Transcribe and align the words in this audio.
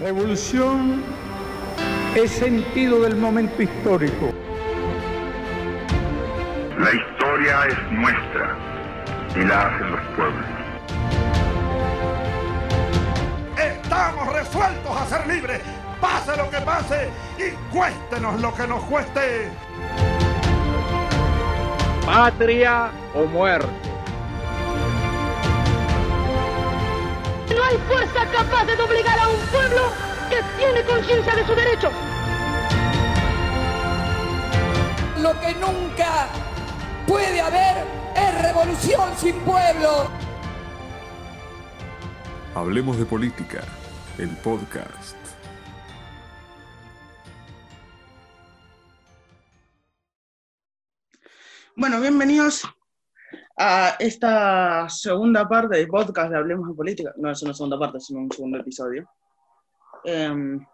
Revolución 0.00 1.04
es 2.16 2.32
sentido 2.32 3.02
del 3.02 3.14
momento 3.14 3.62
histórico. 3.62 4.32
La 6.76 6.92
historia 6.92 7.66
es 7.68 7.92
nuestra 7.92 8.58
y 9.36 9.44
la 9.44 9.66
hacen 9.68 9.92
los 9.92 10.00
pueblos. 10.16 10.46
Estamos 13.56 14.32
resueltos 14.32 15.00
a 15.00 15.06
ser 15.06 15.28
libres, 15.28 15.60
pase 16.00 16.36
lo 16.38 16.50
que 16.50 16.58
pase 16.58 17.08
y 17.38 17.72
cuéstenos 17.72 18.40
lo 18.40 18.52
que 18.52 18.66
nos 18.66 18.82
cueste. 18.86 19.48
Patria 22.04 22.90
o 23.14 23.26
muerte. 23.26 23.93
No 27.64 27.70
hay 27.70 27.78
fuerza 27.88 28.30
capaz 28.30 28.66
de 28.66 28.74
obligar 28.74 29.18
a 29.18 29.28
un 29.28 29.40
pueblo 29.46 29.90
que 30.28 30.36
tiene 30.58 30.84
conciencia 30.84 31.34
de 31.34 31.46
su 31.46 31.54
derecho. 31.54 31.90
Lo 35.22 35.40
que 35.40 35.54
nunca 35.54 36.28
puede 37.06 37.40
haber 37.40 37.86
es 38.14 38.42
revolución 38.42 39.16
sin 39.16 39.40
pueblo. 39.40 40.10
Hablemos 42.54 42.98
de 42.98 43.06
política, 43.06 43.64
el 44.18 44.28
podcast. 44.36 45.16
Bueno, 51.76 51.98
bienvenidos 52.02 52.68
a 53.56 53.96
esta 53.98 54.88
segunda 54.88 55.48
parte 55.48 55.76
del 55.76 55.88
podcast 55.88 56.30
de 56.30 56.36
Hablemos 56.38 56.68
de 56.68 56.74
Política. 56.74 57.12
No 57.16 57.30
es 57.30 57.42
una 57.42 57.54
segunda 57.54 57.78
parte, 57.78 58.00
sino 58.00 58.20
un 58.20 58.30
segundo 58.30 58.58
episodio. 58.58 59.08
Em, 60.04 60.64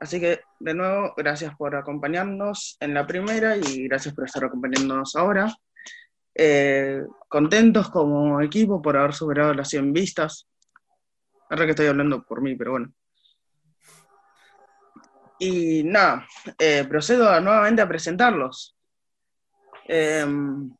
así 0.00 0.20
que, 0.20 0.40
de 0.60 0.74
nuevo, 0.74 1.14
gracias 1.16 1.54
por 1.56 1.74
acompañarnos 1.74 2.76
en 2.80 2.94
la 2.94 3.06
primera 3.06 3.56
y 3.56 3.88
gracias 3.88 4.14
por 4.14 4.24
estar 4.26 4.44
acompañándonos 4.44 5.16
ahora. 5.16 5.52
Eh, 6.34 7.02
contentos 7.28 7.90
como 7.90 8.40
equipo 8.40 8.82
por 8.82 8.96
haber 8.96 9.14
superado 9.14 9.54
las 9.54 9.68
100 9.68 9.92
vistas. 9.92 10.48
Ahora 11.48 11.64
que 11.64 11.70
estoy 11.70 11.86
hablando 11.86 12.24
por 12.24 12.42
mí, 12.42 12.56
pero 12.56 12.72
bueno. 12.72 12.92
Y 15.38 15.82
nada, 15.84 16.26
eh, 16.58 16.84
procedo 16.88 17.28
a- 17.28 17.40
nuevamente 17.40 17.82
a 17.82 17.88
presentarlos. 17.88 18.76
Em, 19.86 20.74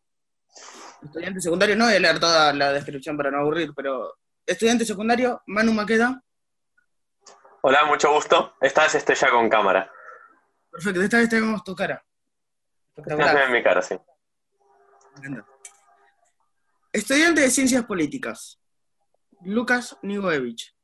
estudiante 1.02 1.41
secundario, 1.41 1.77
no 1.77 1.84
voy 1.84 1.94
a 1.94 2.00
leer 2.00 2.19
toda 2.19 2.52
la 2.52 2.72
descripción 2.72 3.16
para 3.16 3.30
no 3.30 3.38
aburrir, 3.38 3.72
pero 3.74 4.14
estudiante 4.46 4.84
secundario, 4.84 5.42
Manu 5.46 5.72
Maqueda. 5.72 6.22
Hola, 7.62 7.84
mucho 7.86 8.12
gusto. 8.12 8.55
Esta 8.61 8.83
vez 8.83 8.94
estoy 8.94 9.14
ya 9.14 9.30
con 9.30 9.48
cámara. 9.48 9.91
Perfecto, 10.70 11.02
esta 11.02 11.19
vez 11.19 11.28
tenemos 11.28 11.62
tu 11.62 11.74
cara. 11.74 12.05
Ve 12.96 13.44
en 13.44 13.52
mi 13.52 13.62
cara, 13.62 13.83
sí. 13.83 13.98
Estudiante 16.92 17.41
de 17.41 17.50
Ciencias 17.50 17.84
Políticas, 17.84 18.61
Lucas 19.42 19.96
Nigoevich. 20.02 20.74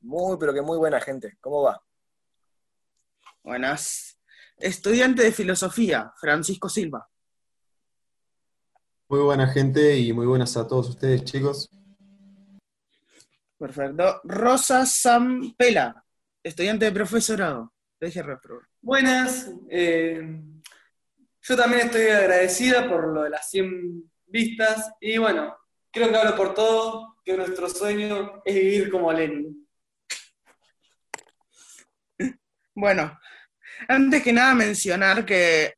Muy, 0.00 0.36
pero 0.38 0.52
que 0.52 0.62
muy 0.62 0.78
buena 0.78 1.00
gente. 1.00 1.36
¿Cómo 1.40 1.62
va? 1.62 1.82
Buenas. 3.42 4.17
Estudiante 4.60 5.22
de 5.22 5.32
Filosofía, 5.32 6.12
Francisco 6.16 6.68
Silva. 6.68 7.08
Muy 9.08 9.20
buena 9.20 9.46
gente 9.46 9.96
y 9.96 10.12
muy 10.12 10.26
buenas 10.26 10.56
a 10.56 10.66
todos 10.66 10.90
ustedes, 10.90 11.24
chicos. 11.24 11.70
Perfecto. 13.58 14.20
Rosa 14.24 14.84
Zampela, 14.84 16.04
estudiante 16.42 16.84
de 16.86 16.92
profesorado. 16.92 17.72
Te 17.98 18.06
dije. 18.06 18.22
Buenas. 18.80 19.50
eh, 19.70 20.40
yo 21.42 21.56
también 21.56 21.86
estoy 21.86 22.08
agradecida 22.08 22.88
por 22.88 23.08
lo 23.08 23.22
de 23.22 23.30
las 23.30 23.48
100 23.48 24.10
vistas 24.26 24.92
y 25.00 25.16
bueno, 25.18 25.56
creo 25.90 26.10
que 26.10 26.16
hablo 26.16 26.36
por 26.36 26.52
todo, 26.52 27.16
que 27.24 27.36
nuestro 27.36 27.68
sueño 27.68 28.42
es 28.44 28.54
vivir 28.54 28.90
como 28.90 29.12
Lenin. 29.12 29.66
Bueno, 32.74 33.18
antes 33.86 34.22
que 34.22 34.32
nada 34.32 34.54
mencionar 34.54 35.24
que 35.24 35.74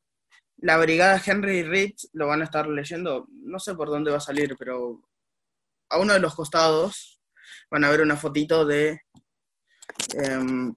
la 0.57 0.77
brigada 0.77 1.21
Henry 1.23 1.63
Reed 1.63 1.93
lo 2.13 2.27
van 2.27 2.41
a 2.41 2.45
estar 2.45 2.67
leyendo, 2.67 3.27
no 3.29 3.59
sé 3.59 3.75
por 3.75 3.89
dónde 3.89 4.11
va 4.11 4.17
a 4.17 4.21
salir, 4.21 4.55
pero 4.57 5.01
a 5.89 5.99
uno 5.99 6.13
de 6.13 6.19
los 6.19 6.35
costados 6.35 7.19
van 7.69 7.83
a 7.83 7.89
ver 7.89 8.01
una 8.01 8.15
fotito 8.15 8.65
de 8.65 9.01
em, 10.13 10.73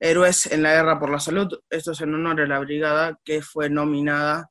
héroes 0.00 0.46
en 0.46 0.62
la 0.62 0.72
guerra 0.72 0.98
por 0.98 1.10
la 1.10 1.20
salud. 1.20 1.48
Esto 1.70 1.92
es 1.92 2.00
en 2.00 2.14
honor 2.14 2.40
a 2.40 2.46
la 2.46 2.58
brigada 2.58 3.18
que 3.24 3.42
fue 3.42 3.70
nominada 3.70 4.50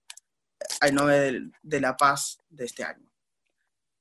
al 0.81 0.95
Nobel 0.95 1.51
de 1.61 1.81
la 1.81 1.95
Paz 1.95 2.39
de 2.49 2.65
este 2.65 2.83
año. 2.83 3.09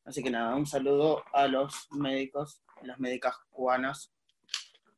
Así 0.04 0.22
que 0.22 0.30
nada, 0.30 0.54
un 0.54 0.66
saludo 0.66 1.24
a 1.32 1.46
los 1.46 1.88
médicos 1.92 2.62
las 2.84 2.98
médicas 2.98 3.36
cubanas 3.50 4.12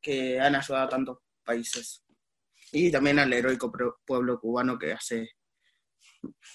que 0.00 0.40
han 0.40 0.54
ayudado 0.54 0.84
a 0.84 0.88
tantos 0.88 1.18
países. 1.44 2.02
Y 2.72 2.90
también 2.90 3.18
al 3.18 3.32
heroico 3.32 3.70
pueblo 4.04 4.40
cubano 4.40 4.78
que 4.78 4.92
hace 4.92 5.30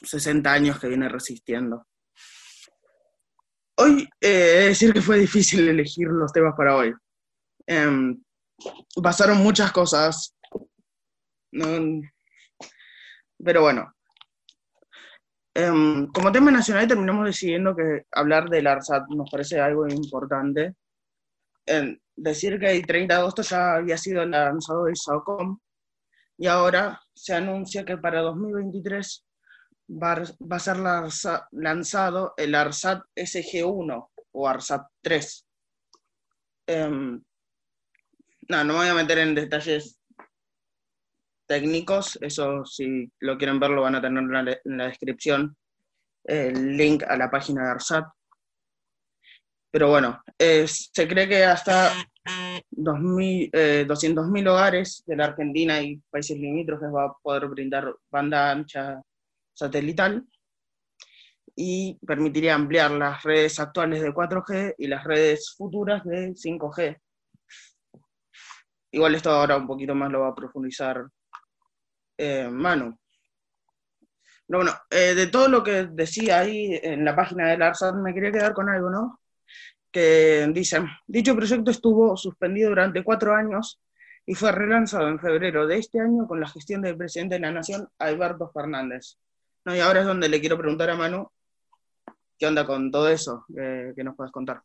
60 0.04 0.52
años 0.52 0.80
que 0.80 0.88
viene 0.88 1.08
resistiendo. 1.08 1.88
Hoy 3.78 4.10
eh, 4.20 4.66
decir 4.68 4.92
que 4.94 5.02
fue 5.02 5.20
difícil 5.20 5.68
elegir 5.70 6.08
los 6.08 6.34
temas 6.34 6.54
para 6.58 6.76
hoy. 6.76 6.94
Em, 7.66 8.22
pasaron 9.02 9.38
muchas 9.38 9.72
cosas. 9.72 10.36
No- 11.52 12.02
pero 13.44 13.62
bueno. 13.62 13.94
Em, 15.56 16.08
como 16.08 16.32
tema 16.32 16.52
nacional 16.52 16.88
terminamos 16.88 17.26
decidiendo 17.26 17.76
que 17.76 18.04
hablar 18.12 18.50
del 18.50 18.68
ARSAT 18.68 19.08
nos 19.10 19.30
parece 19.30 19.60
algo 19.60 19.88
importante 19.88 20.76
en 21.66 22.02
decir 22.22 22.60
que 22.60 22.70
el 22.72 22.86
30 22.86 23.16
de 23.16 23.20
agosto 23.22 23.42
ya 23.42 23.76
había 23.76 23.98
sido 23.98 24.26
lanzado 24.26 24.88
el 24.88 24.96
SAOCOM 24.96 25.58
y 26.38 26.48
ahora 26.48 27.00
se 27.14 27.34
anuncia 27.34 27.84
que 27.86 27.98
para 27.98 28.22
2023 28.22 29.26
va, 29.90 30.14
a- 30.14 30.60
ser 30.60 30.78
lanza- 30.78 31.48
lanzado 31.52 32.34
el 32.38 32.56
ARSAT 32.56 33.04
SG1 33.16 34.10
o 34.32 34.48
ARSAT 34.48 34.86
3. 35.02 35.46
Em, 36.68 37.22
no, 38.50 38.64
no 38.64 38.74
me 38.74 38.80
voy 38.80 38.88
a 38.88 38.94
meter 38.94 39.18
en 39.20 39.36
detalles 39.36 40.00
técnicos, 41.48 42.18
eso 42.22 42.64
si 42.66 43.12
lo 43.20 43.38
quieren 43.38 43.60
ver 43.60 43.72
lo 43.72 43.82
van 43.82 43.96
a 43.96 44.02
tener 44.02 44.22
en 44.24 44.32
la, 44.32 44.52
en 44.64 44.78
la 44.78 44.88
descripción, 44.88 45.58
el 46.24 46.78
link 46.78 47.04
a 47.04 47.18
la 47.18 47.30
página 47.32 47.64
de 47.64 47.70
ARSAT. 47.72 48.06
Pero 49.72 49.90
bueno, 49.90 50.22
eh, 50.38 50.66
se 50.68 51.08
cree 51.08 51.28
que 51.28 51.44
hasta 51.44 51.92
2.000, 52.72 53.50
eh, 53.54 53.86
200.000 53.88 54.48
hogares 54.48 55.04
de 55.06 55.16
la 55.16 55.26
Argentina 55.26 55.82
y 55.82 55.98
países 56.10 56.38
limítrofes 56.38 56.90
va 56.90 57.06
a 57.06 57.14
poder 57.22 57.48
brindar 57.48 57.96
banda 58.10 58.52
ancha 58.52 59.02
satelital 59.54 60.26
y 61.56 62.00
permitiría 62.06 62.56
ampliar 62.56 62.92
las 62.92 63.22
redes 63.24 63.60
actuales 63.60 64.02
de 64.02 64.14
4G 64.14 64.76
y 64.78 64.88
las 64.88 65.04
redes 65.04 65.54
futuras 65.58 66.04
de 66.06 66.34
5G. 66.34 66.98
Igual 68.92 69.16
esto 69.16 69.30
ahora 69.30 69.58
un 69.58 69.68
poquito 69.68 69.94
más 69.94 70.12
lo 70.12 70.22
va 70.22 70.30
a 70.30 70.36
profundizar 70.36 71.06
eh, 72.18 72.50
Manu. 72.50 72.98
Pero 74.48 74.60
bueno, 74.60 74.72
eh, 74.90 75.14
de 75.14 75.28
todo 75.28 75.48
lo 75.48 75.64
que 75.64 75.88
decía 75.92 76.40
ahí 76.40 76.80
en 76.82 77.06
la 77.06 77.16
página 77.16 77.50
del 77.50 77.62
ARSAT 77.62 77.96
me 77.96 78.14
quería 78.14 78.32
quedar 78.32 78.54
con 78.54 78.68
algo, 78.68 78.90
¿no? 78.90 79.19
Que 79.92 80.48
dice, 80.52 80.82
dicho 81.08 81.36
proyecto 81.36 81.72
estuvo 81.72 82.16
suspendido 82.18 82.70
durante 82.70 83.04
cuatro 83.04 83.36
años 83.36 83.80
y 84.26 84.36
fue 84.36 84.52
relanzado 84.52 85.08
en 85.08 85.20
febrero 85.20 85.66
de 85.66 85.78
este 85.78 86.00
año 86.00 86.28
con 86.28 86.40
la 86.40 86.48
gestión 86.48 86.82
del 86.82 86.98
presidente 86.98 87.36
de 87.36 87.42
la 87.42 87.52
Nación, 87.52 87.90
Alberto 87.98 88.52
Fernández. 88.54 89.18
No, 89.66 89.76
y 89.76 89.80
ahora 89.80 90.02
es 90.02 90.06
donde 90.06 90.30
le 90.30 90.40
quiero 90.40 90.58
preguntar 90.58 90.90
a 90.90 90.96
Manu, 90.96 91.32
¿qué 92.38 92.46
onda 92.46 92.66
con 92.66 92.92
todo 92.92 93.10
eso 93.10 93.46
que 93.50 94.04
nos 94.04 94.16
puedes 94.16 94.32
contar? 94.32 94.62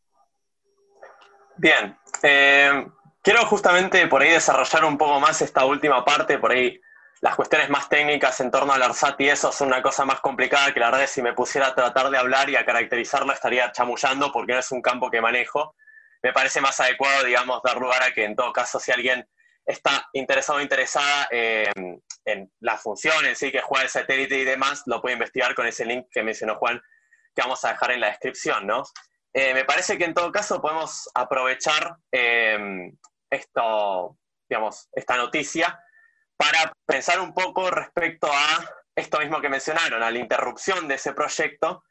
Bien. 1.57 1.97
eh, 2.21 2.85
quiero 3.21 3.45
justamente 3.45 4.07
por 4.07 4.21
ahí 4.21 4.31
desarrollar 4.31 4.85
un 4.85 4.97
poco 4.97 5.19
más 5.19 5.41
esta 5.41 5.65
última 5.65 6.05
parte, 6.05 6.37
por 6.37 6.51
ahí 6.51 6.79
las 7.25 7.35
cuestiones 7.35 7.71
más 7.71 7.89
técnicas 7.89 8.39
en 8.39 8.51
torno 8.51 8.71
al 8.71 8.83
ARSAT 8.83 9.19
y 9.19 9.29
eso 9.29 9.51
son 9.51 9.69
una 9.69 9.81
cosa 9.81 10.05
más 10.05 10.19
complicada 10.19 10.71
que 10.71 10.79
la 10.79 10.91
verdad 10.91 11.07
si 11.07 11.23
me 11.23 11.33
pusiera 11.33 11.69
a 11.69 11.73
tratar 11.73 12.11
de 12.11 12.19
hablar 12.19 12.51
y 12.51 12.55
a 12.55 12.63
caracterizarla 12.63 13.33
estaría 13.33 13.71
chamullando 13.71 14.31
porque 14.31 14.53
no 14.53 14.59
es 14.59 14.71
un 14.71 14.79
campo 14.79 15.09
que 15.09 15.21
manejo. 15.21 15.75
Me 16.21 16.31
parece 16.33 16.61
más 16.61 16.79
adecuado, 16.79 17.23
digamos, 17.23 17.63
dar 17.63 17.77
lugar 17.77 18.03
a 18.03 18.13
que 18.13 18.25
en 18.25 18.35
todo 18.35 18.53
caso 18.53 18.79
si 18.79 18.91
alguien 18.91 19.27
está 19.65 20.07
interesado 20.13 20.59
o 20.59 20.61
interesada 20.61 21.27
eh, 21.31 21.71
en 22.25 22.51
la 22.59 22.77
función 22.77 23.25
en 23.25 23.35
sí 23.35 23.51
que 23.51 23.61
juega 23.61 23.85
el 23.85 23.89
satélite 23.89 24.37
y 24.37 24.43
demás, 24.43 24.83
lo 24.85 25.01
puede 25.01 25.13
investigar 25.13 25.55
con 25.55 25.65
ese 25.65 25.83
link 25.83 26.05
que 26.11 26.21
mencionó 26.21 26.57
Juan, 26.57 26.79
que 27.33 27.41
vamos 27.41 27.65
a 27.65 27.69
dejar 27.69 27.93
en 27.93 28.01
la 28.01 28.09
descripción, 28.09 28.67
¿no? 28.67 28.83
eh, 29.33 29.55
me 29.55 29.65
parece 29.65 29.97
que 29.97 30.05
en 30.05 30.13
todo 30.13 30.31
caso 30.31 30.61
podemos 30.61 31.09
aprovechar 31.15 31.97
eh, 32.11 32.91
esto, 33.31 34.15
digamos, 34.47 34.89
esta 34.93 35.17
noticia 35.17 35.79
para 36.37 36.73
pensar 36.85 37.19
un 37.19 37.33
poco 37.33 37.69
respecto 37.69 38.27
a 38.31 38.69
esto 38.95 39.19
mismo 39.19 39.41
que 39.41 39.49
mencionaron, 39.49 40.01
a 40.03 40.11
la 40.11 40.19
interrupción 40.19 40.87
de 40.87 40.95
ese 40.95 41.13
proyecto 41.13 41.83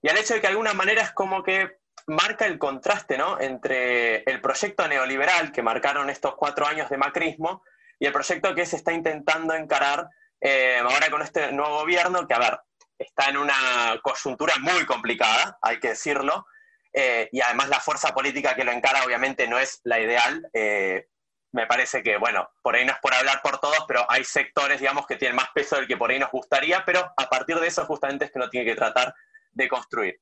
y 0.00 0.08
al 0.08 0.16
hecho 0.16 0.34
de 0.34 0.40
que 0.40 0.46
de 0.46 0.52
alguna 0.52 0.74
manera 0.74 1.02
es 1.02 1.12
como 1.12 1.42
que 1.42 1.78
marca 2.06 2.46
el 2.46 2.58
contraste 2.58 3.16
¿no? 3.16 3.40
entre 3.40 4.22
el 4.24 4.40
proyecto 4.40 4.86
neoliberal 4.88 5.52
que 5.52 5.62
marcaron 5.62 6.10
estos 6.10 6.34
cuatro 6.36 6.66
años 6.66 6.88
de 6.90 6.98
macrismo 6.98 7.62
y 7.98 8.06
el 8.06 8.12
proyecto 8.12 8.54
que 8.54 8.66
se 8.66 8.76
está 8.76 8.92
intentando 8.92 9.54
encarar 9.54 10.08
eh, 10.40 10.78
ahora 10.78 11.08
con 11.08 11.22
este 11.22 11.52
nuevo 11.52 11.80
gobierno, 11.80 12.26
que 12.26 12.34
a 12.34 12.38
ver, 12.40 12.58
está 12.98 13.28
en 13.28 13.36
una 13.36 13.54
coyuntura 14.02 14.54
muy 14.60 14.84
complicada, 14.86 15.56
hay 15.62 15.78
que 15.78 15.90
decirlo, 15.90 16.46
eh, 16.92 17.28
y 17.30 17.40
además 17.40 17.68
la 17.68 17.78
fuerza 17.80 18.12
política 18.12 18.54
que 18.54 18.64
lo 18.64 18.72
encara 18.72 19.04
obviamente 19.04 19.46
no 19.46 19.58
es 19.58 19.80
la 19.84 20.00
ideal. 20.00 20.48
Eh, 20.52 21.06
me 21.52 21.66
parece 21.66 22.02
que, 22.02 22.16
bueno, 22.16 22.50
por 22.62 22.74
ahí 22.74 22.84
no 22.84 22.92
es 22.92 22.98
por 22.98 23.14
hablar 23.14 23.40
por 23.42 23.58
todos, 23.58 23.84
pero 23.86 24.04
hay 24.08 24.24
sectores, 24.24 24.80
digamos, 24.80 25.06
que 25.06 25.16
tienen 25.16 25.36
más 25.36 25.50
peso 25.54 25.76
del 25.76 25.86
que 25.86 25.98
por 25.98 26.10
ahí 26.10 26.18
nos 26.18 26.30
gustaría, 26.30 26.84
pero 26.84 27.12
a 27.16 27.28
partir 27.28 27.60
de 27.60 27.66
eso 27.66 27.84
justamente 27.84 28.24
es 28.24 28.32
que 28.32 28.38
uno 28.38 28.48
tiene 28.48 28.66
que 28.66 28.74
tratar 28.74 29.14
de 29.52 29.68
construir. 29.68 30.20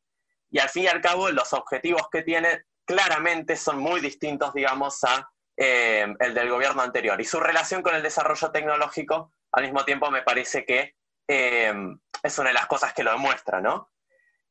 Y 0.51 0.59
al 0.59 0.69
fin 0.69 0.85
y 0.85 0.89
al 0.89 1.01
cabo, 1.01 1.31
los 1.31 1.53
objetivos 1.53 2.09
que 2.11 2.23
tiene 2.23 2.65
claramente 2.85 3.57
son 3.57 3.79
muy 3.79 4.01
distintos, 4.01 4.53
digamos, 4.53 5.05
a 5.05 5.31
eh, 5.57 6.13
el 6.19 6.35
del 6.35 6.51
gobierno 6.51 6.83
anterior. 6.83 7.21
Y 7.21 7.25
su 7.25 7.39
relación 7.39 7.83
con 7.83 7.95
el 7.95 8.03
desarrollo 8.03 8.51
tecnológico, 8.51 9.33
al 9.53 9.63
mismo 9.63 9.85
tiempo, 9.85 10.11
me 10.11 10.23
parece 10.23 10.65
que 10.65 10.97
eh, 11.29 11.73
es 12.23 12.39
una 12.39 12.49
de 12.49 12.55
las 12.55 12.67
cosas 12.67 12.93
que 12.93 13.05
lo 13.05 13.13
demuestra, 13.13 13.61
¿no? 13.61 13.93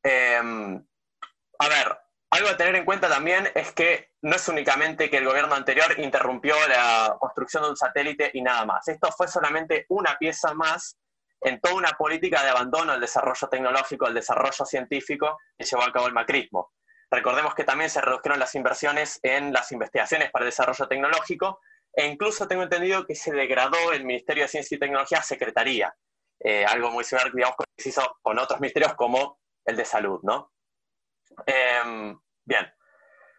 Eh, 0.02 0.40
a 1.58 1.68
ver, 1.68 1.98
algo 2.30 2.48
a 2.48 2.56
tener 2.56 2.76
en 2.76 2.84
cuenta 2.84 3.08
también 3.08 3.50
es 3.54 3.72
que 3.72 4.10
no 4.22 4.36
es 4.36 4.48
únicamente 4.48 5.10
que 5.10 5.18
el 5.18 5.26
gobierno 5.26 5.54
anterior 5.54 5.98
interrumpió 5.98 6.54
la 6.68 7.16
construcción 7.18 7.64
de 7.64 7.70
un 7.70 7.76
satélite 7.76 8.30
y 8.34 8.42
nada 8.42 8.64
más. 8.64 8.86
Esto 8.86 9.10
fue 9.10 9.26
solamente 9.26 9.86
una 9.88 10.16
pieza 10.16 10.54
más 10.54 10.96
en 11.40 11.60
toda 11.60 11.74
una 11.74 11.90
política 11.92 12.42
de 12.42 12.50
abandono 12.50 12.92
al 12.92 13.00
desarrollo 13.00 13.48
tecnológico, 13.48 14.06
al 14.06 14.14
desarrollo 14.14 14.64
científico 14.64 15.38
que 15.58 15.64
llevó 15.64 15.82
a 15.82 15.92
cabo 15.92 16.06
el 16.06 16.12
macrismo. 16.12 16.72
Recordemos 17.10 17.54
que 17.54 17.64
también 17.64 17.90
se 17.90 18.00
redujeron 18.00 18.38
las 18.38 18.54
inversiones 18.54 19.18
en 19.22 19.52
las 19.52 19.72
investigaciones 19.72 20.30
para 20.30 20.44
el 20.44 20.50
desarrollo 20.50 20.86
tecnológico 20.86 21.60
e 21.92 22.06
incluso 22.06 22.46
tengo 22.46 22.62
entendido 22.62 23.04
que 23.06 23.16
se 23.16 23.32
degradó 23.32 23.92
el 23.92 24.04
Ministerio 24.04 24.44
de 24.44 24.48
Ciencia 24.48 24.76
y 24.76 24.78
Tecnología 24.78 25.18
a 25.18 25.22
Secretaría, 25.22 25.92
eh, 26.38 26.64
algo 26.64 26.92
muy 26.92 27.02
similar 27.02 27.32
digamos, 27.32 27.56
que 27.56 27.82
se 27.82 27.88
hizo 27.88 28.18
con 28.22 28.38
otros 28.38 28.60
ministerios 28.60 28.94
como 28.94 29.40
el 29.64 29.76
de 29.76 29.84
Salud, 29.84 30.20
¿no? 30.22 30.52
Em, 31.46 32.18
bien, 32.44 32.74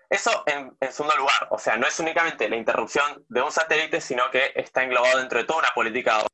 eso 0.10 0.44
en, 0.46 0.76
segundo 0.92 1.16
lugar, 1.16 1.48
o 1.52 1.58
sea, 1.58 1.78
no 1.78 1.88
es 1.88 2.00
únicamente 2.00 2.50
la 2.50 2.58
interrupción 2.58 3.26
de 3.30 3.42
un 3.42 3.52
satélite, 3.52 4.02
sino 4.02 4.30
que 4.30 4.52
está 4.56 4.84
englobado 4.84 5.20
dentro 5.20 5.40
de 5.40 5.46
toda 5.46 5.60
una 5.60 5.74
política 5.74 6.26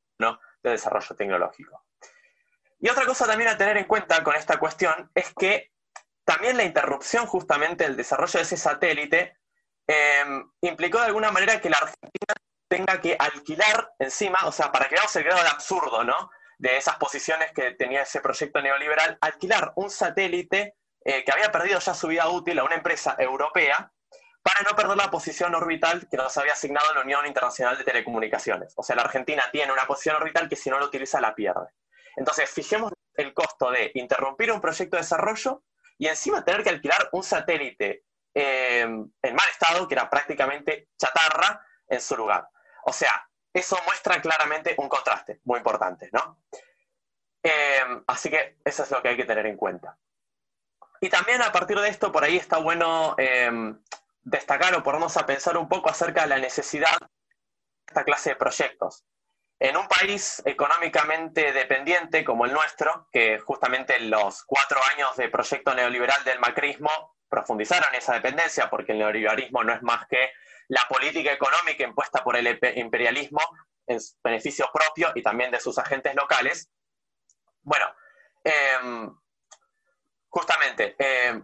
de 0.63 0.71
desarrollo 0.71 1.15
tecnológico. 1.15 1.85
Y 2.79 2.89
otra 2.89 3.05
cosa 3.05 3.25
también 3.25 3.49
a 3.49 3.57
tener 3.57 3.77
en 3.77 3.85
cuenta 3.85 4.23
con 4.23 4.35
esta 4.35 4.57
cuestión 4.57 5.11
es 5.13 5.33
que 5.33 5.71
también 6.25 6.57
la 6.57 6.63
interrupción 6.63 7.25
justamente 7.25 7.83
del 7.83 7.95
desarrollo 7.95 8.39
de 8.39 8.43
ese 8.43 8.57
satélite 8.57 9.37
em, 9.87 10.51
implicó 10.61 10.99
de 10.99 11.05
alguna 11.05 11.31
manera 11.31 11.61
que 11.61 11.69
la 11.69 11.77
Argentina 11.77 12.33
tenga 12.67 12.99
que 12.99 13.15
alquilar 13.17 13.93
encima, 13.99 14.39
o 14.45 14.51
sea, 14.51 14.71
para 14.71 14.89
que 14.89 14.95
veamos 14.95 15.15
el 15.15 15.23
grado 15.23 15.43
de 15.43 15.49
absurdo, 15.49 16.03
¿no? 16.03 16.29
De 16.57 16.77
esas 16.77 16.97
posiciones 16.97 17.51
que 17.53 17.71
tenía 17.75 18.01
ese 18.01 18.19
proyecto 18.21 18.61
neoliberal, 18.61 19.17
alquilar 19.21 19.71
un 19.75 19.89
satélite 19.89 20.75
eh, 21.07 21.23
que 21.23 21.31
había 21.31 21.53
perdido 21.53 21.79
ya 21.79 21.93
su 21.93 22.09
vida 22.09 22.27
útil 22.27 22.59
a 22.59 22.65
una 22.65 22.75
empresa 22.75 23.15
europea 23.17 23.93
para 24.43 24.61
no 24.69 24.75
perder 24.75 24.97
la 24.97 25.09
posición 25.09 25.55
orbital 25.55 26.05
que 26.11 26.17
nos 26.17 26.37
había 26.37 26.51
asignado 26.51 26.93
la 26.93 26.99
Unión 26.99 27.25
Internacional 27.25 27.77
de 27.77 27.85
Telecomunicaciones. 27.85 28.73
O 28.75 28.83
sea, 28.83 28.97
la 28.97 29.03
Argentina 29.03 29.45
tiene 29.49 29.71
una 29.71 29.87
posición 29.87 30.17
orbital 30.17 30.49
que 30.49 30.57
si 30.57 30.69
no 30.69 30.77
lo 30.77 30.85
utiliza 30.85 31.21
la 31.21 31.33
pierde. 31.33 31.67
Entonces, 32.17 32.49
fijemos 32.49 32.91
el 33.13 33.33
costo 33.33 33.71
de 33.71 33.91
interrumpir 33.93 34.51
un 34.51 34.59
proyecto 34.59 34.97
de 34.97 35.03
desarrollo 35.03 35.63
y 35.97 36.07
encima 36.07 36.43
tener 36.43 36.61
que 36.61 36.71
alquilar 36.71 37.07
un 37.13 37.23
satélite 37.23 38.03
eh, 38.33 38.81
en 38.81 39.35
mal 39.35 39.49
estado, 39.49 39.87
que 39.87 39.95
era 39.95 40.09
prácticamente 40.09 40.89
chatarra, 40.97 41.65
en 41.87 42.01
su 42.01 42.17
lugar. 42.17 42.49
O 42.83 42.91
sea, 42.91 43.29
eso 43.53 43.77
muestra 43.85 44.21
claramente 44.21 44.75
un 44.77 44.89
contraste 44.89 45.39
muy 45.45 45.59
importante, 45.59 46.09
¿no? 46.11 46.41
Eh, 47.41 48.03
así 48.07 48.29
que 48.29 48.57
eso 48.65 48.83
es 48.83 48.91
lo 48.91 49.01
que 49.01 49.07
hay 49.07 49.15
que 49.15 49.23
tener 49.23 49.45
en 49.45 49.55
cuenta. 49.55 49.97
Y 51.01 51.09
también 51.09 51.41
a 51.41 51.51
partir 51.51 51.79
de 51.79 51.89
esto, 51.89 52.11
por 52.11 52.23
ahí 52.23 52.37
está 52.37 52.57
bueno 52.57 53.15
eh, 53.17 53.51
destacar 54.23 54.75
o 54.75 54.83
ponernos 54.83 55.15
a 55.17 55.25
pensar 55.25 55.57
un 55.57 55.69
poco 55.69 55.89
acerca 55.89 56.23
de 56.23 56.27
la 56.27 56.37
necesidad 56.37 56.97
de 56.99 57.07
esta 57.87 58.03
clase 58.03 58.31
de 58.31 58.35
proyectos. 58.35 59.05
En 59.59 59.75
un 59.75 59.87
país 59.87 60.41
económicamente 60.45 61.51
dependiente 61.51 62.23
como 62.23 62.45
el 62.45 62.53
nuestro, 62.53 63.07
que 63.11 63.39
justamente 63.39 63.99
los 64.01 64.43
cuatro 64.43 64.79
años 64.93 65.15
de 65.17 65.29
proyecto 65.29 65.73
neoliberal 65.73 66.23
del 66.23 66.39
macrismo 66.39 67.17
profundizaron 67.29 67.93
esa 67.95 68.13
dependencia, 68.13 68.69
porque 68.69 68.91
el 68.91 68.99
neoliberalismo 68.99 69.63
no 69.63 69.73
es 69.73 69.81
más 69.81 70.07
que 70.07 70.31
la 70.67 70.81
política 70.89 71.31
económica 71.31 71.83
impuesta 71.83 72.23
por 72.23 72.35
el 72.35 72.59
imperialismo 72.75 73.41
en 73.87 73.99
beneficio 74.23 74.69
propio 74.71 75.11
y 75.15 75.23
también 75.23 75.49
de 75.49 75.59
sus 75.59 75.77
agentes 75.77 76.13
locales. 76.13 76.69
Bueno, 77.61 77.85
eh, 78.43 79.09
justamente, 80.37 80.95
eh, 80.99 81.41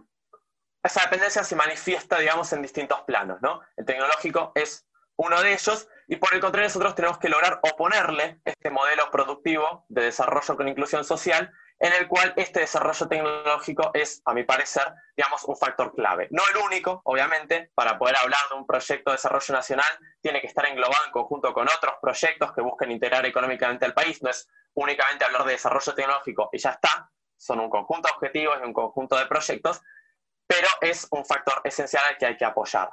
esa 0.80 1.00
dependencia 1.00 1.42
se 1.42 1.56
manifiesta, 1.56 2.16
digamos, 2.18 2.52
en 2.52 2.62
distintos 2.62 3.00
planos, 3.00 3.42
¿no? 3.42 3.60
El 3.76 3.84
tecnológico 3.84 4.52
es 4.54 4.86
uno 5.16 5.42
de 5.42 5.52
ellos, 5.52 5.88
y 6.06 6.14
por 6.16 6.32
el 6.32 6.40
contrario 6.40 6.68
nosotros 6.68 6.94
tenemos 6.94 7.18
que 7.18 7.28
lograr 7.28 7.58
oponerle 7.62 8.40
este 8.44 8.70
modelo 8.70 9.10
productivo 9.10 9.84
de 9.88 10.02
desarrollo 10.02 10.56
con 10.56 10.68
inclusión 10.68 11.04
social, 11.04 11.52
en 11.80 11.92
el 11.94 12.06
cual 12.06 12.34
este 12.36 12.60
desarrollo 12.60 13.08
tecnológico 13.08 13.90
es, 13.94 14.22
a 14.26 14.32
mi 14.32 14.44
parecer, 14.44 14.84
digamos, 15.16 15.42
un 15.42 15.56
factor 15.56 15.92
clave. 15.92 16.28
No 16.30 16.44
el 16.52 16.56
único, 16.58 17.02
obviamente, 17.04 17.72
para 17.74 17.98
poder 17.98 18.16
hablar 18.16 18.42
de 18.48 18.54
un 18.54 18.66
proyecto 18.66 19.10
de 19.10 19.16
desarrollo 19.16 19.54
nacional, 19.54 19.98
tiene 20.20 20.40
que 20.40 20.46
estar 20.46 20.66
englobado 20.66 21.04
en 21.04 21.10
conjunto 21.10 21.52
con 21.52 21.66
otros 21.66 21.94
proyectos 22.00 22.52
que 22.52 22.60
busquen 22.60 22.92
integrar 22.92 23.26
económicamente 23.26 23.86
al 23.86 23.92
país, 23.92 24.22
no 24.22 24.30
es 24.30 24.48
únicamente 24.74 25.24
hablar 25.24 25.44
de 25.44 25.52
desarrollo 25.52 25.94
tecnológico 25.94 26.48
y 26.52 26.58
ya 26.58 26.70
está, 26.70 27.10
son 27.36 27.60
un 27.60 27.70
conjunto 27.70 28.08
de 28.08 28.14
objetivos 28.14 28.58
y 28.60 28.66
un 28.66 28.72
conjunto 28.72 29.16
de 29.16 29.26
proyectos, 29.26 29.80
pero 30.46 30.68
es 30.80 31.06
un 31.10 31.24
factor 31.24 31.60
esencial 31.64 32.04
al 32.08 32.18
que 32.18 32.26
hay 32.26 32.36
que 32.36 32.44
apoyar. 32.44 32.90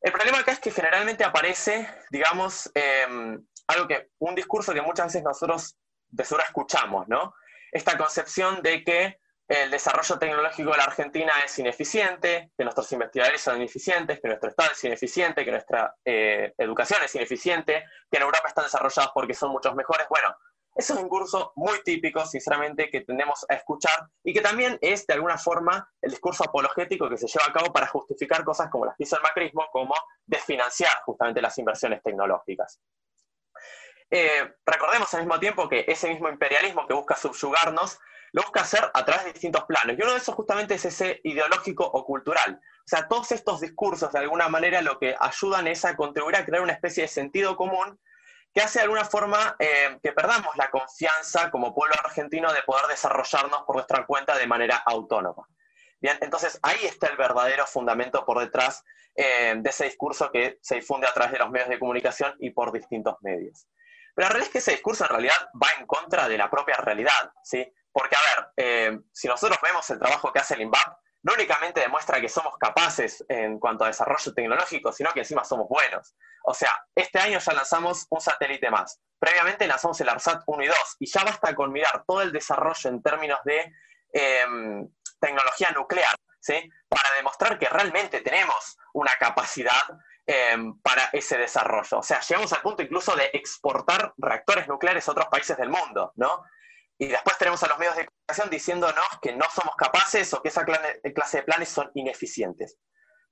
El 0.00 0.12
problema 0.12 0.40
acá 0.40 0.52
es 0.52 0.58
que 0.60 0.70
generalmente 0.70 1.24
aparece, 1.24 1.88
digamos, 2.10 2.70
em, 2.74 3.44
algo 3.68 3.86
que, 3.86 4.10
un 4.18 4.34
discurso 4.34 4.74
que 4.74 4.82
muchas 4.82 5.06
veces 5.06 5.22
nosotros 5.22 5.76
de 6.08 6.24
seguro 6.24 6.44
escuchamos, 6.44 7.08
¿no? 7.08 7.34
Esta 7.70 7.96
concepción 7.96 8.62
de 8.62 8.82
que 8.84 9.18
el 9.48 9.70
desarrollo 9.70 10.18
tecnológico 10.18 10.70
de 10.70 10.78
la 10.78 10.84
Argentina 10.84 11.32
es 11.44 11.58
ineficiente, 11.58 12.50
que 12.56 12.64
nuestros 12.64 12.90
investigadores 12.92 13.40
son 13.40 13.56
ineficientes, 13.56 14.20
que 14.20 14.28
nuestro 14.28 14.50
Estado 14.50 14.72
es 14.72 14.84
ineficiente, 14.84 15.44
que 15.44 15.50
nuestra 15.50 15.94
eh, 16.04 16.52
educación 16.58 17.00
es 17.04 17.14
ineficiente, 17.14 17.84
que 18.10 18.16
en 18.16 18.22
Europa 18.22 18.48
están 18.48 18.64
desarrollados 18.64 19.12
porque 19.14 19.34
son 19.34 19.50
muchos 19.50 19.74
mejores. 19.74 20.06
Bueno, 20.08 20.34
ese 20.74 20.94
es 20.94 20.98
un 20.98 21.08
curso 21.08 21.52
muy 21.56 21.82
típico, 21.82 22.24
sinceramente, 22.24 22.88
que 22.88 23.02
tendemos 23.02 23.44
a 23.48 23.54
escuchar 23.54 24.08
y 24.24 24.32
que 24.32 24.40
también 24.40 24.78
es, 24.80 25.06
de 25.06 25.14
alguna 25.14 25.36
forma, 25.36 25.90
el 26.00 26.10
discurso 26.10 26.44
apologético 26.44 27.10
que 27.10 27.18
se 27.18 27.26
lleva 27.26 27.46
a 27.48 27.52
cabo 27.52 27.72
para 27.72 27.86
justificar 27.88 28.42
cosas 28.42 28.70
como 28.70 28.86
las 28.86 28.96
que 28.96 29.04
hizo 29.04 29.16
el 29.16 29.22
macrismo, 29.22 29.66
como 29.70 29.94
desfinanciar 30.24 31.02
justamente 31.04 31.42
las 31.42 31.58
inversiones 31.58 32.02
tecnológicas. 32.02 32.80
Eh, 34.10 34.54
recordemos 34.64 35.12
al 35.12 35.20
mismo 35.20 35.38
tiempo 35.38 35.68
que 35.68 35.84
ese 35.88 36.08
mismo 36.08 36.28
imperialismo 36.28 36.86
que 36.86 36.94
busca 36.94 37.16
subyugarnos, 37.16 37.98
lo 38.32 38.42
busca 38.42 38.62
hacer 38.62 38.90
a 38.94 39.04
través 39.04 39.24
de 39.24 39.32
distintos 39.32 39.64
planos. 39.64 39.96
Y 39.98 40.02
uno 40.02 40.12
de 40.12 40.18
esos 40.18 40.34
justamente 40.34 40.74
es 40.74 40.84
ese 40.86 41.20
ideológico 41.22 41.84
o 41.84 42.04
cultural. 42.06 42.58
O 42.78 42.88
sea, 42.88 43.06
todos 43.08 43.30
estos 43.32 43.60
discursos, 43.60 44.10
de 44.10 44.20
alguna 44.20 44.48
manera, 44.48 44.80
lo 44.80 44.98
que 44.98 45.14
ayudan 45.20 45.66
es 45.66 45.84
a 45.84 45.96
contribuir 45.96 46.36
a 46.36 46.44
crear 46.46 46.62
una 46.62 46.72
especie 46.72 47.02
de 47.02 47.08
sentido 47.08 47.56
común 47.56 48.00
que 48.54 48.60
hace 48.60 48.78
de 48.78 48.84
alguna 48.84 49.04
forma 49.04 49.56
eh, 49.58 49.98
que 50.02 50.12
perdamos 50.12 50.56
la 50.56 50.70
confianza 50.70 51.50
como 51.50 51.74
pueblo 51.74 51.94
argentino 52.04 52.52
de 52.52 52.62
poder 52.62 52.86
desarrollarnos 52.86 53.62
por 53.62 53.76
nuestra 53.76 54.04
cuenta 54.06 54.36
de 54.36 54.46
manera 54.46 54.76
autónoma. 54.76 55.48
Bien, 56.00 56.18
entonces 56.20 56.58
ahí 56.62 56.84
está 56.84 57.06
el 57.06 57.16
verdadero 57.16 57.66
fundamento 57.66 58.24
por 58.24 58.40
detrás 58.40 58.84
eh, 59.14 59.54
de 59.56 59.70
ese 59.70 59.84
discurso 59.84 60.30
que 60.30 60.58
se 60.60 60.76
difunde 60.76 61.06
a 61.06 61.12
través 61.12 61.32
de 61.32 61.38
los 61.38 61.50
medios 61.50 61.68
de 61.68 61.78
comunicación 61.78 62.34
y 62.40 62.50
por 62.50 62.72
distintos 62.72 63.16
medios. 63.20 63.68
Pero 64.14 64.26
la 64.26 64.30
realidad 64.30 64.48
es 64.48 64.52
que 64.52 64.58
ese 64.58 64.72
discurso 64.72 65.04
en 65.04 65.10
realidad 65.10 65.48
va 65.54 65.68
en 65.78 65.86
contra 65.86 66.28
de 66.28 66.36
la 66.36 66.50
propia 66.50 66.76
realidad, 66.76 67.32
¿sí? 67.42 67.72
Porque, 67.90 68.16
a 68.16 68.20
ver, 68.20 68.48
eh, 68.56 68.98
si 69.12 69.28
nosotros 69.28 69.58
vemos 69.62 69.88
el 69.90 69.98
trabajo 69.98 70.32
que 70.32 70.38
hace 70.40 70.54
el 70.54 70.62
INVAP, 70.62 70.98
no 71.22 71.34
únicamente 71.34 71.80
demuestra 71.80 72.20
que 72.20 72.28
somos 72.28 72.56
capaces 72.58 73.24
en 73.28 73.58
cuanto 73.58 73.84
a 73.84 73.88
desarrollo 73.88 74.34
tecnológico, 74.34 74.92
sino 74.92 75.12
que 75.12 75.20
encima 75.20 75.44
somos 75.44 75.68
buenos. 75.68 76.14
O 76.44 76.54
sea, 76.54 76.70
este 76.94 77.18
año 77.18 77.38
ya 77.38 77.52
lanzamos 77.52 78.06
un 78.10 78.20
satélite 78.20 78.70
más. 78.70 79.00
Previamente 79.18 79.66
lanzamos 79.66 80.00
el 80.00 80.08
ARSAT 80.08 80.42
1 80.46 80.62
y 80.64 80.66
2, 80.66 80.76
y 81.00 81.06
ya 81.06 81.24
basta 81.24 81.54
con 81.54 81.70
mirar 81.70 82.04
todo 82.06 82.22
el 82.22 82.32
desarrollo 82.32 82.90
en 82.90 83.02
términos 83.02 83.38
de 83.44 83.72
em, 84.12 84.88
tecnología 85.20 85.70
nuclear 85.70 86.16
¿sí? 86.42 86.70
Para 86.88 87.14
demostrar 87.16 87.58
que 87.58 87.68
realmente 87.68 88.20
tenemos 88.20 88.76
una 88.92 89.12
capacidad 89.18 89.82
eh, 90.26 90.56
para 90.82 91.04
ese 91.12 91.38
desarrollo. 91.38 91.98
O 91.98 92.02
sea, 92.02 92.20
llegamos 92.20 92.52
al 92.52 92.60
punto 92.60 92.82
incluso 92.82 93.14
de 93.16 93.30
exportar 93.32 94.12
reactores 94.18 94.68
nucleares 94.68 95.08
a 95.08 95.12
otros 95.12 95.28
países 95.28 95.56
del 95.56 95.70
mundo, 95.70 96.12
¿no? 96.16 96.44
Y 97.02 97.08
después 97.08 97.36
tenemos 97.36 97.60
a 97.64 97.66
los 97.66 97.80
medios 97.80 97.96
de 97.96 98.06
comunicación 98.06 98.48
diciéndonos 98.48 99.04
que 99.20 99.34
no 99.34 99.44
somos 99.52 99.74
capaces 99.74 100.32
o 100.34 100.40
que 100.40 100.50
esa 100.50 100.64
clase 100.64 101.36
de 101.38 101.42
planes 101.42 101.68
son 101.68 101.90
ineficientes. 101.94 102.78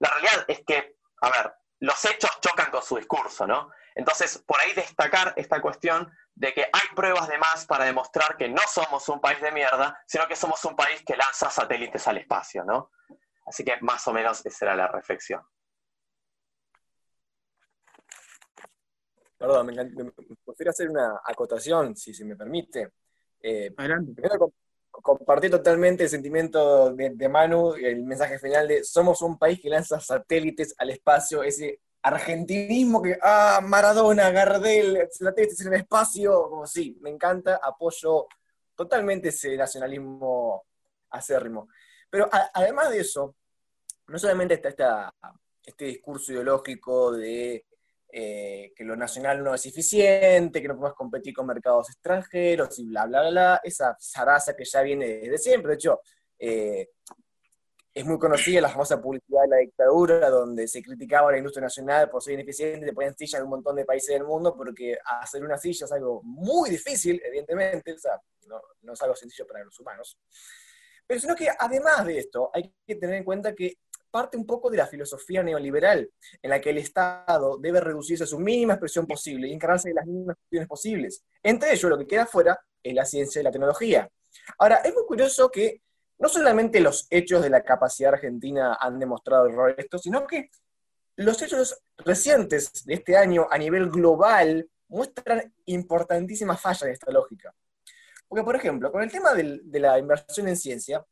La 0.01 0.11
realidad 0.11 0.45
es 0.49 0.65
que, 0.67 0.97
a 1.21 1.31
ver, 1.31 1.55
los 1.79 2.05
hechos 2.05 2.33
chocan 2.41 2.73
con 2.73 2.83
su 2.83 2.97
discurso, 2.97 3.47
¿no? 3.47 3.71
Entonces, 3.95 4.39
por 4.39 4.59
ahí 4.59 4.73
destacar 4.73 5.35
esta 5.37 5.63
cuestión 5.63 6.13
de 6.35 6.53
que 6.53 6.63
hay 6.63 6.97
pruebas 6.97 7.29
de 7.29 7.39
más 7.39 7.65
para 7.67 7.85
demostrar 7.85 8.37
que 8.37 8.49
no 8.49 8.63
somos 8.67 9.09
un 9.09 9.21
país 9.21 9.41
de 9.41 9.53
mierda, 9.53 10.03
sino 10.05 10.27
que 10.27 10.35
somos 10.35 10.65
un 10.65 10.75
país 10.75 11.05
que 11.07 11.17
lanza 11.17 11.49
satélites 11.49 12.09
al 12.09 12.19
espacio, 12.19 12.65
¿no? 12.65 12.91
Así 13.47 13.65
que 13.65 13.77
más 13.83 14.05
o 14.09 14.13
menos 14.13 14.45
esa 14.45 14.65
era 14.65 14.75
la 14.75 14.89
reflexión. 14.89 15.47
Perdón, 19.39 19.67
me, 19.67 19.75
me 19.75 20.69
hacer 20.69 20.91
una 20.91 21.21
acotación, 21.25 21.95
si 21.95 22.13
se 22.13 22.25
me 22.25 22.35
permite. 22.35 22.95
Eh, 23.43 23.73
Adelante. 23.77 24.13
Primero, 24.13 24.53
compartí 24.91 25.49
totalmente 25.49 26.05
el 26.05 26.09
sentimiento 26.09 26.93
de, 26.93 27.11
de, 27.11 27.29
Manu, 27.29 27.75
el 27.75 28.05
mensaje 28.05 28.39
final 28.39 28.69
de 28.69 28.85
somos 28.85 29.23
un 29.23 29.39
país 29.39 29.61
que 29.61 29.71
lanza 29.71 30.01
satélites 30.01 30.75
al 30.79 30.91
espacio, 30.91 31.43
ese 31.43 31.81
argentinismo 32.03 33.03
que, 33.03 33.19
ah, 33.23 33.61
Maradona, 33.63 34.31
Gardel, 34.31 35.09
satélites 35.11 35.61
en 35.61 35.75
el 35.75 35.81
espacio, 35.81 36.49
como 36.49 36.67
sí, 36.67 36.99
me 37.01 37.11
encanta, 37.11 37.61
apoyo 37.63 38.27
totalmente 38.75 39.29
ese 39.29 39.57
nacionalismo 39.57 40.65
acérrimo. 41.11 41.69
Pero 42.09 42.29
a, 42.31 42.51
además 42.55 42.91
de 42.91 43.01
eso, 43.01 43.37
no 44.09 44.19
solamente 44.19 44.55
está 44.55 44.71
esta, 44.71 45.15
este 45.65 45.85
discurso 45.87 46.33
ideológico 46.33 47.13
de 47.13 47.67
eh, 48.13 48.73
que 48.75 48.85
lo 48.85 48.97
nacional 48.97 49.43
no 49.43 49.55
es 49.55 49.67
eficiente, 49.67 50.61
que 50.61 50.69
no 50.69 50.75
podemos 50.77 50.97
competir 50.97 51.35
con 51.35 51.47
mercados 51.47 51.91
extranjeros 51.91 52.79
y 52.79 52.87
bla, 52.87 53.07
bla, 53.07 53.31
bla, 53.31 53.61
esa 53.63 53.97
zaraza 54.01 54.57
que 54.57 54.65
ya 54.65 54.83
viene 54.83 55.07
desde 55.07 55.39
siempre. 55.39 55.71
De 55.71 55.75
hecho, 55.77 56.01
eh, 56.39 56.89
es 57.93 58.05
muy 58.05 58.19
conocida 58.19 58.61
la 58.61 58.69
famosa 58.69 59.01
publicidad 59.01 59.43
de 59.43 59.49
la 59.49 59.57
dictadura, 59.59 60.31
donde 60.31 60.67
se 60.69 60.83
criticaba 60.83 61.29
a 61.29 61.33
la 61.33 61.39
industria 61.39 61.63
nacional 61.63 62.09
por 62.09 62.23
ser 62.23 62.35
ineficiente, 62.35 62.87
te 62.87 62.93
ponían 62.93 63.17
sillas 63.17 63.41
en 63.41 63.45
un 63.45 63.51
montón 63.51 63.77
de 63.77 63.85
países 63.85 64.15
del 64.15 64.25
mundo, 64.25 64.57
porque 64.57 64.97
hacer 65.05 65.45
una 65.45 65.59
silla 65.59 65.85
es 65.85 65.93
algo 65.93 66.23
muy 66.23 66.71
difícil, 66.71 67.21
evidentemente, 67.25 67.93
o 67.93 67.99
sea, 67.99 68.21
no, 68.47 68.61
no 68.83 68.93
es 68.93 69.03
algo 69.03 69.17
sencillo 69.17 69.47
para 69.47 69.65
los 69.65 69.79
humanos. 69.79 70.19
Pero 71.07 71.21
sino 71.21 71.35
que 71.35 71.49
además 71.59 72.07
de 72.07 72.19
esto, 72.19 72.51
hay 72.55 72.73
que 72.87 72.95
tener 72.95 73.17
en 73.17 73.25
cuenta 73.25 73.55
que 73.55 73.79
parte 74.11 74.37
un 74.37 74.47
poco 74.47 74.71
de 74.71 74.77
la 74.77 74.87
filosofía 74.87 75.43
neoliberal, 75.43 76.11
en 76.43 76.51
la 76.51 76.61
que 76.61 76.71
el 76.71 76.79
Estado 76.79 77.59
debe 77.59 77.81
reducirse 77.81 78.25
a 78.25 78.27
su 78.27 78.39
mínima 78.39 78.75
expresión 78.75 79.07
posible 79.07 79.49
y 79.49 79.53
encargarse 79.53 79.89
de 79.89 79.95
las 79.95 80.07
mínimas 80.07 80.37
cuestiones 80.37 80.69
posibles. 80.69 81.25
Entre 81.43 81.73
ellos, 81.73 81.91
lo 81.91 81.99
que 81.99 82.07
queda 82.07 82.27
fuera 82.27 82.59
es 82.83 82.95
la 82.95 83.05
ciencia 83.05 83.41
y 83.41 83.45
la 83.45 83.51
tecnología. 83.51 84.11
Ahora, 84.59 84.77
es 84.77 84.95
muy 84.95 85.05
curioso 85.05 85.51
que 85.51 85.83
no 86.19 86.29
solamente 86.29 86.81
los 86.81 87.07
hechos 87.11 87.43
de 87.43 87.51
la 87.51 87.63
capacidad 87.63 88.15
argentina 88.15 88.77
han 88.81 88.99
demostrado 88.99 89.47
el 89.47 89.75
esto, 89.79 89.99
sino 89.99 90.27
que 90.27 90.51
los 91.17 91.41
hechos 91.43 91.83
recientes 91.99 92.85
de 92.85 92.95
este 92.95 93.17
año 93.17 93.47
a 93.51 93.59
nivel 93.59 93.91
global 93.91 94.69
muestran 94.89 95.53
importantísimas 95.67 96.61
fallas 96.61 96.83
de 96.83 96.93
esta 96.93 97.11
lógica. 97.11 97.55
Porque, 98.29 98.45
por 98.45 98.55
ejemplo, 98.55 98.93
con 98.93 99.03
el 99.03 99.11
tema 99.11 99.35
de 99.35 99.81
la 99.81 99.99
inversión 99.99 100.49
en 100.49 100.57
ciencia, 100.57 101.05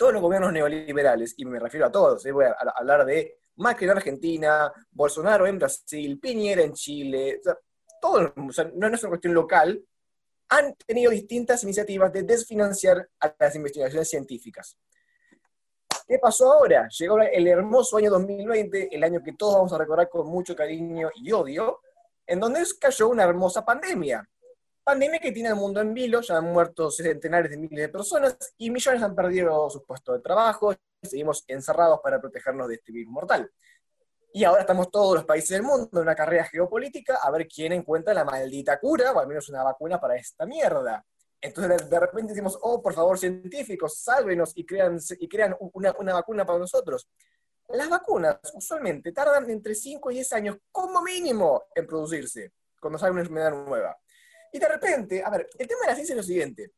todos 0.00 0.14
los 0.14 0.22
gobiernos 0.22 0.50
neoliberales, 0.50 1.34
y 1.36 1.44
me 1.44 1.58
refiero 1.58 1.84
a 1.84 1.92
todos, 1.92 2.24
eh, 2.24 2.32
voy 2.32 2.46
a, 2.46 2.56
hablar 2.74 3.04
de 3.04 3.36
Macri 3.56 3.84
en 3.84 3.90
Argentina, 3.90 4.72
Bolsonaro 4.92 5.46
en 5.46 5.58
Brasil, 5.58 6.18
Piñera 6.18 6.62
en 6.62 6.72
Chile, 6.72 7.38
o 7.38 7.42
sea, 7.42 7.58
todo, 8.00 8.32
o 8.34 8.50
sea, 8.50 8.70
no 8.74 8.86
es 8.86 9.02
una 9.02 9.10
cuestión 9.10 9.34
local, 9.34 9.78
han 10.48 10.74
tenido 10.86 11.10
distintas 11.10 11.62
iniciativas 11.64 12.10
de 12.14 12.22
desfinanciar 12.22 13.10
a 13.20 13.34
las 13.38 13.54
investigaciones 13.54 14.08
científicas. 14.08 14.78
¿Qué 16.08 16.18
pasó 16.18 16.50
ahora? 16.50 16.88
Llegó 16.98 17.20
el 17.20 17.46
hermoso 17.46 17.98
año 17.98 18.10
2020, 18.10 18.96
el 18.96 19.04
año 19.04 19.22
que 19.22 19.34
todos 19.34 19.56
vamos 19.56 19.72
a 19.74 19.78
recordar 19.78 20.08
con 20.08 20.26
mucho 20.28 20.56
cariño 20.56 21.10
y 21.16 21.30
odio, 21.30 21.80
en 22.26 22.40
donde 22.40 22.64
cayó 22.80 23.10
una 23.10 23.24
hermosa 23.24 23.66
pandemia 23.66 24.26
pandemia 24.82 25.18
que 25.20 25.32
tiene 25.32 25.50
el 25.50 25.56
mundo 25.56 25.80
en 25.80 25.94
vilo, 25.94 26.20
ya 26.20 26.38
han 26.38 26.52
muerto 26.52 26.90
centenares 26.90 27.50
de 27.50 27.56
miles 27.56 27.78
de 27.78 27.88
personas 27.88 28.36
y 28.58 28.70
millones 28.70 29.02
han 29.02 29.14
perdido 29.14 29.68
sus 29.70 29.84
puestos 29.84 30.16
de 30.16 30.22
trabajo, 30.22 30.72
y 30.72 31.08
seguimos 31.08 31.44
encerrados 31.46 32.00
para 32.02 32.20
protegernos 32.20 32.68
de 32.68 32.74
este 32.74 32.92
virus 32.92 33.12
mortal. 33.12 33.50
Y 34.32 34.44
ahora 34.44 34.60
estamos 34.60 34.90
todos 34.90 35.16
los 35.16 35.24
países 35.24 35.50
del 35.50 35.62
mundo 35.62 35.88
en 35.92 36.02
una 36.02 36.14
carrera 36.14 36.44
geopolítica 36.44 37.16
a 37.22 37.30
ver 37.30 37.48
quién 37.48 37.72
encuentra 37.72 38.14
la 38.14 38.24
maldita 38.24 38.78
cura, 38.78 39.12
o 39.12 39.18
al 39.18 39.26
menos 39.26 39.48
una 39.48 39.64
vacuna 39.64 40.00
para 40.00 40.16
esta 40.16 40.46
mierda. 40.46 41.04
Entonces 41.40 41.88
de 41.88 42.00
repente 42.00 42.32
decimos, 42.32 42.58
oh, 42.62 42.82
por 42.82 42.94
favor, 42.94 43.18
científicos, 43.18 43.98
sálvenos 43.98 44.52
y 44.54 44.64
crean, 44.64 44.98
y 45.18 45.28
crean 45.28 45.56
una, 45.58 45.94
una 45.98 46.14
vacuna 46.14 46.44
para 46.44 46.58
nosotros. 46.58 47.08
Las 47.68 47.88
vacunas 47.88 48.38
usualmente 48.54 49.12
tardan 49.12 49.48
entre 49.48 49.74
5 49.74 50.10
y 50.10 50.14
10 50.14 50.32
años 50.32 50.56
como 50.70 51.02
mínimo 51.02 51.64
en 51.74 51.86
producirse, 51.86 52.52
cuando 52.80 52.98
sale 52.98 53.12
una 53.12 53.20
enfermedad 53.20 53.52
nueva. 53.52 53.96
Y 54.52 54.58
de 54.58 54.68
repente, 54.68 55.22
a 55.22 55.30
ver, 55.30 55.48
el 55.58 55.66
tema 55.66 55.82
de 55.82 55.86
la 55.88 55.94
ciencia 55.94 56.12
es 56.14 56.16
lo 56.16 56.22
siguiente. 56.22 56.72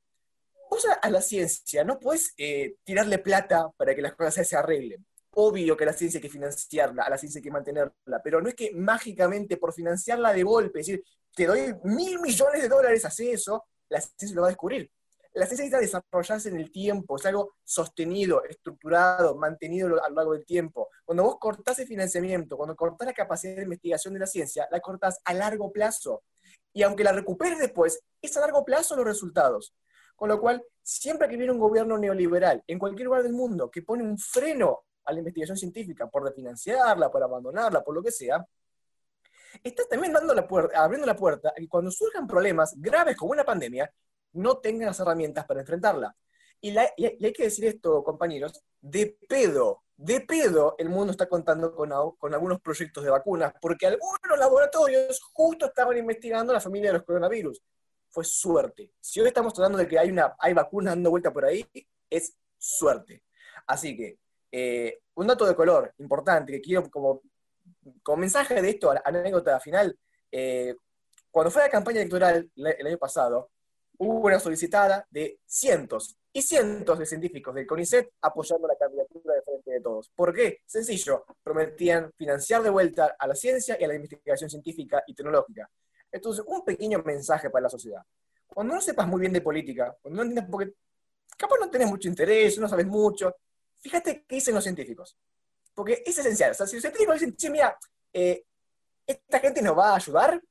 Vos 0.71 0.87
a 1.00 1.11
la 1.11 1.21
ciencia 1.21 1.85
no 1.85 1.99
puedes 1.99 2.33
eh, 2.37 2.76
tirarle 2.85 3.19
plata 3.19 3.71
para 3.76 3.95
que 3.95 4.02
las 4.02 4.14
cosas 4.14 4.49
se 4.49 4.57
arreglen. 4.57 5.05
Obvio 5.35 5.76
que 5.76 5.87
la 5.87 5.93
ciencia 5.93 6.19
hay 6.19 6.23
que 6.23 6.29
financiarla, 6.29 7.05
a 7.05 7.11
la 7.11 7.19
ciencia 7.19 7.38
hay 7.38 7.43
que 7.43 7.50
mantenerla, 7.50 8.23
pero 8.23 8.41
no 8.41 8.49
es 8.49 8.55
que 8.55 8.73
mágicamente 8.75 9.57
por 9.57 9.73
financiarla 9.73 10.33
de 10.33 10.43
golpe, 10.43 10.81
es 10.81 10.87
decir, 10.87 11.05
te 11.35 11.47
doy 11.47 11.75
mil 11.85 12.21
millones 12.21 12.62
de 12.62 12.69
dólares, 12.69 13.05
hace 13.05 13.33
eso, 13.33 13.64
la 13.88 14.00
ciencia 14.00 14.35
lo 14.35 14.43
va 14.43 14.49
a 14.49 14.50
descubrir. 14.50 14.91
La 15.35 15.47
ciencia 15.47 15.64
necesita 15.64 15.79
desarrollarse 15.79 16.50
en 16.50 16.57
el 16.57 16.71
tiempo, 16.71 17.17
es 17.17 17.25
algo 17.25 17.55
sostenido, 17.64 18.45
estructurado, 18.45 19.35
mantenido 19.37 19.87
a 20.02 20.09
lo 20.11 20.14
largo 20.14 20.33
del 20.35 20.45
tiempo. 20.45 20.88
Cuando 21.07 21.25
vos 21.25 21.37
cortás 21.41 21.79
el 21.79 21.87
financiamiento, 21.87 22.59
cuando 22.59 22.76
cortás 22.76 23.07
la 23.07 23.14
capacidad 23.14 23.57
de 23.57 23.62
investigación 23.62 24.12
de 24.12 24.21
la 24.21 24.26
ciencia, 24.26 24.69
la 24.71 24.81
cortás 24.81 25.21
a 25.25 25.33
largo 25.33 25.73
plazo 25.73 26.23
y 26.73 26.83
aunque 26.83 27.05
la 27.05 27.12
recuperes 27.12 27.59
después, 27.59 28.00
es 28.21 28.37
a 28.37 28.41
largo 28.41 28.64
plazo 28.64 28.97
los 28.97 29.05
resultados. 29.05 29.75
Con 30.17 30.29
lo 30.29 30.41
cual, 30.41 30.64
siempre 30.83 31.29
que 31.29 31.37
viene 31.37 31.52
un 31.52 31.59
gobierno 31.59 31.99
neoliberal 31.99 32.62
en 32.67 32.79
cualquier 32.79 33.07
lugar 33.07 33.23
del 33.23 33.33
mundo 33.33 33.71
que 33.71 33.83
pone 33.83 34.02
un 34.02 34.19
freno 34.19 34.85
a 35.05 35.12
la 35.12 35.19
investigación 35.19 35.57
científica 35.57 36.09
por 36.09 36.25
refinanciarla, 36.25 37.11
por 37.11 37.23
abandonarla, 37.23 37.83
por 37.83 37.95
lo 37.95 38.02
que 38.02 38.12
sea, 38.12 38.45
estás 39.62 39.88
también 39.88 40.12
dando 40.12 40.35
la 40.35 40.47
puerta, 40.47 40.83
abriendo 40.83 41.07
la 41.07 41.17
puerta 41.17 41.50
a 41.50 41.55
que 41.55 41.69
cuando 41.69 41.91
surjan 41.91 42.26
problemas 42.26 42.75
graves 42.76 43.17
como 43.17 43.33
una 43.33 43.45
pandemia, 43.45 43.93
no 44.35 44.59
tengan 44.59 44.88
las 44.88 45.00
herramientas 45.00 45.45
para 45.45 45.61
enfrentarla. 45.61 46.14
Y, 46.62 46.76
hay 46.78 47.33
que 47.35 47.42
decir 47.42 47.66
esto, 47.66 48.02
compañeros, 48.02 48.64
de 48.81 49.19
pedo 49.28 49.83
de 50.02 50.21
pedo 50.21 50.75
el 50.78 50.88
mundo 50.88 51.12
está 51.12 51.28
contando 51.28 51.75
con, 51.75 51.90
con, 52.19 52.35
algunos 52.35 52.61
proyectos 52.61 53.04
de 53.04 53.11
vacunas, 53.11 53.54
porque 53.61 53.87
algunos 53.87 54.19
laboratorios 54.37 55.21
justo 55.33 55.66
estaban 55.66 55.97
investigando 55.97 56.52
la 56.52 56.61
familia 56.61 56.90
de 56.90 56.99
los 56.99 57.07
coronavirus. 57.07 57.62
Fue 58.11 58.25
suerte. 58.25 58.90
Si 59.00 59.21
hoy 59.21 59.28
estamos 59.28 59.57
hablando 59.57 59.78
de 59.78 59.87
que 59.87 59.99
hay, 59.99 60.11
una, 60.11 60.35
hay 60.40 60.54
vacunas 60.54 60.95
dando 60.95 61.11
vuelta 61.11 61.33
por 61.33 61.45
ahí, 61.45 61.64
es 62.11 62.37
suerte. 62.59 63.23
Así 63.66 63.97
que, 63.97 64.19
eh, 64.50 65.02
un 65.14 65.28
dato 65.28 65.47
de 65.47 65.54
color 65.54 65.95
importante 65.99 66.52
que 66.52 66.61
quiero 66.61 66.90
como, 66.90 67.23
como 68.02 68.19
mensaje 68.19 68.61
de 68.61 68.71
esto, 68.71 68.92
anécdota 69.04 69.61
final, 69.61 69.97
eh, 70.33 70.75
cuando 71.31 71.50
fue 71.52 71.62
la 71.62 71.71
campaña 71.71 72.00
electoral 72.00 72.50
el 72.57 72.87
año 72.87 72.99
pasado, 72.99 73.51
hubo 74.02 74.26
una 74.26 74.40
solicitada 74.40 75.06
de 75.11 75.38
cientos 75.47 76.18
y 76.32 76.42
cientos 76.42 76.99
de 76.99 77.06
científicos 77.06 77.54
del 77.54 77.66
CONICET 77.66 78.14
apoyando 78.23 78.66
la 78.66 78.76
candidatura 78.76 79.35
de 79.35 79.42
frente 79.42 79.71
de 79.71 79.80
todos. 79.80 80.11
¿Por 80.14 80.35
qué? 80.35 80.61
Sencillo, 80.66 81.25
prometían 81.42 82.11
financiar 82.16 82.62
de 82.62 82.71
vuelta 82.71 83.14
a 83.16 83.26
la 83.28 83.35
ciencia 83.35 83.76
y 83.78 83.85
a 83.85 83.88
la 83.88 83.94
investigación 83.94 84.50
científica 84.50 85.04
y 85.06 85.14
tecnológica. 85.14 85.71
Entonces, 86.11 86.44
un 86.49 86.64
pequeño 86.64 87.00
mensaje 87.04 87.49
para 87.49 87.64
la 87.64 87.68
sociedad. 87.68 88.02
Cuando 88.47 88.75
no 88.75 88.80
sepas 88.80 89.06
muy 89.06 89.21
bien 89.21 89.32
de 89.32 89.40
política, 89.40 89.97
cuando 90.02 90.25
no 90.25 90.47
porque 90.50 90.73
capaz 91.37 91.56
no 91.61 91.71
tenés 91.71 91.88
mucho 91.88 92.09
interés, 92.09 92.59
no 92.59 92.68
sabes 92.68 92.87
mucho, 92.87 93.37
fíjate 93.78 94.25
qué 94.26 94.35
dicen 94.35 94.54
los 94.54 94.64
científicos. 94.64 95.16
Porque 95.75 96.02
es 96.04 96.18
esencial. 96.18 96.50
O 96.50 96.54
sea, 96.54 96.66
si 96.66 96.75
los 96.75 96.82
científicos 96.82 97.14
dicen, 97.14 97.37
che, 97.37 97.50
mira, 97.50 97.78
eh, 98.12 98.44
esta 99.06 99.38
gente 99.38 99.62
nos 99.62 99.78
va 99.78 99.92
a 99.92 99.97
ayudar, 99.97 100.42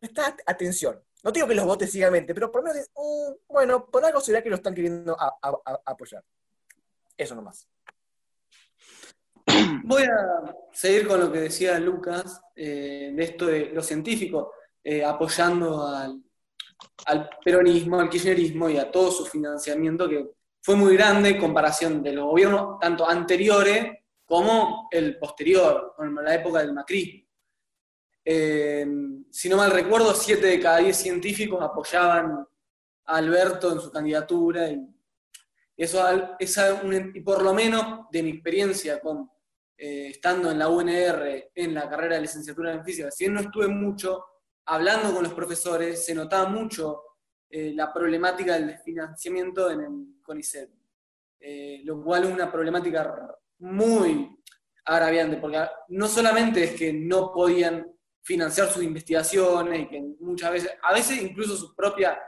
presta 0.00 0.36
atención. 0.44 1.00
No 1.26 1.32
digo 1.32 1.48
que 1.48 1.56
los 1.56 1.64
vote 1.64 1.88
ciegamente, 1.88 2.32
pero 2.32 2.52
por 2.52 2.62
lo 2.62 2.72
menos, 2.72 2.88
mm, 2.94 3.52
bueno, 3.52 3.86
por 3.86 4.04
algo 4.04 4.20
será 4.20 4.40
que 4.40 4.48
lo 4.48 4.54
están 4.54 4.72
queriendo 4.72 5.16
apoyar. 5.84 6.22
Eso 7.16 7.34
nomás. 7.34 7.66
Voy 9.82 10.04
a 10.04 10.54
seguir 10.72 11.08
con 11.08 11.18
lo 11.18 11.32
que 11.32 11.40
decía 11.40 11.80
Lucas, 11.80 12.40
eh, 12.54 13.10
de 13.12 13.24
esto 13.24 13.46
de 13.46 13.70
los 13.70 13.84
científicos 13.84 14.50
eh, 14.84 15.04
apoyando 15.04 15.88
al, 15.88 16.22
peronismo, 17.44 17.98
al 17.98 18.08
kirchnerismo 18.08 18.70
y 18.70 18.78
a 18.78 18.88
todo 18.88 19.10
su 19.10 19.26
financiamiento 19.26 20.08
que 20.08 20.30
fue 20.62 20.76
muy 20.76 20.96
grande 20.96 21.30
en 21.30 21.38
comparación 21.38 22.04
de 22.04 22.12
los 22.12 22.26
gobiernos 22.26 22.78
tanto 22.78 23.04
anteriores 23.08 23.98
como 24.24 24.86
el 24.92 25.18
posterior, 25.18 25.96
en 25.98 26.14
la 26.14 26.36
época 26.36 26.60
del 26.60 26.72
macrismo. 26.72 27.25
Eh, 28.28 28.84
si 29.30 29.48
no 29.48 29.56
mal 29.56 29.70
recuerdo, 29.70 30.12
7 30.12 30.44
de 30.44 30.60
cada 30.60 30.78
10 30.78 30.96
científicos 30.96 31.62
apoyaban 31.62 32.44
a 33.04 33.16
Alberto 33.16 33.72
en 33.72 33.80
su 33.80 33.92
candidatura 33.92 34.68
y 34.68 34.84
eso 35.76 36.04
es 36.40 36.58
por 37.24 37.42
lo 37.42 37.54
menos 37.54 38.10
de 38.10 38.22
mi 38.24 38.30
experiencia 38.30 38.98
con 38.98 39.30
eh, 39.78 40.08
estando 40.08 40.50
en 40.50 40.58
la 40.58 40.68
UNR 40.68 41.50
en 41.54 41.74
la 41.74 41.88
carrera 41.88 42.16
de 42.16 42.22
licenciatura 42.22 42.72
en 42.72 42.84
física, 42.84 43.10
si 43.10 43.28
no 43.28 43.40
estuve 43.40 43.68
mucho 43.68 44.24
hablando 44.64 45.14
con 45.14 45.22
los 45.22 45.34
profesores, 45.34 46.04
se 46.04 46.14
notaba 46.14 46.48
mucho 46.48 47.02
eh, 47.48 47.72
la 47.74 47.92
problemática 47.92 48.54
del 48.54 48.68
desfinanciamiento 48.68 49.70
en 49.70 49.80
el 49.82 50.22
CONICET, 50.22 50.70
eh, 51.38 51.82
lo 51.84 52.02
cual 52.02 52.24
es 52.24 52.32
una 52.32 52.50
problemática 52.50 53.36
muy 53.58 54.36
agraviante, 54.84 55.36
porque 55.36 55.62
no 55.88 56.08
solamente 56.08 56.64
es 56.64 56.72
que 56.72 56.92
no 56.92 57.30
podían 57.32 57.95
financiar 58.26 58.68
sus 58.68 58.82
investigaciones 58.82 59.82
y 59.82 59.88
que 59.88 60.02
muchas 60.18 60.50
veces, 60.50 60.72
a 60.82 60.92
veces 60.92 61.22
incluso 61.22 61.56
su 61.56 61.76
propia 61.76 62.20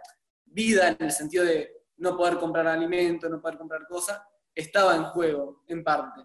vida 0.44 0.90
en 0.90 0.96
el 1.00 1.10
sentido 1.10 1.44
de 1.44 1.72
no 1.96 2.16
poder 2.16 2.38
comprar 2.38 2.68
alimentos, 2.68 3.28
no 3.28 3.40
poder 3.40 3.58
comprar 3.58 3.84
cosas, 3.88 4.22
estaba 4.54 4.94
en 4.94 5.04
juego, 5.06 5.64
en 5.66 5.82
parte. 5.82 6.20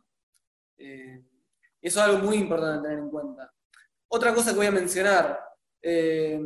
Eh, 0.78 1.26
eso 1.82 2.00
es 2.00 2.06
algo 2.06 2.20
muy 2.20 2.38
importante 2.38 2.88
tener 2.88 3.00
en 3.00 3.10
cuenta. 3.10 3.52
Otra 4.10 4.32
cosa 4.36 4.52
que 4.52 4.58
voy 4.58 4.68
a 4.68 4.72
mencionar, 4.72 5.40
eh, 5.82 6.40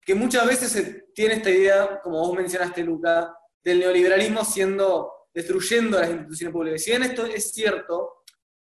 que 0.00 0.14
muchas 0.14 0.46
veces 0.46 0.72
se 0.72 1.02
tiene 1.14 1.34
esta 1.34 1.50
idea, 1.50 2.00
como 2.02 2.18
vos 2.18 2.34
mencionaste, 2.34 2.82
Luca, 2.82 3.36
del 3.62 3.80
neoliberalismo 3.80 4.42
siendo, 4.42 5.28
destruyendo 5.34 6.00
las 6.00 6.08
instituciones 6.08 6.52
públicas. 6.52 6.82
Si 6.82 6.90
bien 6.92 7.02
esto 7.02 7.26
es 7.26 7.52
cierto, 7.52 8.24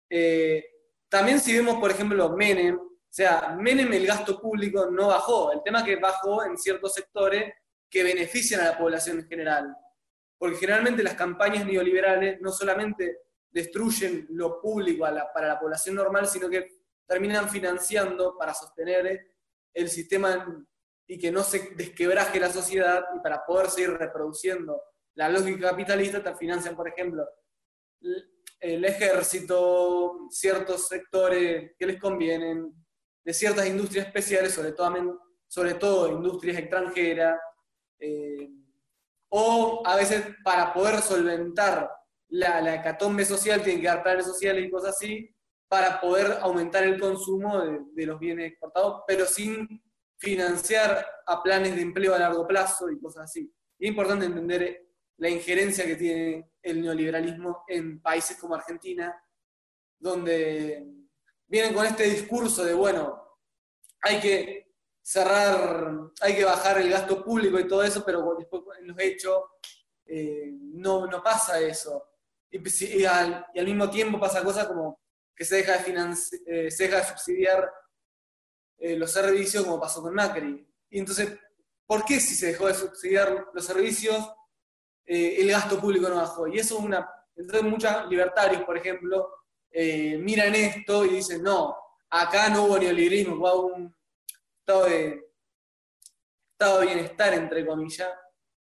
eh, 0.09 0.65
también 1.07 1.39
si 1.39 1.55
vemos, 1.55 1.75
por 1.79 1.91
ejemplo, 1.91 2.35
Menem, 2.35 2.79
sea, 3.15 3.55
Menem 3.57 3.93
el 3.93 4.05
gasto 4.05 4.41
público 4.41 4.89
no 4.91 5.07
bajó, 5.07 5.53
el 5.53 5.63
tema 5.63 5.85
que 5.85 5.95
bajó 5.95 6.43
en 6.43 6.57
ciertos 6.57 6.93
sectores 6.93 7.53
que 7.89 8.03
benefician 8.03 8.59
a 8.59 8.71
la 8.71 8.77
población 8.77 9.19
en 9.19 9.27
general. 9.27 9.75
Porque 10.37 10.57
generalmente 10.57 11.01
las 11.01 11.13
campañas 11.13 11.65
neoliberales 11.65 12.41
no 12.41 12.51
solamente 12.51 13.19
destruyen 13.49 14.27
lo 14.31 14.59
público 14.59 15.05
para 15.33 15.47
la 15.47 15.59
población 15.59 15.95
normal, 15.95 16.27
sino 16.27 16.49
que 16.49 16.67
terminan 17.07 17.49
financiando 17.49 18.37
para 18.37 18.53
sostener 18.53 19.27
el 19.73 19.89
sistema 19.89 20.45
y 21.07 21.17
que 21.17 21.31
no 21.31 21.41
se 21.41 21.69
desquebraje 21.75 22.37
la 22.37 22.51
sociedad 22.51 23.05
y 23.15 23.19
para 23.21 23.45
poder 23.45 23.69
seguir 23.69 23.91
reproduciendo 23.91 24.81
la 25.13 25.29
lógica 25.29 25.69
capitalista, 25.69 26.21
te 26.21 26.35
financian, 26.35 26.75
por 26.75 26.89
ejemplo, 26.89 27.25
el 28.59 28.83
ejército, 28.83 30.27
ciertos 30.29 30.87
sectores 30.89 31.71
que 31.79 31.85
les 31.85 31.97
convienen, 31.97 32.84
de 33.25 33.33
ciertas 33.33 33.67
industrias 33.67 34.05
especiales, 34.05 34.53
sobre 34.53 34.71
todo, 34.71 35.19
sobre 35.47 35.73
todo 35.73 36.11
industrias 36.11 36.57
extranjeras, 36.59 37.37
eh, 37.99 38.49
o 39.29 39.81
a 39.85 39.95
veces 39.95 40.23
para 40.43 40.73
poder 40.73 41.01
solventar 41.01 41.89
la, 42.29 42.61
la, 42.61 42.75
hecatombe 42.75 43.25
social 43.25 43.63
tienen 43.63 43.81
que 43.81 43.87
dar 43.87 44.03
planes 44.03 44.25
sociales 44.25 44.65
y 44.65 44.69
cosas 44.69 44.95
así 44.95 45.35
para 45.67 45.99
poder 45.99 46.37
aumentar 46.41 46.83
el 46.83 46.99
consumo 46.99 47.59
de, 47.59 48.05
los 48.05 48.19
bienes 48.19 48.51
exportados, 48.51 49.03
pero 49.07 49.25
sin 49.25 49.81
financiar 50.17 51.05
a 51.25 51.41
planes 51.41 51.75
de 51.75 51.81
empleo 51.81 52.13
a 52.13 52.19
largo 52.19 52.47
plazo 52.47 52.89
y 52.89 52.99
cosas 52.99 53.23
así. 53.23 53.51
es 53.79 53.89
importante 53.89 54.25
entender 54.25 54.87
la 55.17 55.29
injerencia 55.29 55.85
que 55.85 55.95
tiene 55.95 56.51
el 56.61 56.81
neoliberalismo 56.81 57.63
en 57.67 58.01
países 58.01 58.37
como 58.37 58.55
Argentina, 58.55 59.15
donde 59.99 61.04
vienen 61.55 61.73
con 61.73 61.85
este 61.85 62.03
discurso 62.03 62.65
de, 62.65 62.73
bueno, 62.73 63.39
hay 64.01 64.19
que 64.19 64.73
cerrar, 65.01 66.11
hay 66.19 66.35
que 66.35 66.43
bajar 66.43 66.81
el 66.81 66.89
gasto 66.89 67.23
público 67.23 67.57
y 67.57 67.65
todo 67.65 67.81
eso, 67.81 68.03
pero 68.03 68.35
después 68.37 68.63
en 68.77 68.89
los 68.89 68.99
hechos 68.99 69.41
eh, 70.05 70.51
no, 70.51 71.07
no 71.07 71.23
pasa 71.23 71.57
eso. 71.61 72.09
Y, 72.51 73.05
al, 73.05 73.47
mismo 73.63 73.89
tiempo 73.89 74.19
pasa 74.19 74.43
cosas 74.43 74.67
como 74.67 74.99
que 75.33 75.45
se 75.45 75.55
deja 75.55 75.77
de, 75.77 76.15
eh, 76.45 76.69
se 76.69 76.83
deja 76.83 76.97
de 76.97 77.05
subsidiar 77.05 77.73
eh, 78.77 78.97
los 78.97 79.09
servicios 79.09 79.63
como 79.63 79.79
pasó 79.79 80.01
con 80.01 80.13
Macri. 80.13 80.67
Y 80.89 80.99
entonces, 80.99 81.39
¿por 81.85 82.03
qué 82.03 82.19
si 82.19 82.35
se 82.35 82.47
dejó 82.47 82.67
de 82.67 82.73
subsidiar 82.73 83.47
los 83.53 83.63
servicios, 83.63 84.29
el 85.05 85.49
gasto 85.49 85.79
público 85.79 86.09
no 86.09 86.17
bajó? 86.17 86.47
Y 86.49 86.59
eso 86.59 86.77
es 86.77 86.83
una... 86.83 87.09
Entonces 87.33 87.63
muchos 87.63 88.09
libertarios, 88.09 88.63
por 88.63 88.77
ejemplo, 88.77 89.44
miran 90.19 90.55
esto 90.55 91.05
y 91.05 91.09
dicen, 91.09 91.43
no, 91.43 91.75
acá 92.09 92.49
no 92.49 92.63
hubo 92.63 92.77
neoliberalismo, 92.77 93.35
hubo 93.35 93.67
un 93.67 93.95
estado 94.59 94.85
de, 94.85 95.25
estado 96.51 96.79
de 96.79 96.85
bienestar, 96.85 97.33
entre 97.33 97.65
comillas, 97.65 98.09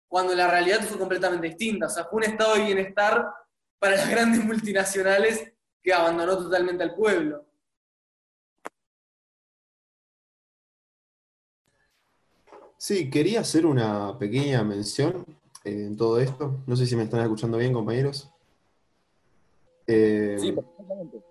cuando 0.07 0.33
la 0.33 0.49
realidad 0.49 0.81
fue 0.81 0.97
completamente 0.97 1.47
distinta. 1.47 1.85
O 1.85 1.89
sea, 1.89 2.05
fue 2.05 2.17
un 2.17 2.23
estado 2.23 2.55
de 2.55 2.63
bienestar 2.63 3.25
para 3.79 3.95
las 3.95 4.09
grandes 4.11 4.43
multinacionales 4.43 5.53
que 5.81 5.93
abandonó 5.93 6.37
totalmente 6.37 6.83
al 6.83 6.95
pueblo. 6.95 7.45
Sí, 12.79 13.09
quería 13.09 13.41
hacer 13.41 13.65
una 13.65 14.17
pequeña 14.17 14.63
mención 14.63 15.25
eh, 15.63 15.85
en 15.87 15.97
todo 15.97 16.19
esto. 16.19 16.63
No 16.67 16.75
sé 16.75 16.85
si 16.85 16.95
me 16.95 17.03
están 17.03 17.21
escuchando 17.21 17.57
bien, 17.57 17.73
compañeros. 17.73 18.31
Eh, 19.87 20.37
sí, 20.39 20.51
perfectamente. 20.51 21.21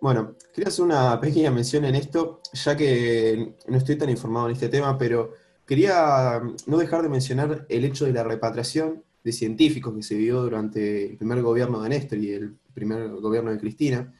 Bueno, 0.00 0.36
quería 0.52 0.68
hacer 0.68 0.84
una 0.84 1.18
pequeña 1.20 1.50
mención 1.50 1.84
en 1.86 1.94
esto, 1.94 2.40
ya 2.52 2.76
que 2.76 3.54
no 3.66 3.76
estoy 3.78 3.96
tan 3.96 4.10
informado 4.10 4.46
en 4.46 4.52
este 4.52 4.68
tema, 4.68 4.98
pero 4.98 5.32
quería 5.66 6.42
no 6.66 6.76
dejar 6.76 7.02
de 7.02 7.08
mencionar 7.08 7.66
el 7.68 7.84
hecho 7.84 8.04
de 8.04 8.12
la 8.12 8.22
repatriación 8.22 9.02
de 9.24 9.32
científicos 9.32 9.94
que 9.94 10.02
se 10.02 10.16
vio 10.16 10.42
durante 10.42 11.06
el 11.06 11.16
primer 11.16 11.40
gobierno 11.40 11.80
de 11.80 11.88
Néstor 11.88 12.18
y 12.18 12.32
el 12.32 12.54
primer 12.74 13.08
gobierno 13.08 13.50
de 13.50 13.58
Cristina. 13.58 14.12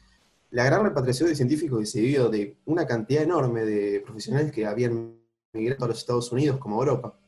La 0.49 0.65
gran 0.65 0.83
repatriación 0.83 1.29
de 1.29 1.35
científicos 1.35 1.79
que 1.79 1.85
se 1.85 2.01
vio 2.01 2.29
de 2.29 2.57
una 2.65 2.87
cantidad 2.87 3.21
enorme 3.21 3.63
de 3.63 3.99
profesionales 3.99 4.51
que 4.51 4.65
habían 4.65 5.13
migrado 5.53 5.85
a 5.85 5.87
los 5.89 5.99
Estados 5.99 6.31
Unidos 6.31 6.57
como 6.57 6.77
a 6.77 6.79
Europa. 6.79 7.19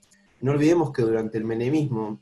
No 0.41 0.51
olvidemos 0.51 0.91
que 0.91 1.03
durante 1.03 1.37
el 1.37 1.45
menemismo 1.45 2.21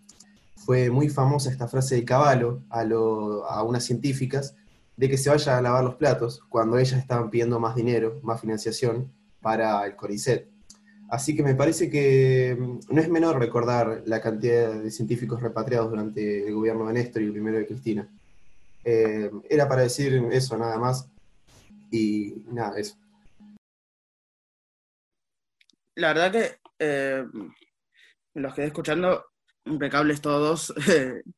fue 0.66 0.90
muy 0.90 1.10
famosa 1.10 1.52
esta 1.52 1.68
frase 1.68 1.96
de 1.96 2.06
Caballo 2.06 2.62
a, 2.70 3.64
unas 3.64 3.86
científicas 3.86 4.56
de 4.98 5.10
que 5.10 5.18
se 5.18 5.30
vaya 5.30 5.58
a 5.58 5.62
lavar 5.62 5.84
los 5.84 5.96
platos 5.96 6.42
cuando 6.50 6.80
ellas 6.80 7.00
estaban 7.00 7.30
pidiendo 7.30 7.60
más 7.60 7.76
dinero, 7.76 8.20
más 8.24 8.42
financiación 8.42 9.12
para 9.42 9.86
el 9.86 9.96
CONICET. 9.96 10.50
Así 11.08 11.36
que 11.36 11.44
me 11.44 11.54
parece 11.54 11.88
que 11.92 12.58
mm, 12.60 12.80
no 12.90 13.02
es 13.02 13.10
menor 13.10 13.38
recordar 13.38 14.02
la 14.08 14.20
cantidad 14.22 14.74
de 14.74 14.90
científicos 14.90 15.40
repatriados 15.40 15.92
durante 15.92 16.48
el 16.48 16.56
gobierno 16.56 16.88
de 16.88 16.94
Néstor 16.94 17.22
y 17.22 17.26
el 17.26 17.32
primero 17.32 17.60
de 17.60 17.68
Cristina. 17.68 18.10
Eh, 18.84 19.30
era 19.48 19.68
para 19.68 19.84
decir 19.84 20.14
eso 20.32 20.58
nada 20.58 20.80
más 20.80 21.08
y 21.92 22.44
nada, 22.52 22.80
eso. 22.80 22.96
La 25.96 26.08
verdad 26.08 26.32
que 26.32 26.60
eh, 26.80 27.24
los 28.34 28.54
quedé 28.56 28.66
escuchando, 28.66 29.26
impecables 29.66 30.22
todos, 30.22 30.74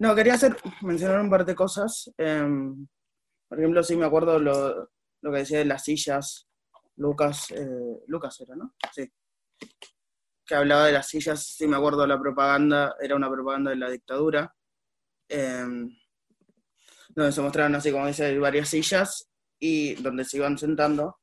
No, 0.00 0.14
quería 0.14 0.32
hacer, 0.32 0.56
mencionar 0.80 1.20
un 1.20 1.28
par 1.28 1.44
de 1.44 1.54
cosas. 1.54 2.10
Em, 2.16 2.88
por 3.46 3.58
ejemplo, 3.58 3.82
sí 3.82 3.96
me 3.96 4.06
acuerdo 4.06 4.38
lo, 4.38 4.88
que 5.22 5.38
decía 5.38 5.58
de 5.58 5.66
las 5.66 5.84
sillas. 5.84 6.48
Lucas, 6.96 7.50
eh, 7.50 7.98
Lucas 8.06 8.40
era, 8.40 8.56
¿no? 8.56 8.74
Sí. 8.94 9.12
Que 10.46 10.54
hablaba 10.54 10.86
de 10.86 10.92
las 10.92 11.06
sillas, 11.06 11.44
sí 11.54 11.68
me 11.68 11.76
acuerdo 11.76 12.06
la 12.06 12.18
propaganda, 12.18 12.96
era 12.98 13.14
una 13.14 13.30
propaganda 13.30 13.72
de 13.72 13.76
la 13.76 13.90
dictadura. 13.90 14.54
Em, 15.28 15.94
donde 17.10 17.32
se 17.32 17.42
mostraron 17.42 17.74
así, 17.74 17.92
como 17.92 18.06
dice, 18.06 18.38
varias 18.38 18.70
sillas 18.70 19.28
y 19.58 19.96
donde 19.96 20.24
se 20.24 20.38
iban 20.38 20.56
sentando. 20.56 21.18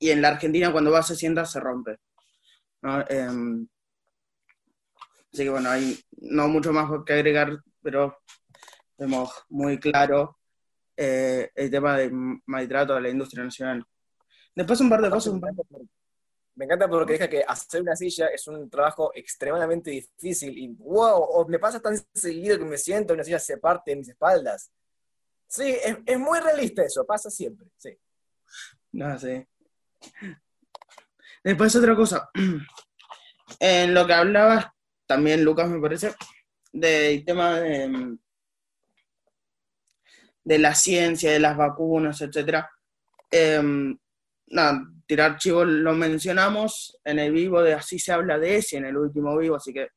Y 0.00 0.10
en 0.10 0.20
la 0.20 0.30
Argentina, 0.30 0.72
cuando 0.72 0.90
vas 0.90 1.06
se 1.06 1.14
sienta, 1.14 1.44
se 1.44 1.60
rompe. 1.60 2.00
Em, 3.08 3.68
Así 5.32 5.44
que 5.44 5.50
bueno, 5.50 5.70
hay 5.70 5.98
no 6.18 6.48
mucho 6.48 6.72
más 6.72 6.90
que 7.04 7.12
agregar, 7.12 7.58
pero 7.82 8.18
vemos 8.96 9.30
muy 9.48 9.78
claro 9.78 10.38
eh, 10.96 11.50
el 11.54 11.70
tema 11.70 11.98
del 11.98 12.12
maltrato 12.46 12.94
a 12.94 13.00
la 13.00 13.10
industria 13.10 13.44
nacional. 13.44 13.84
Después 14.54 14.80
un 14.80 14.90
par 14.90 15.02
de 15.02 15.10
cosas. 15.10 15.34
Me 16.54 16.64
encanta 16.64 16.88
porque 16.88 17.12
deja 17.12 17.28
que 17.28 17.44
hacer 17.46 17.82
una 17.82 17.94
silla 17.94 18.28
es 18.28 18.46
un 18.48 18.70
trabajo 18.70 19.12
extremadamente 19.14 19.90
difícil 19.90 20.56
y 20.56 20.68
wow, 20.68 21.46
me 21.48 21.58
pasa 21.58 21.80
tan 21.80 21.98
seguido 22.14 22.58
que 22.58 22.64
me 22.64 22.78
siento 22.78 23.12
una 23.12 23.24
silla 23.24 23.38
se 23.38 23.58
parte 23.58 23.90
de 23.90 23.98
mis 23.98 24.08
espaldas. 24.08 24.72
Sí, 25.46 25.76
es, 25.84 25.98
es 26.06 26.18
muy 26.18 26.40
realista 26.40 26.82
eso, 26.82 27.04
pasa 27.04 27.30
siempre, 27.30 27.68
sí. 27.76 27.90
No, 28.92 29.18
sí. 29.18 29.46
Después 31.44 31.76
otra 31.76 31.94
cosa. 31.94 32.30
En 33.60 33.94
lo 33.94 34.06
que 34.06 34.12
hablabas 34.12 34.66
también 35.06 35.44
Lucas 35.44 35.68
me 35.68 35.80
parece, 35.80 36.14
del 36.72 37.24
tema 37.24 37.60
de, 37.60 38.18
de 40.44 40.58
la 40.58 40.74
ciencia, 40.74 41.32
de 41.32 41.40
las 41.40 41.56
vacunas, 41.56 42.20
etcétera. 42.20 42.70
Em, 43.30 43.98
nada, 44.48 44.80
tirar 45.06 45.36
chivo 45.38 45.64
lo 45.64 45.94
mencionamos 45.94 46.98
en 47.04 47.18
el 47.18 47.32
vivo 47.32 47.62
de 47.62 47.74
Así 47.74 47.98
se 47.98 48.12
habla 48.12 48.38
de 48.38 48.56
ese, 48.56 48.76
en 48.76 48.86
el 48.86 48.96
último 48.96 49.36
vivo, 49.36 49.56
así 49.56 49.72
que 49.72 49.88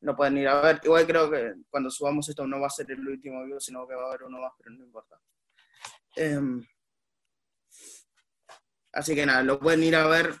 lo 0.00 0.16
pueden 0.16 0.38
ir 0.38 0.48
a 0.48 0.60
ver. 0.60 0.80
Igual 0.84 1.06
creo 1.06 1.30
que 1.30 1.54
cuando 1.70 1.90
subamos 1.90 2.28
esto 2.28 2.46
no 2.46 2.60
va 2.60 2.66
a 2.66 2.70
ser 2.70 2.90
el 2.90 3.06
último 3.06 3.44
vivo, 3.44 3.60
sino 3.60 3.86
que 3.86 3.94
va 3.94 4.04
a 4.04 4.08
haber 4.08 4.24
uno 4.24 4.40
más, 4.40 4.52
pero 4.58 4.70
no 4.70 4.84
importa. 4.84 5.18
Em, 6.16 6.64
así 8.92 9.14
que 9.14 9.26
nada, 9.26 9.42
lo 9.42 9.58
pueden 9.58 9.82
ir 9.82 9.96
a 9.96 10.06
ver. 10.06 10.34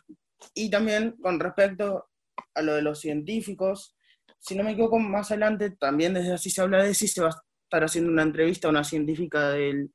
Y 0.54 0.70
también 0.70 1.12
con 1.20 1.38
respecto 1.40 2.11
a 2.54 2.62
lo 2.62 2.74
de 2.74 2.82
los 2.82 3.00
científicos, 3.00 3.96
si 4.38 4.54
no 4.54 4.64
me 4.64 4.72
equivoco, 4.72 4.98
más 4.98 5.30
adelante 5.30 5.70
también 5.70 6.14
desde 6.14 6.32
Así 6.32 6.50
se 6.50 6.60
habla 6.60 6.82
de 6.82 6.90
ese, 6.90 7.06
se 7.06 7.22
va 7.22 7.28
a 7.28 7.42
estar 7.64 7.84
haciendo 7.84 8.10
una 8.10 8.22
entrevista 8.22 8.68
a 8.68 8.70
una 8.70 8.84
científica 8.84 9.50
del, 9.50 9.92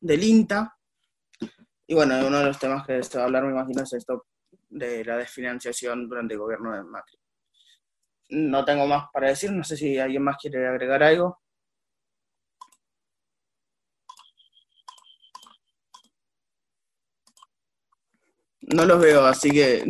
del 0.00 0.24
INTA, 0.24 0.78
y 1.86 1.94
bueno, 1.94 2.26
uno 2.26 2.38
de 2.38 2.44
los 2.44 2.58
temas 2.58 2.86
que 2.86 3.02
se 3.02 3.16
va 3.16 3.24
a 3.24 3.26
hablar, 3.26 3.44
me 3.44 3.52
imagino, 3.52 3.82
es 3.82 3.92
esto 3.94 4.26
de 4.68 5.04
la 5.04 5.16
desfinanciación 5.16 6.08
durante 6.08 6.34
el 6.34 6.40
gobierno 6.40 6.74
de 6.74 6.82
Macri. 6.84 7.18
No 8.30 8.64
tengo 8.64 8.86
más 8.86 9.06
para 9.12 9.28
decir, 9.28 9.50
no 9.52 9.64
sé 9.64 9.76
si 9.76 9.98
alguien 9.98 10.22
más 10.22 10.36
quiere 10.36 10.66
agregar 10.66 11.02
algo. 11.02 11.40
No 18.60 18.84
los 18.84 19.00
veo, 19.00 19.24
así 19.24 19.50
que... 19.50 19.84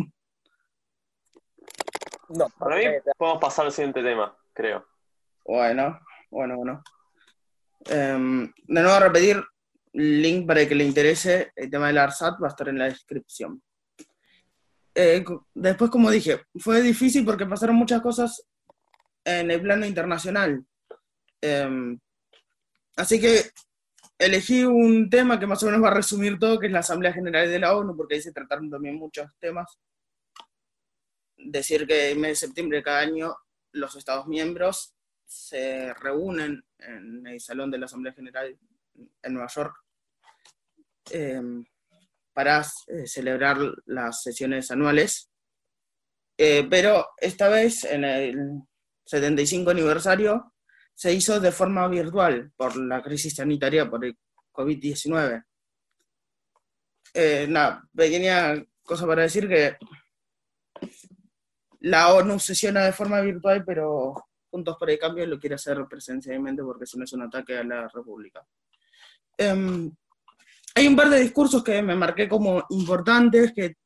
No, 2.31 2.49
para 2.59 2.77
mí 2.77 2.85
podemos 3.17 3.41
pasar 3.41 3.67
al 3.67 3.73
siguiente 3.73 4.03
tema, 4.03 4.37
creo. 4.53 4.87
Bueno, 5.45 5.99
bueno, 6.31 6.57
bueno. 6.57 6.83
Em, 7.87 8.47
de 8.47 8.83
nuevo 8.83 8.97
a 8.97 9.01
repetir, 9.01 9.43
link 9.93 10.47
para 10.47 10.61
el 10.61 10.69
que 10.69 10.75
le 10.75 10.85
interese 10.85 11.53
el 11.57 11.71
tema 11.71 11.87
del 11.87 11.99
ARSAT 11.99 12.43
va 12.43 12.49
a 12.49 12.51
estar 12.51 12.69
en 12.69 12.79
la 12.79 12.85
descripción. 12.85 13.63
Eh, 14.95 15.25
después, 15.55 15.91
como 15.91 16.11
dije, 16.11 16.43
fue 16.59 16.83
difícil 16.83 17.25
porque 17.25 17.47
pasaron 17.47 17.77
muchas 17.77 18.01
cosas 18.01 18.45
en 19.25 19.51
el 19.51 19.63
plano 19.63 19.87
internacional. 19.87 20.65
Em, 21.41 21.99
así 22.97 23.21
que 23.21 23.43
elegí 24.19 24.65
un 24.65 25.09
tema 25.09 25.39
que 25.39 25.47
más 25.47 25.63
o 25.63 25.67
menos 25.67 25.83
va 25.83 25.89
a 25.89 25.95
resumir 25.95 26.39
todo, 26.39 26.59
que 26.59 26.67
es 26.67 26.73
la 26.73 26.81
Asamblea 26.81 27.13
General 27.13 27.49
de 27.49 27.59
la 27.59 27.77
ONU, 27.77 27.97
porque 27.97 28.17
ahí 28.17 28.23
se 28.23 28.33
trataron 28.33 28.69
también 28.69 28.97
muchos 28.97 29.31
temas. 29.39 29.79
Decir 31.39 31.87
que 31.87 32.11
en 32.11 32.21
mes 32.21 32.31
de 32.31 32.47
septiembre 32.47 32.79
de 32.79 32.85
cada 32.85 33.01
año 33.01 33.37
los 33.73 33.97
Estados 33.97 34.27
miembros 34.27 34.95
se 35.25 35.93
reúnen 35.95 36.65
en 36.79 37.27
el 37.27 37.41
Salón 37.41 37.71
de 37.71 37.79
la 37.79 37.87
Asamblea 37.87 38.15
General 38.15 38.59
en 39.23 39.33
Nueva 39.33 39.49
York 39.55 39.77
em, 41.11 41.65
para 42.33 42.61
eh, 42.87 43.07
celebrar 43.07 43.59
las 43.87 44.23
sesiones 44.23 44.71
anuales. 44.71 45.31
Eh, 46.37 46.67
pero 46.71 47.09
esta 47.17 47.49
vez, 47.49 47.85
en 47.85 48.05
el 48.05 48.63
75 49.05 49.71
aniversario, 49.71 50.55
se 50.95 51.13
hizo 51.13 51.41
de 51.41 51.53
forma 51.53 51.87
virtual 51.89 52.53
por 52.57 52.77
la 52.77 53.03
crisis 53.03 53.35
sanitaria, 53.37 53.89
por 53.89 54.05
el 54.05 54.17
COVID-19. 54.53 55.45
Eh, 57.15 57.47
una 57.49 57.89
pequeña 57.95 58.65
cosa 58.83 59.07
para 59.07 59.23
decir 59.23 59.49
que 59.49 59.77
la 61.81 62.15
ONU 62.15 62.39
sesiona 62.39 62.85
de 62.85 62.93
forma 62.93 63.21
virtual, 63.21 63.65
pero 63.65 64.15
Juntos 64.51 64.77
por 64.79 64.91
el 64.91 64.99
Cambio 64.99 65.27
lo 65.27 65.39
quiere 65.39 65.57
hacer 65.57 65.79
presencialmente 65.89 66.63
porque 66.63 66.87
si 66.87 66.99
no 66.99 67.05
es 67.05 67.13
un 67.13 67.23
ataque 67.23 67.59
a 67.59 67.65
la 67.65 67.89
República. 67.89 68.47
Em, 69.37 69.91
hay 70.75 70.87
un 70.87 70.97
par 70.97 71.11
de 71.11 71.21
discursos 71.21 71.63
que 71.63 71.83
me 71.83 71.95
marqué 71.95 72.29
como 72.29 72.65
importantes, 72.71 73.53
que 73.53 73.77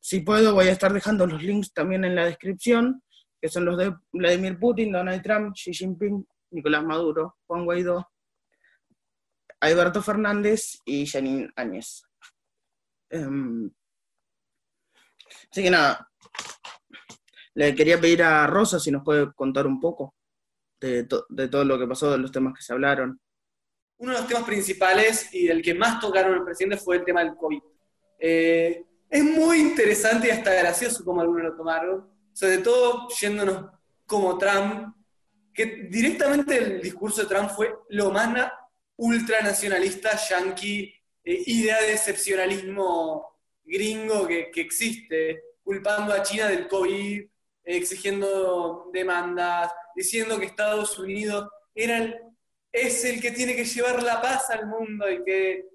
si 0.00 0.20
puedo 0.20 0.54
voy 0.54 0.68
a 0.68 0.72
estar 0.72 0.92
dejando 0.92 1.26
los 1.26 1.42
links 1.42 1.72
también 1.72 2.04
en 2.04 2.14
la 2.14 2.24
descripción, 2.24 3.02
que 3.40 3.48
son 3.48 3.66
los 3.66 3.76
de 3.76 3.94
Vladimir 4.12 4.58
Putin, 4.58 4.92
Donald 4.92 5.22
Trump, 5.22 5.54
Xi 5.54 5.72
Jinping, 5.72 6.26
Nicolás 6.52 6.84
Maduro, 6.84 7.36
Juan 7.46 7.64
Guaidó, 7.64 8.10
Alberto 9.60 10.02
Fernández 10.02 10.78
y 10.86 11.06
Janine 11.06 11.50
Áñez. 11.56 12.02
Em, 13.10 13.70
así 15.50 15.62
que 15.62 15.70
nada, 15.70 16.09
le 17.54 17.74
quería 17.74 18.00
pedir 18.00 18.22
a 18.22 18.46
Rosa 18.46 18.78
si 18.78 18.90
nos 18.90 19.02
puede 19.02 19.32
contar 19.32 19.66
un 19.66 19.80
poco 19.80 20.14
de, 20.80 21.04
todo 21.04 21.64
lo 21.64 21.78
que 21.78 21.86
pasó, 21.86 22.10
de 22.10 22.18
los 22.18 22.32
temas 22.32 22.54
que 22.54 22.62
se 22.62 22.72
hablaron 22.72 23.20
uno 24.00 24.12
de 24.12 24.18
los 24.18 24.26
temas 24.26 24.44
principales 24.44 25.32
y 25.32 25.48
el 25.48 25.60
que 25.60 25.74
más 25.74 26.00
tocaron 26.00 26.34
el 26.34 26.42
presidente 26.42 26.78
fue 26.78 26.96
el 26.96 27.04
tema 27.04 27.22
del 27.22 27.36
COVID. 27.36 27.60
Eh, 28.18 28.84
es 29.10 29.22
muy 29.22 29.58
interesante 29.58 30.28
y 30.28 30.30
hasta 30.30 30.54
gracioso 30.54 31.04
como 31.04 31.20
algunos 31.20 31.42
lo 31.42 31.56
tomaron, 31.56 32.08
sobre 32.32 32.58
todo 32.58 33.08
yéndonos 33.20 33.66
como 34.06 34.38
Trump, 34.38 34.94
que 35.52 35.86
directamente 35.90 36.56
el 36.56 36.80
discurso 36.80 37.22
de 37.22 37.28
Trump 37.28 37.50
fue 37.50 37.74
lo 37.90 38.10
más 38.10 38.50
ultranacionalista, 38.96 40.16
yankee, 40.16 40.94
eh, 41.22 41.42
idea 41.46 41.82
de 41.82 41.92
excepcionalismo 41.92 43.38
gringo 43.64 44.26
que, 44.26 44.50
que, 44.50 44.62
existe, 44.62 45.42
culpando 45.62 46.14
a 46.14 46.22
China 46.22 46.48
del 46.48 46.66
COVID, 46.68 47.28
exigiendo 47.76 48.90
demandas, 48.92 49.72
diciendo 49.94 50.38
que 50.38 50.46
Estados 50.46 50.98
Unidos 50.98 51.48
era 51.74 52.20
es 52.72 53.04
el 53.04 53.20
que 53.20 53.32
tiene 53.32 53.56
que 53.56 53.64
llevar 53.64 54.02
la 54.02 54.20
paz 54.20 54.50
al 54.50 54.66
mundo 54.66 55.10
y 55.10 55.24
que 55.24 55.66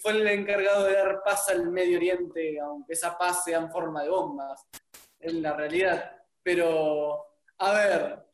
fue 0.00 0.12
el 0.12 0.26
encargado 0.26 0.84
de 0.84 0.94
dar 0.94 1.22
paz 1.22 1.48
al 1.50 1.70
Medio 1.70 1.98
Oriente, 1.98 2.58
aunque 2.60 2.94
esa 2.94 3.18
paz 3.18 3.44
sea 3.44 3.58
en 3.58 3.70
forma 3.70 4.02
de 4.02 4.08
bombas, 4.08 4.66
en 5.20 5.42
la 5.42 5.52
realidad. 5.52 6.16
Pero, 6.42 7.26
a 7.58 7.72
ver, 7.74 8.24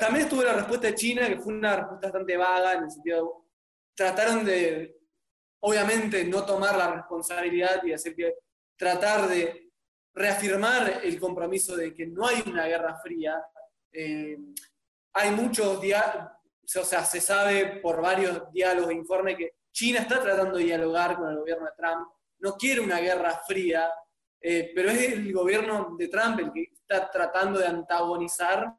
también 0.00 0.24
estuvo 0.24 0.42
la 0.42 0.54
respuesta 0.54 0.86
de 0.86 0.94
China, 0.94 1.28
que 1.28 1.38
fue 1.38 1.52
una 1.52 1.76
respuesta 1.76 2.06
bastante 2.06 2.36
vaga, 2.36 2.72
en 2.74 2.84
el 2.84 2.90
sentido, 2.90 3.44
trataron 3.94 4.44
de, 4.44 4.96
obviamente, 5.60 6.24
no 6.24 6.46
tomar 6.46 6.76
la 6.78 6.94
responsabilidad 6.94 7.84
y 7.84 7.92
hacer 7.92 8.14
que, 8.14 8.34
tratar 8.76 9.28
de 9.28 9.63
reafirmar 10.14 11.00
el 11.02 11.18
compromiso 11.18 11.76
de 11.76 11.92
que 11.92 12.06
no 12.06 12.26
hay 12.26 12.42
una 12.46 12.66
guerra 12.66 12.96
fría. 13.02 13.44
Eh, 13.92 14.38
hay 15.12 15.30
muchos 15.32 15.80
diálogos, 15.80 16.30
o 16.76 16.84
sea, 16.84 17.04
se 17.04 17.20
sabe 17.20 17.80
por 17.80 18.00
varios 18.00 18.50
diálogos 18.52 18.90
e 18.90 18.94
informes 18.94 19.36
que 19.36 19.52
China 19.72 20.00
está 20.00 20.20
tratando 20.20 20.56
de 20.56 20.64
dialogar 20.64 21.16
con 21.16 21.30
el 21.30 21.38
gobierno 21.38 21.66
de 21.66 21.72
Trump, 21.76 22.08
no 22.38 22.56
quiere 22.56 22.80
una 22.80 23.00
guerra 23.00 23.40
fría, 23.46 23.90
eh, 24.40 24.72
pero 24.74 24.90
es 24.90 25.12
el 25.12 25.32
gobierno 25.32 25.94
de 25.98 26.08
Trump 26.08 26.38
el 26.40 26.52
que 26.52 26.68
está 26.72 27.10
tratando 27.10 27.58
de 27.58 27.66
antagonizar 27.66 28.74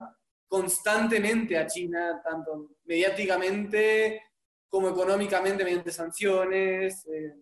constantemente 0.48 1.58
a 1.58 1.68
China, 1.68 2.22
tanto 2.24 2.78
mediáticamente 2.86 4.22
como 4.70 4.90
económicamente 4.90 5.64
mediante 5.64 5.92
sanciones, 5.92 7.06
eh, 7.08 7.36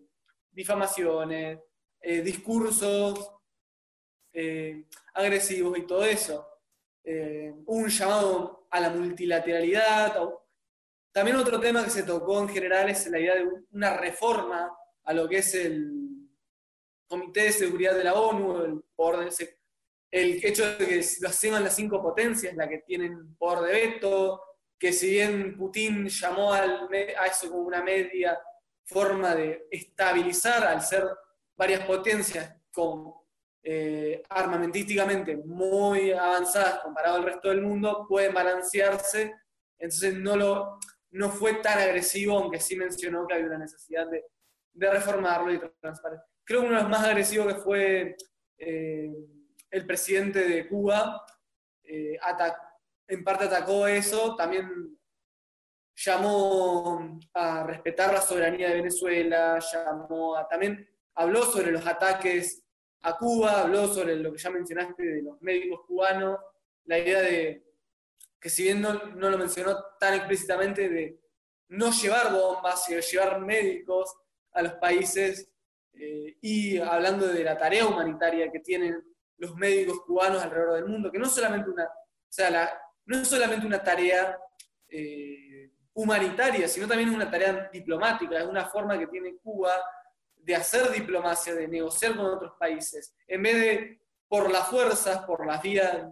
difamaciones, 0.50 1.58
discursos 2.22 3.33
agresivos 5.14 5.78
y 5.78 5.86
todo 5.86 6.04
eso. 6.04 6.46
un 7.66 7.88
llamado 7.88 8.66
a 8.70 8.80
la 8.80 8.90
multilateralidad. 8.90 10.16
También 11.12 11.36
otro 11.36 11.60
tema 11.60 11.84
que 11.84 11.90
se 11.90 12.02
tocó 12.02 12.40
en 12.40 12.48
general 12.48 12.90
es 12.90 13.06
la 13.06 13.20
idea 13.20 13.36
de 13.36 13.48
una 13.70 13.96
reforma 13.96 14.76
a 15.04 15.12
lo 15.12 15.28
que 15.28 15.38
es 15.38 15.54
el 15.54 16.04
Comité 17.06 17.42
de 17.42 17.52
Seguridad 17.52 17.94
de 17.94 18.04
la 18.04 18.14
ONU, 18.14 18.64
el, 18.64 18.84
el 20.10 20.44
hecho 20.44 20.76
de 20.76 20.86
que 20.86 21.04
lo 21.20 21.28
hacen 21.28 21.62
las 21.62 21.76
cinco 21.76 22.02
potencias, 22.02 22.56
la 22.56 22.68
que 22.68 22.78
tienen 22.78 23.36
poder 23.36 23.66
de 23.66 23.72
veto, 23.72 24.42
que 24.78 24.92
si 24.92 25.10
bien 25.10 25.56
Putin 25.56 26.08
llamó 26.08 26.52
a 26.52 26.64
eso 27.26 27.50
como 27.50 27.62
una 27.62 27.82
media 27.82 28.38
forma 28.84 29.34
de 29.34 29.66
estabilizar 29.70 30.64
al 30.66 30.82
ser 30.82 31.04
varias 31.56 31.86
potencias 31.86 32.54
con 32.72 33.12
eh, 33.66 34.22
armamentísticamente 34.28 35.38
muy 35.38 36.12
avanzadas 36.12 36.80
comparado 36.80 37.16
al 37.16 37.24
resto 37.24 37.48
del 37.48 37.62
mundo, 37.62 38.04
pueden 38.06 38.34
balancearse. 38.34 39.34
Entonces 39.78 40.14
no, 40.14 40.36
lo, 40.36 40.78
no 41.12 41.30
fue 41.30 41.54
tan 41.54 41.78
agresivo, 41.78 42.38
aunque 42.38 42.60
sí 42.60 42.76
mencionó 42.76 43.26
que 43.26 43.34
había 43.34 43.46
una 43.46 43.58
necesidad 43.58 44.06
de, 44.08 44.26
de 44.74 44.90
reformarlo 44.90 45.52
y 45.52 45.58
transparentar. 45.80 46.26
Creo 46.44 46.60
que 46.60 46.66
uno 46.66 46.76
de 46.76 46.82
los 46.82 46.90
más 46.90 47.04
agresivos 47.04 47.54
que 47.54 47.60
fue 47.60 48.16
eh, 48.58 49.10
el 49.70 49.86
presidente 49.86 50.46
de 50.46 50.68
Cuba, 50.68 51.24
eh, 51.82 52.18
en 53.08 53.24
parte 53.24 53.44
atacó 53.44 53.86
eso, 53.86 54.36
también 54.36 54.98
llamó 55.96 57.18
a 57.32 57.62
respetar 57.64 58.12
la 58.12 58.20
soberanía 58.20 58.68
de 58.68 58.74
Venezuela, 58.74 59.58
llamó 59.58 60.36
a, 60.36 60.46
también 60.48 60.86
habló 61.14 61.44
sobre 61.44 61.70
los 61.70 61.86
ataques 61.86 62.63
a 63.04 63.16
Cuba, 63.18 63.60
habló 63.60 63.86
sobre 63.86 64.16
lo 64.16 64.32
que 64.32 64.38
ya 64.38 64.48
mencionaste 64.48 65.02
de 65.02 65.22
los 65.22 65.40
médicos 65.42 65.80
cubanos, 65.86 66.38
la 66.86 66.98
idea 66.98 67.20
de 67.20 67.62
que 68.40 68.48
si 68.48 68.62
bien 68.62 68.80
no, 68.80 68.94
lo 68.94 69.38
mencionó 69.38 69.76
tan 70.00 70.14
explícitamente, 70.14 70.88
de 70.88 71.20
no 71.68 71.90
llevar 71.90 72.32
bombas, 72.32 72.84
sino 72.84 73.00
llevar 73.00 73.40
médicos 73.40 74.14
a 74.52 74.62
los 74.62 74.72
países 74.74 75.50
eh, 75.92 76.38
y 76.40 76.78
hablando 76.78 77.26
de 77.26 77.44
la 77.44 77.58
tarea 77.58 77.86
humanitaria 77.86 78.50
que 78.50 78.60
tienen 78.60 79.02
los 79.36 79.54
médicos 79.54 80.00
cubanos 80.06 80.42
alrededor 80.42 80.74
del 80.76 80.86
mundo, 80.86 81.12
que 81.12 81.18
no 81.18 81.26
es 81.26 81.32
solamente 81.32 81.70
una 83.66 83.82
tarea 83.82 84.38
eh, 84.88 85.70
humanitaria, 85.92 86.68
sino 86.68 86.88
también 86.88 87.10
una 87.10 87.30
tarea 87.30 87.68
diplomática, 87.70 88.38
es 88.38 88.46
una 88.46 88.64
forma 88.64 88.98
que 88.98 89.08
tiene 89.08 89.36
Cuba 89.42 89.74
de 90.44 90.54
hacer 90.54 90.90
diplomacia, 90.92 91.54
de 91.54 91.66
negociar 91.66 92.16
con 92.16 92.26
otros 92.26 92.52
países, 92.58 93.14
en 93.26 93.42
vez 93.42 93.54
de 93.54 94.00
por 94.28 94.50
las 94.50 94.68
fuerzas, 94.68 95.24
por 95.24 95.46
las 95.46 95.62
vías 95.62 96.06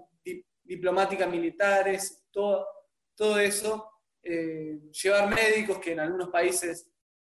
diplomáticas 0.62 1.28
militares, 1.28 2.24
todo, 2.30 2.66
todo 3.14 3.38
eso, 3.38 3.90
eh, 4.22 4.78
llevar 4.90 5.34
médicos 5.34 5.78
que 5.78 5.92
en 5.92 6.00
algunos 6.00 6.28
países 6.30 6.88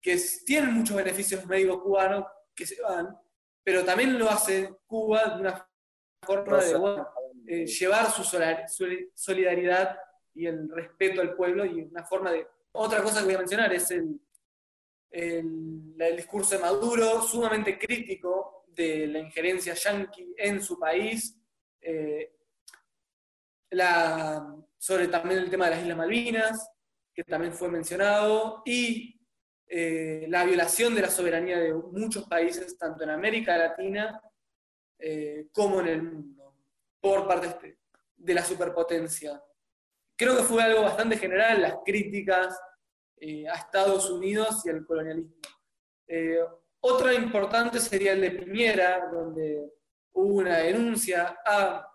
que 0.00 0.20
tienen 0.44 0.74
muchos 0.74 0.96
beneficios 0.96 1.46
médicos 1.46 1.80
cubanos 1.82 2.26
que 2.54 2.66
se 2.66 2.82
van, 2.82 3.16
pero 3.62 3.84
también 3.84 4.18
lo 4.18 4.28
hace 4.28 4.74
Cuba 4.86 5.36
de 5.36 5.40
una 5.40 5.68
forma 6.26 6.58
de 6.58 7.62
eh, 7.62 7.66
llevar 7.66 8.10
su 8.10 8.24
solidaridad 9.14 9.96
y 10.34 10.46
el 10.46 10.68
respeto 10.68 11.20
al 11.20 11.34
pueblo 11.34 11.64
y 11.64 11.82
una 11.82 12.04
forma 12.04 12.32
de... 12.32 12.46
Otra 12.72 13.02
cosa 13.02 13.20
que 13.20 13.26
voy 13.26 13.34
a 13.34 13.38
mencionar 13.38 13.72
es 13.72 13.90
el, 13.92 14.18
el, 15.12 16.16
discurso 16.16 16.56
de 16.56 16.62
Maduro, 16.62 17.22
sumamente 17.22 17.78
crítico 17.78 18.64
de 18.68 19.06
la 19.06 19.18
injerencia 19.18 19.74
yanqui 19.74 20.34
en 20.36 20.62
su 20.62 20.78
país, 20.78 21.38
eh, 21.80 22.32
sobre 24.78 25.08
también 25.08 25.40
el 25.40 25.50
tema 25.50 25.66
de 25.66 25.70
las 25.72 25.82
Islas 25.82 25.96
Malvinas, 25.96 26.70
que 27.14 27.24
también 27.24 27.52
fue 27.52 27.68
mencionado, 27.68 28.62
y 28.64 29.20
eh, 29.66 30.26
la 30.28 30.44
violación 30.44 30.94
de 30.94 31.02
la 31.02 31.10
soberanía 31.10 31.58
de 31.58 31.74
muchos 31.74 32.26
países, 32.26 32.76
tanto 32.78 33.04
en 33.04 33.10
América 33.10 33.56
Latina 33.56 34.20
eh, 34.98 35.48
como 35.52 35.80
en 35.80 35.88
el 35.88 36.02
mundo, 36.02 36.56
por 37.00 37.26
parte 37.26 37.78
de 38.16 38.34
la 38.34 38.44
superpotencia. 38.44 39.42
Creo 40.16 40.36
que 40.36 40.42
fue 40.42 40.62
algo 40.62 40.82
bastante 40.82 41.16
general, 41.16 41.62
las 41.62 41.76
críticas 41.84 42.58
eh, 43.24 43.48
a 43.48 43.54
Estados 43.54 44.10
Unidos 44.10 44.66
y 44.66 44.70
al 44.70 44.84
colonialismo. 44.84 45.36
otra 46.80 47.14
importante 47.14 47.78
sería 47.78 48.14
el 48.14 48.20
de 48.20 48.32
Piñera, 48.32 49.08
donde 49.12 49.70
hubo 50.12 50.34
una 50.38 50.58
denuncia 50.58 51.38
a 51.46 51.88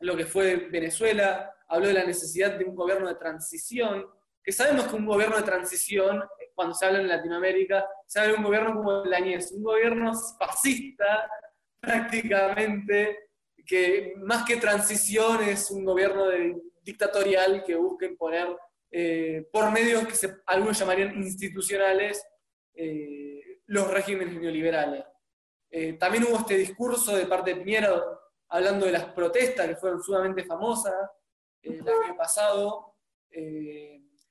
lo 0.00 0.16
que 0.16 0.24
fue 0.24 0.56
Venezuela, 0.70 1.54
habló 1.68 1.88
de 1.88 1.94
la 1.94 2.04
necesidad 2.04 2.58
de 2.58 2.64
un 2.64 2.74
gobierno 2.74 3.08
de 3.08 3.16
transición, 3.16 4.06
que 4.42 4.52
sabemos 4.52 4.86
que 4.86 4.96
un 4.96 5.06
gobierno 5.06 5.36
de 5.36 5.42
transición, 5.42 6.24
cuando 6.54 6.74
se 6.74 6.86
habla 6.86 7.00
en 7.00 7.08
Latinoamérica, 7.08 7.86
se 8.06 8.20
habla 8.20 8.32
de 8.32 8.38
un 8.38 8.44
gobierno 8.44 8.74
como 8.74 9.04
el 9.04 9.12
Añez, 9.12 9.52
un 9.52 9.62
gobierno 9.62 10.12
fascista 10.38 11.30
prácticamente, 11.78 13.30
que 13.66 14.14
más 14.16 14.44
que 14.44 14.56
transición 14.56 15.42
es 15.42 15.70
un 15.70 15.84
gobierno 15.84 16.24
dictatorial 16.82 17.62
que 17.64 17.76
busca 17.76 18.06
imponer 18.06 18.48
eh, 18.90 19.48
por 19.52 19.70
medios 19.70 20.06
que 20.06 20.34
algunos 20.46 20.78
llamarían 20.78 21.16
institucionales 21.16 22.24
eh, 22.74 23.60
los 23.66 23.90
regímenes 23.90 24.34
neoliberales. 24.34 25.04
Eh, 25.70 25.92
también 25.94 26.24
hubo 26.24 26.38
este 26.38 26.56
discurso 26.56 27.16
de 27.16 27.26
parte 27.26 27.54
de 27.54 27.60
Piñera 27.60 28.02
hablando 28.48 28.86
de 28.86 28.92
las 28.92 29.04
protestas 29.06 29.68
que 29.68 29.76
fueron 29.76 30.02
sumamente 30.02 30.44
famosas 30.44 30.94
el 31.62 31.80
año 31.80 32.16
pasado 32.16 32.96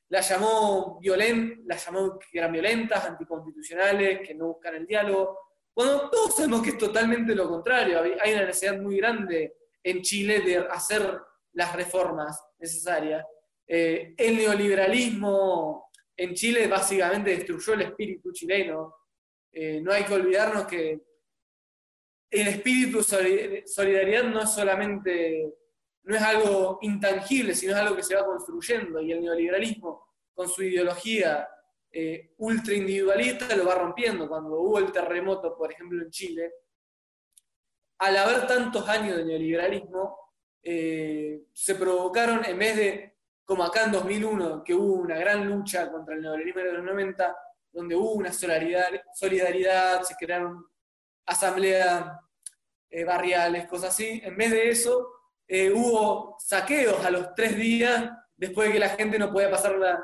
la 0.10 0.22
llamó, 0.22 0.98
violen, 1.00 1.62
la 1.66 1.78
llamó 1.78 2.18
que 2.18 2.40
eran 2.40 2.52
violentas, 2.52 3.06
anticonstitucionales, 3.06 4.28
que 4.28 4.34
no 4.34 4.48
buscan 4.48 4.76
el 4.76 4.88
diálogo, 4.88 5.38
cuando 5.72 6.10
todos 6.10 6.36
sabemos 6.36 6.64
que 6.64 6.72
es 6.72 6.78
totalmente 6.78 7.34
lo 7.36 7.48
contrario. 7.48 8.02
Hay 8.02 8.34
una 8.34 8.46
necesidad 8.46 8.78
muy 8.80 8.98
grande 8.98 9.56
en 9.84 10.02
Chile 10.02 10.42
de 10.42 10.58
hacer 10.58 11.22
las 11.54 11.76
reformas 11.76 12.44
necesarias. 12.58 13.26
Eh, 13.72 14.16
el 14.18 14.38
neoliberalismo 14.38 15.92
en 16.18 16.34
Chile 16.34 16.68
básicamente 16.68 17.30
destruyó 17.30 17.76
el 17.76 17.82
espíritu 17.82 18.34
chileno. 18.34 18.96
Eh, 19.52 19.80
no 19.82 19.92
hay 19.92 20.04
que 20.04 20.14
olvidarnos 20.16 20.66
que 20.66 21.00
el 22.32 22.48
espíritu 22.48 23.04
solidaridad 23.04 24.24
no 24.24 24.42
es 24.42 24.52
solamente 24.52 25.54
no 26.04 26.16
es 26.16 26.22
algo 26.24 26.80
intangible, 26.82 27.54
sino 27.54 27.74
es 27.74 27.80
algo 27.80 27.96
que 27.96 28.04
se 28.04 28.16
va 28.16 28.26
construyendo 28.26 29.00
y 29.00 29.12
el 29.12 29.22
neoliberalismo 29.22 30.08
con 30.34 30.50
su 30.50 30.64
ideología 30.64 31.48
eh, 31.92 32.34
ultra 32.38 32.74
individualista 32.74 33.56
lo 33.56 33.66
va 33.66 33.76
rompiendo. 33.76 34.28
Cuando 34.28 34.60
hubo 34.60 34.80
el 34.80 34.92
terremoto, 34.92 35.56
por 35.56 35.72
ejemplo, 35.72 36.02
en 36.02 36.10
Chile, 36.10 36.52
al 38.00 38.18
haber 38.18 38.48
tantos 38.48 38.88
años 38.90 39.18
de 39.18 39.26
neoliberalismo, 39.26 40.18
eh, 40.64 41.44
se 41.54 41.76
provocaron, 41.76 42.44
en 42.46 42.58
vez 42.58 42.76
de, 42.76 43.19
como 43.50 43.64
acá 43.64 43.86
en 43.86 43.94
2001, 43.94 44.64
que 44.64 44.76
hubo 44.76 44.94
una 44.94 45.18
gran 45.18 45.44
lucha 45.44 45.92
contra 45.92 46.14
el 46.14 46.22
neoliberalismo 46.22 46.62
de 46.62 46.74
los 46.74 46.84
90, 46.84 47.38
donde 47.72 47.96
hubo 47.96 48.12
una 48.12 48.32
solidaridad, 48.32 50.04
se 50.04 50.16
crearon 50.20 50.68
asambleas 51.26 52.16
eh, 52.92 53.04
barriales, 53.04 53.68
cosas 53.68 53.90
así, 53.90 54.22
en 54.24 54.38
vez 54.38 54.52
de 54.52 54.70
eso, 54.70 55.10
eh, 55.48 55.72
hubo 55.72 56.36
saqueos 56.38 57.04
a 57.04 57.10
los 57.10 57.34
tres 57.34 57.58
días 57.58 58.12
después 58.38 58.68
de 58.68 58.74
que 58.74 58.80
la 58.82 58.90
gente 58.90 59.18
no 59.18 59.34
podía 59.34 59.50
pasar 59.50 59.80
la, 59.80 60.00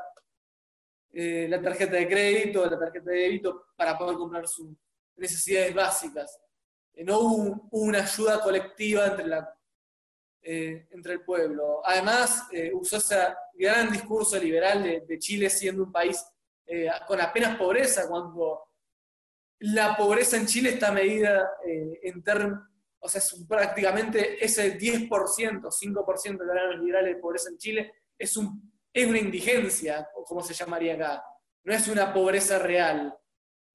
eh, 1.13 1.47
tarjeta 1.63 1.97
de 1.97 2.08
crédito, 2.08 2.67
la 2.67 2.79
tarjeta 2.79 3.12
de 3.12 3.17
débito 3.17 3.67
para 3.75 3.95
poder 3.95 4.17
comprar 4.17 4.47
sus 4.47 4.75
necesidades 5.17 5.71
básicas. 5.71 6.41
No 6.95 7.19
hubo 7.19 7.67
una 7.69 7.99
ayuda 7.99 8.41
colectiva 8.41 9.05
entre, 9.05 9.27
la, 9.27 9.55
entre 10.45 11.13
el 11.13 11.21
pueblo. 11.23 11.81
Además, 11.84 12.47
usó 12.73 12.97
ese 12.97 13.17
gran 13.53 13.91
discurso 13.91 14.38
liberal 14.38 14.84
de, 14.84 15.19
Chile 15.19 15.49
siendo 15.49 15.84
un 15.84 15.91
país 15.91 16.23
con 17.08 17.19
apenas 17.19 17.58
pobreza, 17.58 18.08
cuando 18.08 18.69
la 19.60 19.97
pobreza 19.97 20.38
en 20.38 20.45
Chile 20.45 20.69
está 20.71 20.91
medida 20.91 21.49
en 21.65 22.21
términos 22.21 22.60
o 23.05 23.08
sea, 23.08 23.19
es 23.19 23.45
prácticamente 23.47 24.43
ese 24.43 24.79
10%, 24.79 25.08
5% 25.08 26.38
de 26.38 26.75
los 26.75 26.79
liberales 26.79 27.15
de 27.15 27.21
pobreza 27.21 27.49
en 27.49 27.58
Chile 27.60 27.93
es, 28.17 28.36
un, 28.36 28.73
es 28.91 29.08
una 29.08 29.19
indigencia, 29.19 30.10
como 30.25 30.41
se 30.41 30.55
llamaría 30.55 30.95
acá, 30.95 31.23
no 31.65 31.73
es 31.73 31.88
una 31.88 32.12
pobreza 32.12 32.58
real. 32.58 33.15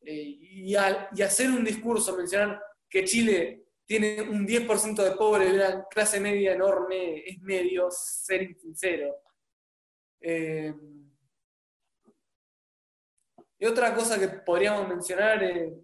Eh, 0.00 0.12
y, 0.12 0.72
y, 0.72 1.22
hacer 1.22 1.48
un 1.48 1.64
discurso, 1.64 2.16
mencionar 2.16 2.60
que 2.88 3.04
Chile 3.04 3.66
tiene 3.90 4.22
un 4.22 4.46
10% 4.46 5.02
de 5.02 5.16
pobres 5.16 5.52
y 5.52 5.56
una 5.56 5.84
clase 5.88 6.20
media 6.20 6.52
enorme, 6.52 7.24
es 7.26 7.40
medio 7.40 7.90
ser 7.90 8.40
insincero. 8.42 9.16
Eh, 10.20 10.72
y 13.58 13.66
otra 13.66 13.92
cosa 13.92 14.16
que 14.16 14.28
podríamos 14.28 14.86
mencionar 14.86 15.42
eh, 15.42 15.74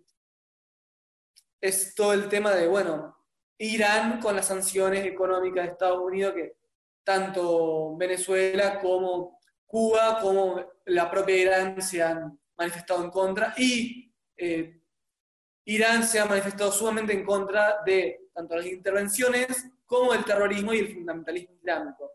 es 1.61 1.97
todo 1.97 2.12
el 2.12 2.29
tema 2.29 2.55
de, 2.55 2.69
bueno, 2.69 3.12
Irán 3.59 4.21
con 4.21 4.37
las 4.37 4.47
sanciones 4.47 5.05
económicas 5.05 5.64
de 5.64 5.73
Estados 5.73 5.99
Unidos 5.99 6.35
que 6.35 6.59
tanto 7.03 7.97
Venezuela 7.97 8.79
como 8.79 9.40
Cuba 9.66 10.21
como 10.21 10.64
la 10.85 11.11
propia 11.11 11.37
Irán 11.38 11.83
se 11.83 12.05
han 12.05 12.38
manifestado 12.57 13.03
en 13.03 13.11
contra 13.11 13.53
y 13.57 14.14
eh, 14.37 14.81
Irán 15.67 16.07
se 16.07 16.21
ha 16.21 16.27
manifestado 16.27 16.71
sumamente 16.71 17.13
en 17.13 17.25
contra 17.25 17.83
de 17.85 18.29
tanto 18.33 18.57
las 18.57 18.67
intervenciones 18.67 19.67
como 19.85 20.15
el 20.15 20.25
terrorismo 20.25 20.73
y 20.73 20.79
el 20.79 20.95
fundamentalismo 20.95 21.55
islámico, 21.57 22.13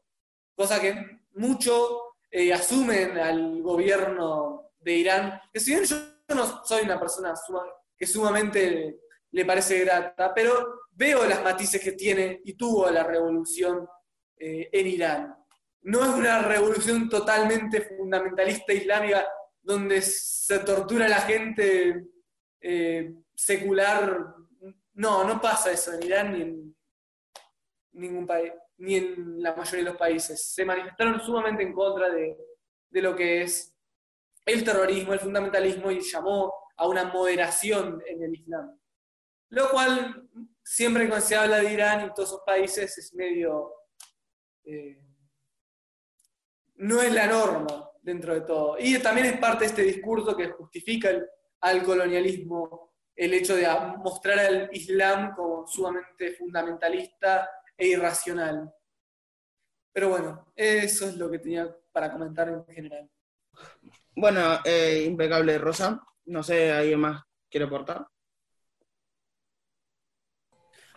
cosa 0.56 0.80
que 0.80 1.20
muchos 1.34 2.02
eh, 2.30 2.54
asumen 2.54 3.18
al 3.18 3.62
gobierno 3.62 4.72
de 4.80 4.94
Irán, 4.94 5.42
que 5.52 5.60
si 5.60 5.72
bien 5.72 5.84
yo 5.84 5.98
no 6.30 6.64
soy 6.64 6.84
una 6.84 7.00
persona 7.00 7.34
que 7.98 8.08
sumamente 8.08 9.00
le 9.32 9.46
parece 9.46 9.80
grata, 9.80 10.34
pero 10.34 10.82
veo 10.92 11.26
las 11.26 11.44
matices 11.44 11.82
que 11.82 11.92
tiene 11.92 12.42
y 12.46 12.54
tuvo 12.54 12.90
la 12.90 13.04
revolución 13.04 13.88
eh, 14.38 14.70
en 14.72 14.88
Irán. 14.88 15.36
No 15.84 16.04
es 16.04 16.10
una 16.10 16.42
revolución 16.42 17.10
totalmente 17.10 17.82
fundamentalista 17.82 18.72
islámica 18.72 19.28
donde 19.62 20.02
se 20.02 20.60
tortura 20.60 21.06
a 21.06 21.10
la 21.10 21.22
gente 21.22 22.06
eh, 22.62 23.14
secular. 23.42 24.36
No, 24.94 25.24
no 25.24 25.42
pasa 25.42 25.72
eso 25.72 25.94
en 25.94 26.04
Irán 26.04 26.34
ni 26.34 26.42
en 26.42 26.76
ningún 27.94 28.28
país, 28.28 28.52
ni 28.78 28.96
en 28.96 29.42
la 29.42 29.56
mayoría 29.56 29.86
de 29.86 29.90
los 29.92 29.98
países. 29.98 30.54
Se 30.54 30.64
manifestaron 30.64 31.20
sumamente 31.22 31.64
en 31.64 31.74
contra 31.74 32.10
de, 32.10 32.38
de 32.90 33.02
lo 33.02 33.16
que 33.16 33.42
es 33.42 33.76
el 34.46 34.64
terrorismo, 34.64 35.14
el 35.14 35.20
fundamentalismo 35.20 35.92
y 35.92 36.02
llamó 36.02 36.54
a 36.78 36.88
una 36.88 37.06
moderación 37.06 38.02
en 38.08 38.24
el 38.24 38.34
Islam. 38.34 38.80
Lo 39.50 39.70
cual, 39.70 40.30
siempre 40.64 41.08
cuando 41.08 41.26
se 41.26 41.36
habla 41.36 41.58
de 41.58 41.74
Irán 41.74 42.06
y 42.06 42.14
todos 42.14 42.30
esos 42.30 42.44
países, 42.46 42.98
es 42.98 43.14
medio... 43.14 43.74
eh, 44.64 45.02
no 46.76 47.02
es 47.02 47.14
la 47.14 47.28
norma 47.28 47.90
dentro 48.02 48.34
de 48.34 48.42
todo. 48.42 48.78
Y 48.80 48.98
también 49.00 49.28
es 49.28 49.38
parte 49.40 49.66
de 49.66 49.70
este 49.70 49.84
discurso 49.84 50.36
que 50.36 50.50
justifica 50.50 51.10
el- 51.10 51.28
al 51.62 51.84
colonialismo 51.84 52.91
el 53.16 53.34
hecho 53.34 53.56
de 53.56 53.68
mostrar 53.98 54.40
al 54.40 54.70
Islam 54.74 55.34
como 55.36 55.68
sumamente 55.68 56.34
fundamentalista 56.34 57.50
e 57.78 57.88
irracional. 57.88 58.74
Pero 59.94 60.10
bueno, 60.10 60.52
eso 60.56 61.08
es 61.08 61.16
lo 61.18 61.30
que 61.30 61.40
tenía 61.40 61.76
para 61.92 62.12
comentar 62.12 62.50
en 62.50 62.66
general. 62.66 63.10
Bueno, 64.16 64.60
eh, 64.64 65.04
impecable, 65.06 65.58
Rosa. 65.58 66.02
No 66.26 66.44
sé, 66.44 66.72
¿alguien 66.72 67.00
más 67.00 67.24
quiere 67.50 67.66
aportar? 67.66 68.08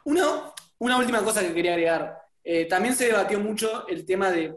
Una, 0.05 0.53
una 0.79 0.98
última 0.98 1.24
cosa 1.24 1.40
que 1.40 1.55
quería 1.55 1.72
agregar. 1.72 2.22
Eh, 2.42 2.66
también 2.66 2.94
se 2.94 3.07
debatió 3.07 3.40
mucho 3.40 3.88
el 3.88 4.05
tema 4.05 4.31
de, 4.31 4.55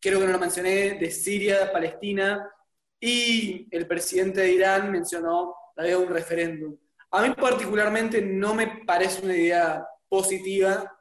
creo 0.00 0.18
que 0.18 0.26
no 0.26 0.32
lo 0.32 0.38
mencioné, 0.38 0.94
de 0.94 1.10
Siria, 1.10 1.70
Palestina, 1.70 2.50
y 2.98 3.68
el 3.70 3.86
presidente 3.86 4.40
de 4.40 4.52
Irán 4.52 4.90
mencionó 4.90 5.54
la 5.76 5.84
idea 5.84 5.98
de 5.98 6.04
un 6.04 6.12
referéndum. 6.12 6.76
A 7.10 7.22
mí 7.22 7.34
particularmente 7.34 8.20
no 8.20 8.54
me 8.54 8.82
parece 8.84 9.24
una 9.24 9.36
idea 9.36 9.86
positiva 10.08 10.92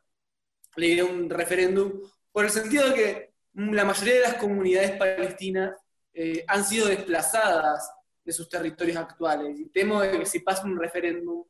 la 0.76 0.86
idea 0.86 1.06
de 1.06 1.10
un 1.10 1.30
referéndum, 1.30 2.02
por 2.32 2.46
el 2.46 2.52
sentido 2.52 2.90
de 2.90 2.96
que 2.96 3.34
la 3.54 3.86
mayoría 3.86 4.16
de 4.16 4.22
las 4.22 4.34
comunidades 4.36 4.92
palestinas 4.98 5.74
eh, 6.14 6.44
han 6.48 6.66
sido 6.66 6.88
desplazadas 6.88 7.90
de 8.24 8.34
sus 8.34 8.50
territorios 8.50 8.98
actuales. 8.98 9.58
Y 9.60 9.70
temo 9.70 10.02
de 10.02 10.20
que 10.20 10.26
si 10.26 10.40
pasa 10.40 10.66
un 10.66 10.78
referéndum, 10.78 11.46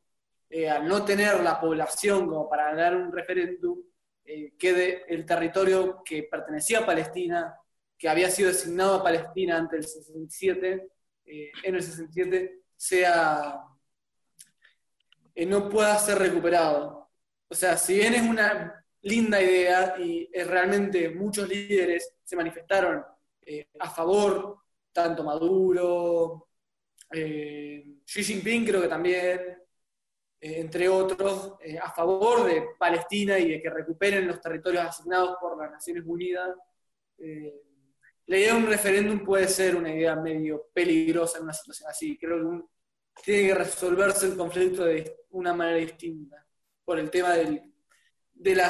eh, 0.49 0.69
al 0.69 0.87
no 0.87 1.03
tener 1.03 1.41
la 1.41 1.59
población 1.59 2.27
como 2.27 2.47
para 2.49 2.69
ganar 2.69 2.95
un 2.95 3.11
referéndum, 3.11 3.81
eh, 4.23 4.53
quede 4.57 5.03
el 5.07 5.25
territorio 5.25 6.01
que 6.03 6.23
pertenecía 6.23 6.79
a 6.79 6.85
Palestina, 6.85 7.55
que 7.97 8.09
había 8.09 8.29
sido 8.29 8.49
designado 8.49 8.95
a 8.95 9.03
Palestina 9.03 9.57
ante 9.57 9.77
el 9.77 9.85
67, 9.85 10.87
eh, 11.25 11.51
en 11.63 11.75
el 11.75 11.81
67, 11.81 12.59
sea, 12.77 13.61
eh, 15.33 15.45
no 15.45 15.69
pueda 15.69 15.97
ser 15.99 16.17
recuperado. 16.19 17.09
O 17.47 17.55
sea, 17.55 17.77
si 17.77 17.95
bien 17.95 18.13
es 18.15 18.21
una 18.21 18.85
linda 19.05 19.41
idea 19.41 19.95
y 19.99 20.29
eh, 20.33 20.43
realmente 20.43 21.09
muchos 21.09 21.47
líderes 21.47 22.15
se 22.23 22.35
manifestaron 22.35 23.03
eh, 23.45 23.69
a 23.79 23.89
favor, 23.89 24.57
tanto 24.91 25.23
Maduro, 25.23 26.49
eh, 27.11 27.99
Xi 28.03 28.23
Jinping 28.23 28.65
creo 28.65 28.81
que 28.81 28.87
también, 28.87 29.57
entre 30.41 30.89
otros, 30.89 31.53
a 31.81 31.91
favor 31.91 32.45
de 32.45 32.67
Palestina 32.77 33.37
y 33.39 33.51
de 33.51 33.61
que 33.61 33.69
recuperen 33.69 34.27
los 34.27 34.41
territorios 34.41 34.85
asignados 34.85 35.37
por 35.39 35.57
las 35.57 35.71
Naciones 35.71 36.03
Unidas. 36.05 36.55
La 38.27 38.37
idea 38.37 38.53
de 38.53 38.59
un 38.59 38.67
referéndum 38.67 39.23
puede 39.23 39.47
ser 39.47 39.75
una 39.75 39.93
idea 39.93 40.15
medio 40.15 40.69
peligrosa 40.73 41.37
en 41.37 41.43
una 41.45 41.53
situación 41.53 41.89
así. 41.89 42.17
Creo 42.17 42.37
que 42.39 42.45
un- 42.45 42.69
tiene 43.23 43.47
que 43.49 43.55
resolverse 43.55 44.25
el 44.27 44.35
conflicto 44.35 44.83
de 44.85 45.19
una 45.29 45.53
manera 45.53 45.77
distinta, 45.77 46.45
por 46.83 46.99
el 46.99 47.09
tema 47.09 47.33
del, 47.33 47.71
de 48.33 48.55
los 48.55 48.65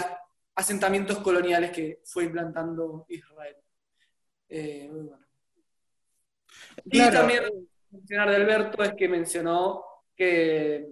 asentamientos 0.55 1.17
coloniales 1.19 1.71
que 1.71 2.01
fue 2.05 2.25
implantando 2.25 3.05
Israel. 3.09 3.55
Eh, 4.49 4.87
muy 4.91 5.01
bueno. 5.01 5.25
Y 6.85 6.89
Claro. 6.99 7.17
también 7.19 7.43
mencionar 7.91 8.29
de 8.29 8.35
Alberto 8.35 8.83
es 8.83 8.93
que 8.93 9.07
mencionó 9.09 9.83
que 10.15 10.87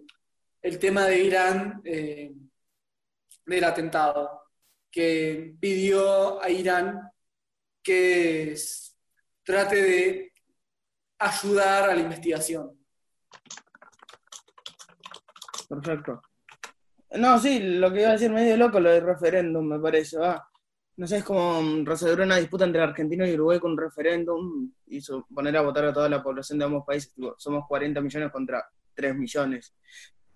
el 0.62 0.80
tema 0.80 1.06
de 1.06 1.20
Irán, 1.24 1.82
eh, 1.86 2.34
del 3.46 3.64
atentado, 3.64 4.42
que 4.90 5.56
pidió 5.60 6.42
a 6.42 6.50
Irán 6.50 7.00
que 7.84 8.56
trate 9.44 9.76
de 9.76 10.32
ayudar 11.20 11.90
a 11.90 11.96
la 11.96 12.02
investigación. 12.02 12.72
Perfecto. 15.70 16.22
No, 17.12 17.38
sí, 17.40 17.60
lo 17.60 17.92
que 17.92 18.02
iba 18.02 18.10
a 18.10 18.14
decir 18.14 18.32
medio 18.32 18.58
loco, 18.58 18.80
lo 18.80 18.90
del 18.90 19.04
referéndum, 19.04 19.66
me 19.68 19.80
parece, 19.80 20.18
va. 20.18 20.50
No 20.96 21.08
sé, 21.08 21.18
es 21.18 21.24
como 21.24 21.62
mm, 21.62 21.86
resolver 21.86 22.22
una 22.22 22.38
disputa 22.38 22.66
entre 22.66 22.82
Argentina 22.82 23.28
y 23.28 23.34
Uruguay 23.34 23.60
con 23.60 23.72
un 23.72 23.78
referéndum 23.78 24.72
y 24.88 25.00
poner 25.34 25.58
a 25.58 25.62
votar 25.62 25.86
a 25.86 25.94
toda 25.94 26.08
la 26.10 26.22
población 26.22 26.60
de 26.60 26.66
ambos 26.66 26.84
países. 26.86 27.14
Tipo, 27.14 27.36
somos 27.38 27.66
40 27.68 28.00
millones 28.02 28.32
contra 28.32 28.64
3 28.94 29.16
millones. 29.16 29.76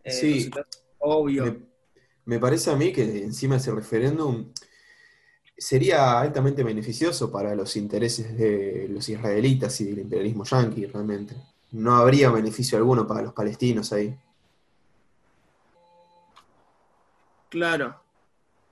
Eh, 0.04 0.12
Sí. 0.12 0.52
obvio. 1.00 1.46
Me, 1.46 1.60
me 2.26 2.40
parece 2.40 2.72
a 2.72 2.76
mí 2.76 2.92
que 2.92 3.24
encima 3.24 3.58
ese 3.58 3.72
referéndum 3.72 4.52
sería 5.58 6.20
altamente 6.20 6.64
beneficioso 6.64 7.32
para 7.32 7.56
los 7.56 7.76
intereses 7.76 8.38
de 8.38 8.88
los 8.90 9.10
israelitas 9.10 9.80
y 9.82 9.86
del 9.86 10.00
imperialismo 10.00 10.44
yanqui, 10.44 10.86
realmente. 10.86 11.36
No 11.72 11.96
habría 11.96 12.30
beneficio 12.30 12.78
alguno 12.78 13.08
para 13.08 13.24
los 13.24 13.34
palestinos 13.34 13.92
ahí. 13.92 14.16
Claro. 17.50 18.02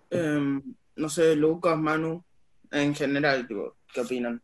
Em, 0.09 0.61
no 0.95 1.09
sé, 1.09 1.35
Lucas, 1.35 1.77
Manu, 1.77 2.23
en 2.71 2.93
general, 2.93 3.47
tipo, 3.47 3.75
¿qué 3.93 4.01
opinan? 4.01 4.41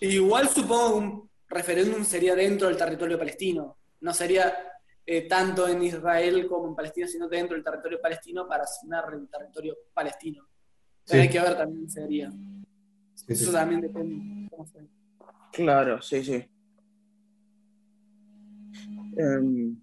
Igual 0.00 0.48
supongo 0.48 0.90
que 0.90 0.98
un 0.98 1.30
referéndum 1.48 2.04
sería 2.04 2.34
dentro 2.34 2.68
del 2.68 2.76
territorio 2.76 3.18
palestino. 3.18 3.76
No 4.00 4.12
sería 4.12 4.56
eh, 5.04 5.22
tanto 5.22 5.68
en 5.68 5.82
Israel 5.82 6.46
como 6.48 6.68
en 6.68 6.74
Palestina, 6.74 7.06
sino 7.06 7.28
dentro 7.28 7.54
del 7.54 7.64
territorio 7.64 8.00
palestino 8.00 8.48
para 8.48 8.64
asignar 8.64 9.04
el 9.12 9.28
territorio 9.28 9.76
palestino. 9.94 10.46
Pero 11.08 11.22
Sí. 11.22 11.28
hay 11.28 11.28
que 11.28 11.40
ver 11.40 11.56
también 11.56 11.90
sería. 11.90 12.30
Sí, 13.14 13.24
sí, 13.28 13.32
Eso 13.44 13.52
también 13.52 13.80
depende. 13.80 14.48
cómo. 14.50 14.66
Claro, 15.52 16.02
sí, 16.02 16.22
sí. 16.24 16.44
Em, 19.16 19.76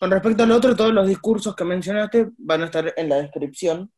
con 0.00 0.10
respecto 0.10 0.42
al 0.42 0.50
otro, 0.52 0.74
todos 0.76 0.92
los 0.92 1.06
discursos 1.06 1.54
que 1.54 1.64
mencionaste 1.64 2.30
van 2.38 2.62
a 2.62 2.64
estar 2.66 2.92
en 2.96 3.08
la 3.08 3.16
descripción. 3.16 3.90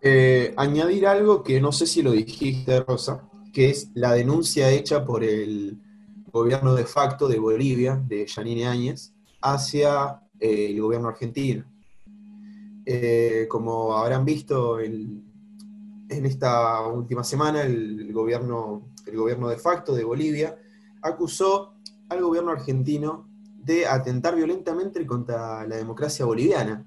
Eh, 0.00 0.54
añadir 0.56 1.06
algo 1.06 1.42
que 1.42 1.60
no 1.60 1.72
sé 1.72 1.86
si 1.86 2.02
lo 2.02 2.12
dijiste, 2.12 2.80
Rosa, 2.80 3.28
que 3.52 3.70
es 3.70 3.90
la 3.94 4.12
denuncia 4.14 4.70
hecha 4.70 5.04
por 5.04 5.22
el 5.24 5.78
gobierno 6.32 6.74
de 6.74 6.84
facto 6.84 7.28
de 7.28 7.38
Bolivia, 7.38 8.00
de 8.06 8.26
Yanine 8.26 8.66
Áñez, 8.66 9.12
hacia 9.42 10.20
eh, 10.40 10.68
el 10.70 10.80
gobierno 10.80 11.08
argentino. 11.08 11.64
Eh, 12.86 13.46
como 13.48 13.96
habrán 13.96 14.24
visto 14.24 14.80
en 14.80 15.24
esta 16.08 16.86
última 16.86 17.24
semana, 17.24 17.62
el 17.62 18.12
gobierno, 18.12 18.88
el 19.06 19.16
gobierno 19.16 19.48
de 19.48 19.56
facto 19.56 19.94
de 19.94 20.04
Bolivia 20.04 20.56
acusó 21.02 21.74
al 22.08 22.22
gobierno 22.22 22.50
argentino 22.50 23.28
de 23.62 23.86
atentar 23.86 24.36
violentamente 24.36 25.04
contra 25.06 25.66
la 25.66 25.76
democracia 25.76 26.24
boliviana. 26.24 26.86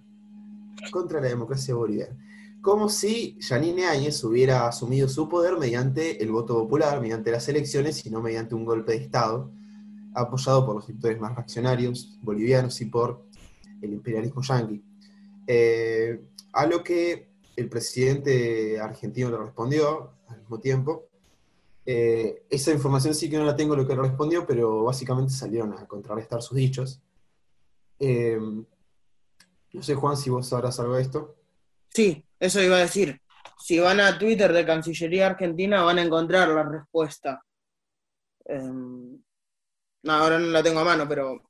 Contra 0.91 1.19
la 1.19 1.27
democracia 1.27 1.73
boliviana 1.73 2.15
como 2.67 2.89
si 2.89 3.37
Yanine 3.39 3.85
Áñez 3.85 4.21
hubiera 4.25 4.67
asumido 4.67 5.07
su 5.07 5.29
poder 5.29 5.57
mediante 5.57 6.21
el 6.21 6.33
voto 6.33 6.55
popular, 6.55 6.99
mediante 6.99 7.31
las 7.31 7.47
elecciones 7.47 8.05
y 8.05 8.09
no 8.09 8.21
mediante 8.21 8.55
un 8.55 8.65
golpe 8.65 8.91
de 8.91 8.97
Estado, 8.97 9.51
apoyado 10.13 10.65
por 10.65 10.75
los 10.75 10.85
sectores 10.85 11.17
más 11.17 11.33
reaccionarios 11.33 12.19
bolivianos 12.21 12.81
y 12.81 12.85
por 12.85 13.25
el 13.81 13.93
imperialismo 13.93 14.41
yanqui. 14.41 14.83
Eh, 15.47 16.19
a 16.53 16.65
lo 16.65 16.83
que 16.83 17.29
el 17.55 17.69
presidente 17.69 18.79
argentino 18.79 19.31
le 19.31 19.37
respondió 19.37 20.13
al 20.27 20.39
mismo 20.39 20.59
tiempo. 20.59 21.07
Eh, 21.85 22.43
esa 22.49 22.71
información 22.71 23.15
sí 23.15 23.29
que 23.29 23.37
no 23.37 23.45
la 23.45 23.55
tengo 23.55 23.75
lo 23.75 23.87
que 23.87 23.95
le 23.95 24.01
respondió, 24.01 24.45
pero 24.45 24.83
básicamente 24.83 25.33
salieron 25.33 25.73
a 25.73 25.87
contrarrestar 25.87 26.41
sus 26.41 26.57
dichos. 26.57 27.01
Eh, 27.99 28.37
no 29.73 29.83
sé, 29.83 29.95
Juan, 29.95 30.17
si 30.17 30.29
vos 30.29 30.47
sabrás 30.47 30.79
algo 30.79 30.95
de 30.95 31.01
esto. 31.01 31.35
Sí, 31.89 32.25
eso 32.39 32.61
iba 32.61 32.75
a 32.75 32.81
decir. 32.81 33.21
Si 33.57 33.79
van 33.79 33.99
a 33.99 34.19
Twitter 34.19 34.51
de 34.53 34.65
Cancillería 34.65 35.27
Argentina 35.27 35.83
van 35.83 35.97
a 35.97 36.03
encontrar 36.03 36.49
la 36.49 36.63
respuesta. 36.63 37.41
Em, 38.45 39.21
no, 40.03 40.13
ahora 40.13 40.39
no 40.39 40.47
la 40.47 40.61
tengo 40.61 40.79
a 40.81 40.85
mano, 40.85 41.07
pero... 41.07 41.41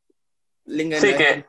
link 0.66 0.94
en 0.94 1.02
Sí, 1.02 1.12
la 1.12 1.18
que, 1.18 1.46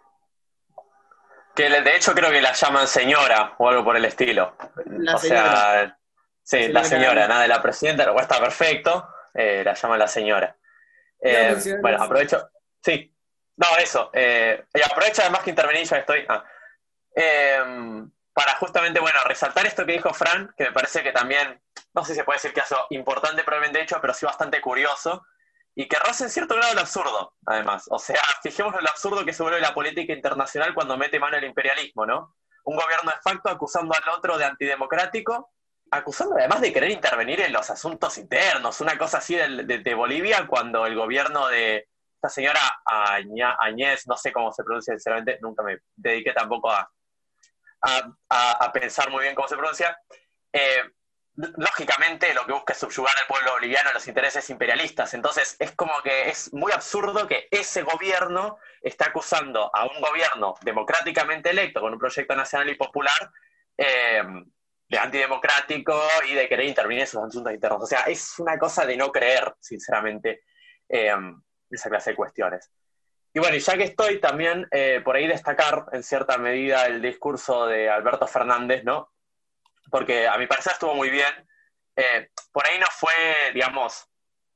que 1.59 1.69
de 1.69 1.97
hecho 1.97 2.15
creo 2.15 2.31
que 2.31 2.41
la 2.41 2.53
llaman 2.53 2.87
señora 2.87 3.55
o 3.59 3.69
algo 3.69 3.85
por 3.85 3.97
el 3.97 4.05
estilo. 4.05 4.57
La 4.87 5.17
o 5.17 5.19
señora. 5.19 5.53
sea, 5.53 5.99
sí, 6.43 6.69
la 6.69 6.85
Señora. 6.85 7.27
nada 7.27 7.43
de 7.43 7.49
la 7.49 7.61
presidenta, 7.61 8.07
lo 8.07 8.13
cual 8.13 8.23
está 8.23 8.41
perfecto, 8.41 9.09
eh, 9.35 9.63
la 9.65 9.75
llaman 9.75 9.99
la 9.99 10.09
señora. 10.09 10.57
Eh, 11.21 11.57
bueno, 11.83 12.03
aprovecho, 12.03 12.49
sí, 12.81 13.13
no, 13.57 13.67
eso, 13.77 14.11
eh, 14.15 14.65
y 14.73 14.81
aprovecho 14.81 15.23
además 15.23 15.43
que 15.43 15.51
intervení, 15.51 15.85
ya 15.85 15.97
estoy, 15.97 16.25
ah, 16.29 16.45
Em, 17.21 18.09
para 18.33 18.55
justamente, 18.59 19.01
bueno, 19.01 19.19
resaltar 19.25 19.67
esto 19.67 19.85
que 19.85 19.93
dijo 19.93 20.15
Fran, 20.15 20.55
que 20.57 20.67
me 20.67 20.73
parece 20.73 21.03
que 21.03 21.11
también, 21.11 21.61
no 21.93 22.05
sé 22.05 22.13
si 22.13 22.19
se 22.21 22.25
puede 22.25 22.37
decir 22.37 22.53
que 22.53 22.61
ha 22.61 22.65
sido 22.65 22.87
importante 22.91 23.43
probablemente 23.43 23.83
hecho, 23.83 24.01
pero 24.01 24.15
sí 24.15 24.25
bastante 24.25 24.61
curioso, 24.61 25.27
y 25.79 25.87
que 25.87 25.97
roza 25.97 26.24
en 26.24 26.31
cierto 26.31 26.57
grado 26.57 26.72
el 26.72 26.79
absurdo, 26.81 27.35
además. 27.47 27.87
O 27.89 28.01
sea, 28.01 28.20
fijémonos 28.43 28.83
lo 28.83 28.89
absurdo 28.89 29.24
que 29.24 29.33
se 29.33 29.45
vuelve 29.45 29.61
la 29.61 29.72
política 29.72 30.12
internacional 30.12 30.74
cuando 30.74 30.97
mete 30.97 31.20
mano 31.20 31.37
el 31.37 31.45
imperialismo, 31.45 32.05
¿no? 32.05 32.35
Un 32.64 32.74
gobierno 32.74 33.12
de 33.12 33.20
facto 33.22 33.49
acusando 33.49 33.95
al 33.95 34.09
otro 34.12 34.37
de 34.37 34.45
antidemocrático, 34.45 35.53
acusando 35.93 36.35
además 36.37 36.62
de 36.62 36.72
querer 36.72 36.91
intervenir 36.91 37.43
en 37.43 37.53
los 37.53 37.70
asuntos 37.70 38.18
internos, 38.18 38.81
una 38.81 38.99
cosa 38.99 39.18
así 39.18 39.37
de, 39.37 39.95
Bolivia 39.95 40.49
cuando 40.49 40.85
el 40.85 40.97
gobierno 40.97 41.47
de 41.47 41.87
esta 42.16 42.29
señora 42.29 42.61
Añez, 43.61 44.09
no 44.09 44.16
sé 44.16 44.33
cómo 44.33 44.51
se 44.51 44.64
pronuncia 44.64 44.95
sinceramente, 44.95 45.39
nunca 45.41 45.62
me 45.62 45.79
dediqué 45.95 46.33
tampoco 46.33 46.72
a, 46.72 46.91
a, 48.29 48.72
pensar 48.72 49.12
muy 49.12 49.22
bien 49.22 49.37
cómo 49.37 49.47
se 49.47 49.57
pronuncia. 49.57 49.97
Eh, 50.53 50.83
lógicamente 51.57 52.34
lo 52.34 52.45
que 52.45 52.53
busca 52.53 52.72
es 52.72 52.80
subyugar 52.80 53.14
al 53.16 53.26
pueblo 53.28 53.53
boliviano 53.53 53.91
a 53.91 53.93
los 53.93 54.07
intereses 54.09 54.51
imperialistas. 54.51 55.14
Entonces 55.14 55.57
es 55.59 55.72
como 55.72 55.93
que 56.03 56.28
es 56.28 56.53
muy 56.53 56.72
absurdo 56.72 57.28
que 57.28 57.47
ese 57.51 57.82
gobierno 57.82 58.59
está 58.82 59.07
acusando 59.07 59.70
a 59.74 59.84
un 59.84 60.01
gobierno 60.01 60.57
democráticamente 60.62 61.51
electo 61.51 61.80
con 61.80 61.93
un 61.93 61.99
proyecto 61.99 62.34
nacional 62.34 62.68
y 62.68 62.74
popular 62.74 63.30
eh, 63.76 64.22
de 64.89 64.99
antidemocrático 64.99 66.01
y 66.28 66.34
de 66.34 66.49
querer 66.49 66.66
intervenir 66.66 67.03
en 67.03 67.07
sus 67.07 67.22
asuntos 67.22 67.53
internos. 67.53 67.82
O 67.82 67.86
sea, 67.86 68.01
es 68.03 68.39
una 68.39 68.59
cosa 68.59 68.84
de 68.84 68.97
no 68.97 69.12
creer, 69.12 69.55
sinceramente, 69.61 70.43
eh, 70.89 71.14
esa 71.70 71.89
clase 71.89 72.11
de 72.11 72.16
cuestiones. 72.16 72.72
Y 73.32 73.39
bueno, 73.39 73.57
ya 73.57 73.76
que 73.76 73.84
estoy 73.84 74.18
también 74.20 74.66
eh, 74.72 75.03
por 75.05 75.14
ahí 75.14 75.28
destacar 75.28 75.84
en 75.93 76.03
cierta 76.03 76.39
medida 76.39 76.86
el 76.86 77.01
discurso 77.01 77.66
de 77.66 77.89
Alberto 77.89 78.26
Fernández, 78.26 78.82
¿no? 78.82 79.12
Porque 79.91 80.28
a 80.28 80.36
mi 80.39 80.47
parecer 80.47 80.72
estuvo 80.72 80.95
muy 80.95 81.11
bien. 81.11 81.49
Eh, 81.97 82.30
por 82.53 82.66
ahí 82.66 82.78
no 82.78 82.86
fue, 82.91 83.12
digamos, 83.53 84.09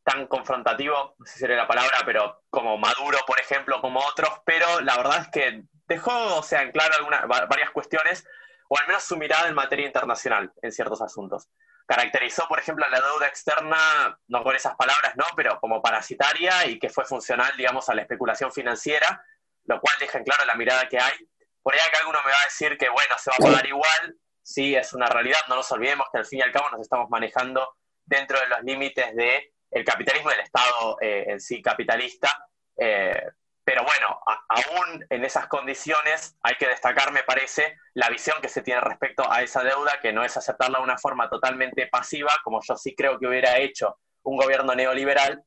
tan 0.05 0.26
confrontativo, 0.26 1.14
no 1.18 1.26
sé 1.26 1.35
si 1.35 1.39
sería 1.41 1.57
la 1.57 1.68
palabra, 1.68 1.99
pero 2.05 2.43
como 2.51 2.76
Maduro, 2.76 3.18
por 3.26 3.41
ejemplo, 3.41 3.80
como 3.80 4.01
otros, 4.01 4.30
pero 4.45 4.80
la 4.80 4.97
verdad 4.97 5.22
es 5.22 5.28
que 5.28 5.62
dejó, 5.87 6.39
o 6.39 6.43
sea, 6.43 6.62
en 6.62 6.72
claro 6.72 6.95
algunas, 6.97 7.26
varias 7.26 7.70
cuestiones, 7.70 8.26
o 8.68 8.78
al 8.78 8.87
menos 8.87 9.05
su 9.05 9.16
mirada 9.16 9.49
en 9.49 9.55
materia 9.55 9.87
internacional 9.87 10.53
en 10.61 10.72
ciertos 10.72 11.03
asuntos. 11.03 11.49
Caracterizó, 11.87 12.49
por 12.49 12.59
ejemplo, 12.59 12.89
la 12.89 13.01
deuda 13.01 13.26
externa, 13.26 14.18
no 14.28 14.43
con 14.43 14.57
esas 14.57 14.74
palabras, 14.76 15.14
¿no? 15.16 15.24
Pero 15.37 15.61
como 15.61 15.83
parasitaria 15.83 16.66
y 16.66 16.78
que 16.78 16.89
fue 16.89 17.05
funcional, 17.05 17.53
digamos, 17.57 17.89
a 17.89 17.95
la 17.95 18.03
especulación 18.03 18.53
financiera, 18.53 19.24
lo 19.64 19.80
cual 19.80 19.95
deja 20.01 20.18
en 20.18 20.24
claro 20.24 20.45
la 20.45 20.55
mirada 20.55 20.89
que 20.89 20.99
hay. 20.99 21.28
Por 21.62 21.74
ahí 21.74 21.80
acá 21.80 21.99
alguno 21.99 22.18
me 22.24 22.33
va 22.33 22.41
a 22.41 22.45
decir 22.45 22.78
que, 22.78 22.89
bueno, 22.89 23.14
se 23.18 23.30
va 23.30 23.37
a 23.39 23.43
pagar 23.43 23.66
igual, 23.66 24.16
sí 24.43 24.74
es 24.74 24.93
una 24.93 25.07
realidad, 25.07 25.38
no 25.49 25.57
nos 25.57 25.70
olvidemos 25.72 26.07
que 26.12 26.18
al 26.18 26.26
fin 26.26 26.40
y 26.40 26.43
al 26.43 26.53
cabo 26.53 26.70
nos 26.70 26.80
estamos 26.80 27.09
manejando 27.11 27.76
dentro 28.05 28.38
de 28.40 28.49
los 28.49 28.62
límites 28.62 29.14
del 29.14 29.84
capitalismo 29.84 30.30
del 30.30 30.40
Estado 30.40 30.99
eh, 31.01 31.24
en 31.28 31.40
sí 31.40 31.62
capitalista. 31.62 32.47
Eh, 32.76 33.22
pero 33.64 33.84
bueno, 33.84 34.20
aún 34.49 35.07
en 35.09 35.24
esas 35.24 35.47
condiciones 35.47 36.36
hay 36.43 36.57
que 36.57 36.66
destacar, 36.66 37.12
me 37.12 37.22
parece, 37.22 37.78
la 37.95 38.09
visión 38.09 38.40
que 38.43 38.49
se 38.49 38.62
tiene 38.62 38.80
respecto 38.80 39.30
a 39.30 39.43
esa 39.43 39.62
deuda, 39.62 40.01
que 40.01 40.12
no 40.12 40.24
es 40.24 40.36
aceptarla 40.36 40.78
de 40.78 40.84
una 40.84 40.99
forma 40.99 41.30
totalmente 41.30 41.86
pasiva, 41.86 42.32
como 42.43 42.61
yo 42.61 42.76
sí 42.76 42.95
creo 42.97 43.20
que 43.20 43.28
hubiera 43.28 43.59
hecho 43.59 43.99
un 44.24 44.36
gobierno 44.36 44.74
neoliberal, 44.74 45.45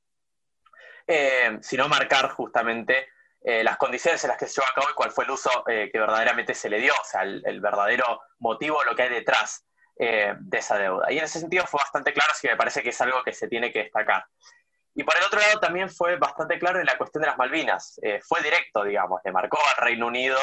eh, 1.07 1.57
sino 1.61 1.89
marcar 1.89 2.29
justamente 2.29 3.09
eh, 3.47 3.63
las 3.63 3.77
condiciones 3.77 4.23
en 4.23 4.29
las 4.29 4.39
que 4.39 4.47
se 4.47 4.55
llevó 4.59 4.67
a 4.71 4.73
cabo 4.73 4.87
y 4.89 4.95
cuál 4.95 5.11
fue 5.11 5.23
el 5.23 5.29
uso 5.29 5.51
eh, 5.67 5.91
que 5.93 5.99
verdaderamente 5.99 6.55
se 6.55 6.67
le 6.67 6.79
dio, 6.79 6.93
o 6.99 7.05
sea, 7.05 7.21
el, 7.21 7.61
verdadero 7.61 8.19
motivo, 8.39 8.83
lo 8.83 8.95
que 8.95 9.03
hay 9.03 9.09
detrás 9.09 9.67
eh, 9.99 10.33
de 10.39 10.57
esa 10.57 10.79
deuda. 10.79 11.11
Y 11.11 11.19
en 11.19 11.25
ese 11.25 11.41
sentido 11.41 11.63
fue 11.67 11.79
bastante 11.79 12.11
claro, 12.11 12.31
así 12.31 12.47
que 12.47 12.53
me 12.53 12.57
parece 12.57 12.81
que 12.81 12.89
es 12.89 12.99
algo 13.01 13.21
que 13.23 13.33
se 13.33 13.47
tiene 13.47 13.71
que 13.71 13.83
destacar. 13.83 14.25
Y 14.95 15.03
por 15.03 15.15
el 15.15 15.25
otro 15.25 15.39
lado 15.39 15.59
también 15.59 15.91
fue 15.91 16.15
bastante 16.15 16.57
claro 16.57 16.79
en 16.79 16.87
la 16.87 16.97
cuestión 16.97 17.21
de 17.21 17.27
las 17.27 17.37
Malvinas. 17.37 17.99
fue 18.27 18.41
directo, 18.41 18.83
digamos, 18.83 19.21
le 19.23 19.31
marcó 19.31 19.59
al 19.59 19.85
Reino 19.85 20.07
Unido, 20.07 20.39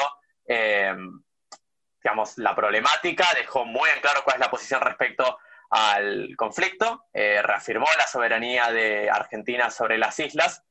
digamos, 2.01 2.37
la 2.37 2.55
problemática, 2.55 3.27
dejó 3.35 3.65
muy 3.65 3.89
en 3.89 3.99
claro 3.99 4.21
cuál 4.23 4.35
es 4.35 4.39
la 4.39 4.49
posición 4.49 4.79
respecto 4.79 5.39
al 5.71 6.29
conflicto, 6.37 7.07
reafirmó 7.11 7.87
la 7.97 8.07
soberanía 8.07 8.71
de 8.71 9.09
Argentina 9.09 9.69
sobre 9.71 9.97
las 9.97 10.17
islas. 10.19 10.63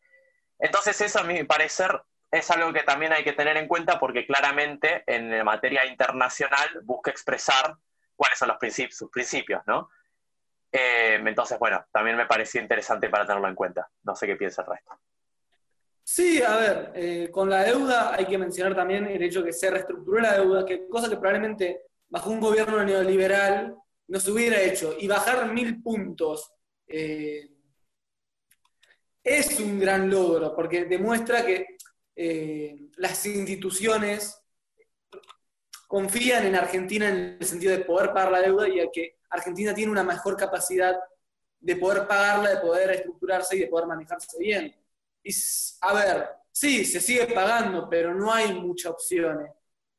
Entonces 0.58 1.00
eso, 1.00 1.18
a 1.18 1.24
mi 1.24 1.42
parecer, 1.42 2.00
es 2.32 2.50
algo 2.50 2.72
que 2.72 2.82
también 2.82 3.12
hay 3.12 3.22
que 3.22 3.34
tener 3.34 3.58
en 3.58 3.68
cuenta 3.68 4.00
porque 4.00 4.26
claramente 4.26 5.04
en 5.06 5.44
materia 5.44 5.84
internacional 5.84 6.80
busca 6.82 7.10
expresar 7.10 7.76
cuáles 8.16 8.38
son 8.38 8.48
los 8.48 8.56
principios, 8.56 8.96
sus 8.96 9.10
principios, 9.10 9.62
¿no? 9.66 9.90
Eh, 10.72 11.20
entonces, 11.22 11.58
bueno, 11.58 11.84
también 11.92 12.16
me 12.16 12.24
parecía 12.24 12.62
interesante 12.62 13.10
para 13.10 13.26
tenerlo 13.26 13.48
en 13.48 13.54
cuenta. 13.54 13.90
No 14.04 14.16
sé 14.16 14.26
qué 14.26 14.36
piensa 14.36 14.62
el 14.62 14.68
resto. 14.68 14.98
Sí, 16.02 16.42
a 16.42 16.56
ver, 16.56 16.92
eh, 16.94 17.28
con 17.30 17.50
la 17.50 17.64
deuda 17.64 18.14
hay 18.14 18.24
que 18.24 18.38
mencionar 18.38 18.74
también 18.74 19.06
el 19.06 19.22
hecho 19.22 19.44
que 19.44 19.52
se 19.52 19.70
reestructuró 19.70 20.18
la 20.18 20.38
deuda, 20.38 20.64
que 20.64 20.88
cosa 20.88 21.10
que 21.10 21.16
probablemente 21.16 21.82
bajo 22.08 22.30
un 22.30 22.40
gobierno 22.40 22.82
neoliberal 22.82 23.76
no 24.08 24.20
se 24.20 24.30
hubiera 24.30 24.58
hecho. 24.58 24.96
Y 24.98 25.06
bajar 25.06 25.52
mil 25.52 25.82
puntos 25.82 26.50
eh, 26.86 27.50
es 29.22 29.60
un 29.60 29.78
gran 29.78 30.08
logro, 30.08 30.56
porque 30.56 30.86
demuestra 30.86 31.44
que 31.44 31.76
eh, 32.14 32.90
las 32.96 33.24
instituciones 33.26 34.38
confían 35.86 36.46
en 36.46 36.54
Argentina 36.54 37.08
en 37.08 37.36
el 37.40 37.46
sentido 37.46 37.72
de 37.72 37.84
poder 37.84 38.12
pagar 38.12 38.32
la 38.32 38.40
deuda 38.40 38.68
y 38.68 38.80
a 38.80 38.90
que 38.90 39.18
Argentina 39.30 39.74
tiene 39.74 39.92
una 39.92 40.02
mejor 40.02 40.36
capacidad 40.36 40.98
de 41.60 41.76
poder 41.76 42.06
pagarla, 42.06 42.50
de 42.50 42.60
poder 42.60 42.90
estructurarse 42.92 43.56
y 43.56 43.60
de 43.60 43.66
poder 43.66 43.86
manejarse 43.86 44.38
bien. 44.38 44.74
Y, 45.22 45.32
a 45.80 45.94
ver, 45.94 46.28
sí, 46.50 46.84
se 46.84 47.00
sigue 47.00 47.26
pagando, 47.28 47.88
pero 47.88 48.14
no 48.14 48.32
hay 48.32 48.52
muchas 48.54 48.92
opciones 48.92 49.50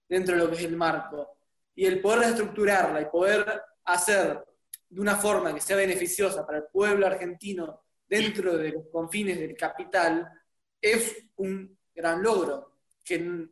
dentro 0.08 0.36
de 0.36 0.44
lo 0.44 0.50
que 0.50 0.58
es 0.58 0.64
el 0.64 0.76
marco. 0.76 1.38
Y 1.76 1.86
el 1.86 2.02
poder 2.02 2.30
estructurarla 2.30 3.02
y 3.02 3.06
poder 3.06 3.64
hacer 3.86 4.44
de 4.90 5.02
una 5.02 5.16
forma 5.16 5.54
que 5.54 5.62
sea 5.62 5.76
beneficiosa 5.76 6.46
para 6.46 6.60
el 6.60 6.66
pueblo 6.72 7.08
argentino 7.08 7.84
dentro 8.08 8.58
de 8.58 8.72
los 8.72 8.88
confines 8.92 9.40
del 9.40 9.56
capital 9.56 10.30
es 10.80 11.26
un 11.38 11.78
gran 11.94 12.22
logro 12.22 12.72
que 13.04 13.48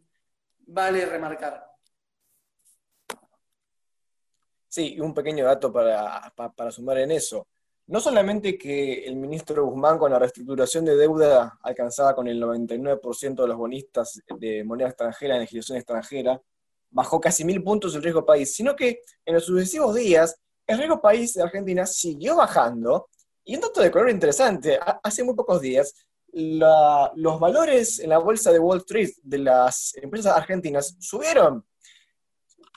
vale 0.68 1.06
remarcar. 1.06 1.72
Sí, 4.68 4.98
un 5.02 5.14
pequeño 5.14 5.46
dato 5.46 5.72
para, 5.72 6.72
sumar 6.72 7.00
en 7.00 7.12
eso. 7.12 7.48
No 7.88 8.00
solamente 8.00 8.58
que 8.58 9.04
el 9.04 9.18
ministro 9.18 9.66
Guzmán 9.66 9.98
con 9.98 10.12
la 10.12 10.20
reestructuración 10.20 10.86
de 10.86 10.96
deuda 10.96 11.60
alcanzaba 11.62 12.16
con 12.16 12.28
el 12.30 12.42
99% 12.42 13.42
de 13.42 13.48
los 13.50 13.58
bonistas 13.58 14.22
de 14.40 14.64
moneda 14.64 14.88
extranjera 14.88 15.36
en 15.36 15.42
legislación 15.42 15.78
extranjera, 15.78 16.42
bajó 16.90 17.20
casi 17.20 17.44
mil 17.44 17.62
puntos 17.62 17.96
el 17.96 18.04
riesgo 18.04 18.26
país, 18.26 18.56
sino 18.56 18.76
que 18.76 19.02
en 19.26 19.34
los 19.34 19.46
sucesivos 19.46 19.94
días 19.94 20.40
el 20.66 20.78
riesgo 20.78 21.02
país 21.02 21.34
de 21.34 21.44
Argentina 21.44 21.86
siguió 21.86 22.38
bajando. 22.38 23.10
Y 23.44 23.56
un 23.56 23.62
dato 23.62 23.82
de 23.82 23.92
color 23.92 24.10
interesante, 24.10 24.80
hace 25.04 25.24
muy 25.24 25.36
pocos 25.36 25.60
días 25.60 25.94
los 26.34 27.40
valores 27.40 28.00
en 28.00 28.10
la 28.10 28.18
bolsa 28.18 28.52
de 28.52 28.60
Wall 28.60 28.80
Street 28.80 29.12
de 29.22 29.40
las 29.40 29.96
empresas 29.98 30.36
argentinas 30.36 30.96
subieron. 31.00 31.66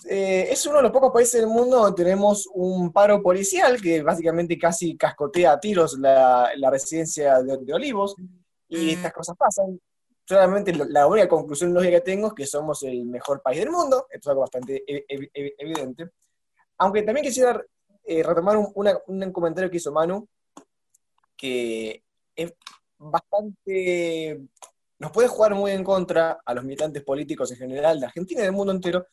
Eh, 0.07 0.49
es 0.51 0.67
uno 0.67 0.77
de 0.77 0.83
los 0.83 0.93
pocos 0.93 1.13
países 1.13 1.41
del 1.41 1.49
mundo 1.49 1.79
donde 1.79 2.03
tenemos 2.03 2.47
un 2.53 2.93
paro 2.93 3.23
policial 3.23 3.81
que 3.81 4.03
básicamente 4.03 4.59
casi 4.59 4.97
cascotea 4.97 5.53
a 5.53 5.61
tiros 5.61 5.99
la, 5.99 6.51
residencia 6.71 7.43
de, 7.43 7.73
Olivos 7.73 8.15
y 8.69 8.93
estas 8.93 9.13
cosas 9.13 9.37
pasan. 9.37 9.81
Solamente 10.27 10.75
la, 10.75 11.07
única 11.07 11.29
conclusión 11.29 11.73
lógica 11.73 11.99
que 11.99 12.01
tengo 12.01 12.29
es 12.29 12.35
que 12.35 12.47
somos 12.47 12.83
el 12.83 13.05
mejor 13.07 13.43
país 13.43 13.61
del 13.61 13.71
mundo, 13.71 14.07
esto 14.11 14.29
es 14.29 14.31
algo 14.31 14.41
bastante 14.41 14.85
evidente. 14.87 16.11
Aunque 16.79 17.03
también 17.03 17.25
quisiera 17.25 17.63
eh, 18.05 18.23
retomar 18.23 18.57
un, 18.57 18.73
un 19.07 19.33
comentario 19.33 19.71
que 19.71 19.77
hizo 19.77 19.93
Manu, 19.93 20.27
que 21.37 22.03
es 22.35 22.53
bastante, 22.99 24.41
nos 24.99 25.13
puede 25.13 25.29
jugar 25.29 25.55
muy 25.55 25.73
en 25.73 25.85
contra 25.85 26.41
a 26.45 26.55
los 26.55 26.65
militantes 26.65 27.03
políticos 27.03 27.51
en 27.53 27.59
general 27.59 28.01
de 28.01 28.07
Argentina 28.07 28.41
y 28.41 28.45
del 28.45 28.53
mundo 28.53 28.73
entero, 28.73 29.07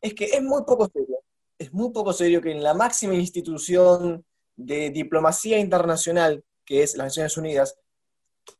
es 0.00 0.14
que 0.14 0.26
es 0.26 0.42
muy 0.42 0.62
poco 0.64 0.88
serio, 0.88 1.18
es 1.58 1.72
muy 1.72 1.90
poco 1.90 2.12
serio 2.12 2.40
que 2.40 2.52
en 2.52 2.62
la 2.62 2.74
máxima 2.74 3.14
institución 3.14 4.24
de 4.56 4.90
diplomacia 4.90 5.58
internacional, 5.58 6.44
que 6.64 6.82
es 6.82 6.96
las 6.96 7.06
Naciones 7.06 7.36
Unidas, 7.36 7.78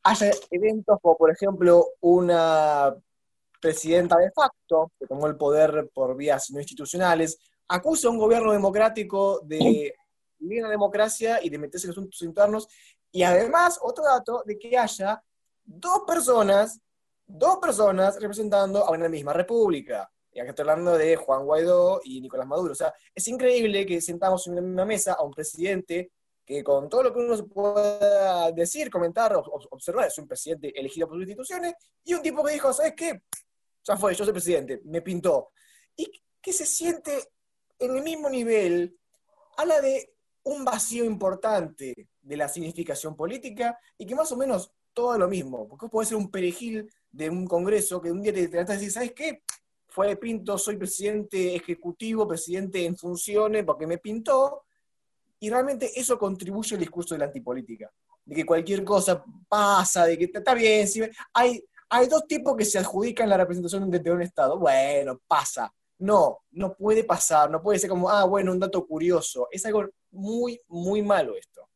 haya 0.03 0.31
eventos 0.51 0.99
como, 1.01 1.17
por 1.17 1.31
ejemplo, 1.31 1.87
una 2.01 2.95
presidenta 3.61 4.17
de 4.19 4.31
facto, 4.31 4.93
que 4.99 5.07
tomó 5.07 5.27
el 5.27 5.37
poder 5.37 5.91
por 5.93 6.17
vías 6.17 6.51
no 6.51 6.61
institucionales, 6.61 7.39
acusa 7.69 8.09
a 8.09 8.11
un 8.11 8.19
gobierno 8.19 8.53
democrático 8.53 9.41
de 9.45 9.95
vivir 10.39 10.63
la 10.63 10.69
democracia 10.69 11.41
y 11.43 11.51
de 11.51 11.59
meterse 11.59 11.87
en 11.87 11.91
asuntos 11.91 12.23
internos, 12.23 12.69
y 13.11 13.23
además, 13.23 13.79
otro 13.83 14.05
dato 14.05 14.43
de 14.45 14.59
que 14.59 14.77
haya 14.77 15.23
dos 15.65 16.03
personas, 16.07 16.81
dos 17.27 17.59
personas 17.59 18.21
representando 18.21 18.85
a 18.85 18.91
una 18.91 19.09
misma 19.09 19.33
república. 19.33 20.11
Y 20.33 20.41
acá 20.41 20.51
estoy 20.51 20.63
hablando 20.69 20.97
de 20.97 21.17
Juan 21.17 21.45
Guaidó 21.45 22.01
y 22.05 22.21
Nicolás 22.21 22.47
Maduro. 22.47 22.73
O 22.73 22.77
sea, 22.77 22.93
es 23.15 23.27
increíble 23.29 23.87
que 23.87 24.01
sentamos 24.01 24.47
en 24.47 24.55
una 24.55 24.63
misma 24.63 24.85
mesa 24.85 25.15
a 25.15 25.23
un 25.23 25.33
presidente 25.33 26.13
que 26.49 26.65
con 26.65 26.89
todo 26.89 27.03
lo 27.03 27.13
que 27.13 27.19
uno 27.19 27.37
se 27.37 27.43
pueda 27.43 28.51
decir, 28.53 28.89
comentar, 28.89 29.37
observar, 29.37 30.07
es 30.07 30.17
un 30.17 30.27
presidente 30.27 30.73
elegido 30.81 31.07
por 31.07 31.17
sus 31.19 31.25
instituciones, 31.25 31.75
y 32.03 32.15
un 32.15 32.23
tipo 32.23 32.43
que 32.43 32.55
dijo, 32.55 32.73
¿sabes 32.73 32.95
qué? 32.97 33.23
Ya 33.85 33.99
fue, 33.99 34.15
yo 34.15 34.25
soy 34.25 34.33
presidente, 34.33 34.81
me 34.85 35.03
pintó. 35.03 35.51
Y 35.95 36.11
que 36.41 36.55
se 36.55 36.65
siente 36.65 37.29
en 37.79 37.97
el 37.97 38.03
mismo 38.03 38.31
nivel, 38.31 38.99
habla 39.59 39.83
de 39.83 40.15
un 40.49 40.65
vacío 40.65 41.05
importante 41.05 42.09
de 42.23 42.37
la 42.37 42.49
significación 42.49 43.15
política 43.15 43.79
y 43.99 44.07
que 44.07 44.15
más 44.15 44.33
o 44.33 44.37
menos 44.37 44.73
todo 44.95 45.19
lo 45.19 45.29
mismo, 45.29 45.69
porque 45.69 45.89
puede 45.89 46.09
ser 46.09 46.17
un 46.17 46.31
perejil 46.31 46.91
de 47.11 47.29
un 47.29 47.47
congreso 47.47 48.01
que 48.01 48.11
un 48.11 48.23
día 48.23 48.33
te 48.33 48.49
trata 48.49 48.73
de 48.73 48.79
decir, 48.79 48.93
¿sabes 48.93 49.13
qué? 49.13 49.43
Fue 49.89 50.17
Pinto, 50.17 50.57
soy 50.57 50.77
presidente 50.77 51.55
ejecutivo, 51.55 52.27
presidente 52.27 52.85
en 52.85 52.97
funciones, 52.97 53.65
porque 53.65 53.87
me 53.87 53.99
pintó, 53.99 54.65
y 55.39 55.51
realmente 55.51 55.91
eso 55.99 56.19
contribuye 56.19 56.75
al 56.75 56.81
discurso 56.81 57.15
de 57.15 57.21
la 57.21 57.27
antipolítica, 57.27 57.91
de 58.25 58.35
que 58.35 58.47
cualquier 58.47 58.85
cosa 58.85 59.23
pasa, 59.49 60.07
de 60.07 60.19
que 60.19 60.31
está 60.33 60.55
bien, 60.55 60.89
si 60.89 61.03
hay, 61.35 61.63
hay 61.91 62.07
dos 62.07 62.27
tipos 62.27 62.57
que 62.57 62.65
se 62.65 62.79
adjudican 62.79 63.29
la 63.29 63.37
representación 63.37 63.91
de 63.91 64.11
un 64.11 64.23
Estado, 64.23 64.59
bueno, 64.59 65.21
pasa. 65.27 65.73
No, 65.99 66.45
no 66.53 66.75
puede 66.75 67.05
pasar, 67.05 67.51
no 67.51 67.61
puede 67.61 67.79
ser 67.79 67.91
como, 67.91 68.09
ah, 68.09 68.25
bueno, 68.25 68.53
un 68.53 68.61
dato 68.61 68.87
curioso. 68.87 69.49
Es 69.51 69.65
algo 69.67 69.89
muy, 70.11 70.61
muy 70.69 71.03
malo 71.03 71.37
esto. 71.37 71.69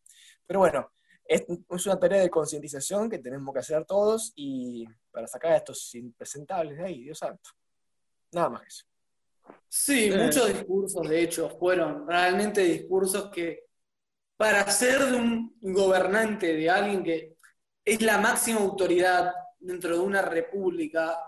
Pero 0.47 0.61
bueno, 0.61 0.93
es, 1.25 1.45
es 1.71 1.87
una 1.87 1.99
tarea 1.99 2.21
de 2.21 2.31
concientización 2.31 3.11
que 3.11 3.19
tenemos 3.19 3.53
que 3.53 3.61
hacer 3.61 3.85
todos 3.85 4.33
y 4.37 4.87
para 5.11 5.27
sacar 5.27 5.53
a 5.53 5.57
estos 5.57 5.95
impresentables 5.95 6.79
de 6.79 6.85
ahí, 6.85 7.03
Dios 7.03 7.19
santo. 7.19 7.51
Nada 8.33 8.49
más 8.49 8.63
que 8.63 8.69
eso. 8.69 8.85
Sí, 9.69 10.11
muchos 10.17 10.49
discursos, 10.49 11.09
de 11.09 11.23
hecho, 11.23 11.51
fueron 11.59 12.07
realmente 12.07 12.63
discursos 12.63 13.31
que 13.31 13.65
para 14.37 14.69
ser 14.71 15.07
de 15.07 15.17
un 15.17 15.55
gobernante, 15.61 16.55
de 16.55 16.71
alguien 16.71 17.03
que 17.03 17.37
es 17.85 18.03
la 18.03 18.19
máxima 18.19 18.61
autoridad 18.61 19.33
dentro 19.59 19.97
de 19.97 20.01
una 20.01 20.23
república, 20.23 21.19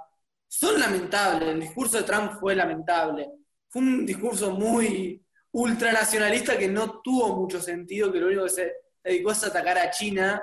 son 0.59 0.79
lamentables. 0.79 1.49
El 1.49 1.61
discurso 1.61 1.99
de 1.99 2.05
Trump 2.05 2.39
fue 2.39 2.55
lamentable. 2.55 3.29
Fue 3.69 3.83
un 3.83 4.07
discurso 4.07 4.53
muy 4.53 5.21
ultranacionalista 5.51 6.57
que 6.57 6.69
no 6.69 7.01
tuvo 7.01 7.37
mucho 7.37 7.61
sentido, 7.61 8.13
que 8.13 8.21
lo 8.21 8.27
único 8.27 8.45
que 8.45 8.51
se 8.51 8.73
dedicó 9.03 9.33
es 9.33 9.43
atacar 9.43 9.79
a 9.79 9.91
China. 9.91 10.43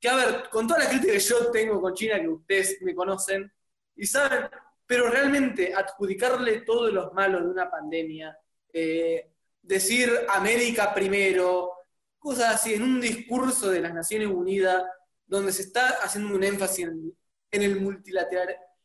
Que 0.00 0.08
a 0.08 0.16
ver, 0.16 0.48
con 0.50 0.66
toda 0.66 0.80
la 0.80 0.88
crítica 0.88 1.12
que 1.12 1.18
yo 1.18 1.50
tengo 1.50 1.80
con 1.80 1.92
China, 1.92 2.18
que 2.18 2.28
ustedes 2.28 2.78
me 2.80 2.94
conocen, 2.94 3.52
y 3.94 4.06
saben, 4.06 4.48
pero 4.86 5.10
realmente 5.10 5.74
adjudicarle 5.74 6.62
todos 6.62 6.92
los 6.92 7.12
malos 7.12 7.42
de 7.44 7.50
una 7.50 7.70
pandemia, 7.70 8.36
eh, 8.72 9.32
decir 9.60 10.10
América 10.30 10.94
primero, 10.94 11.72
cosas 12.18 12.54
así, 12.54 12.74
en 12.74 12.82
un 12.82 13.00
discurso 13.00 13.70
de 13.70 13.80
las 13.80 13.92
Naciones 13.92 14.28
Unidas, 14.28 14.82
donde 15.26 15.52
se 15.52 15.62
está 15.62 15.98
haciendo 16.02 16.34
un 16.34 16.42
énfasis 16.42 16.88
en, 16.88 17.62
el 17.62 17.80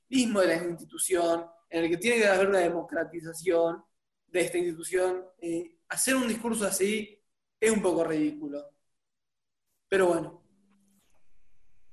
multilateralismo 0.10 0.42
de 0.42 0.48
la 0.48 0.56
institución, 0.56 1.46
en 1.70 1.84
el 1.84 1.90
que 1.90 1.98
tiene 1.98 2.18
que 2.18 2.28
haber 2.28 2.50
una 2.50 2.60
democratización 2.60 3.84
de 4.28 4.42
esta 4.42 4.58
institución, 4.58 5.24
eh, 5.40 5.78
hacer 5.90 6.16
un 6.16 6.28
discurso 6.28 6.66
así 6.66 7.20
es 7.60 7.72
un 7.72 7.82
poco 7.82 8.04
ridículo. 8.04 8.64
Pero 9.90 10.08
bueno. 10.08 10.42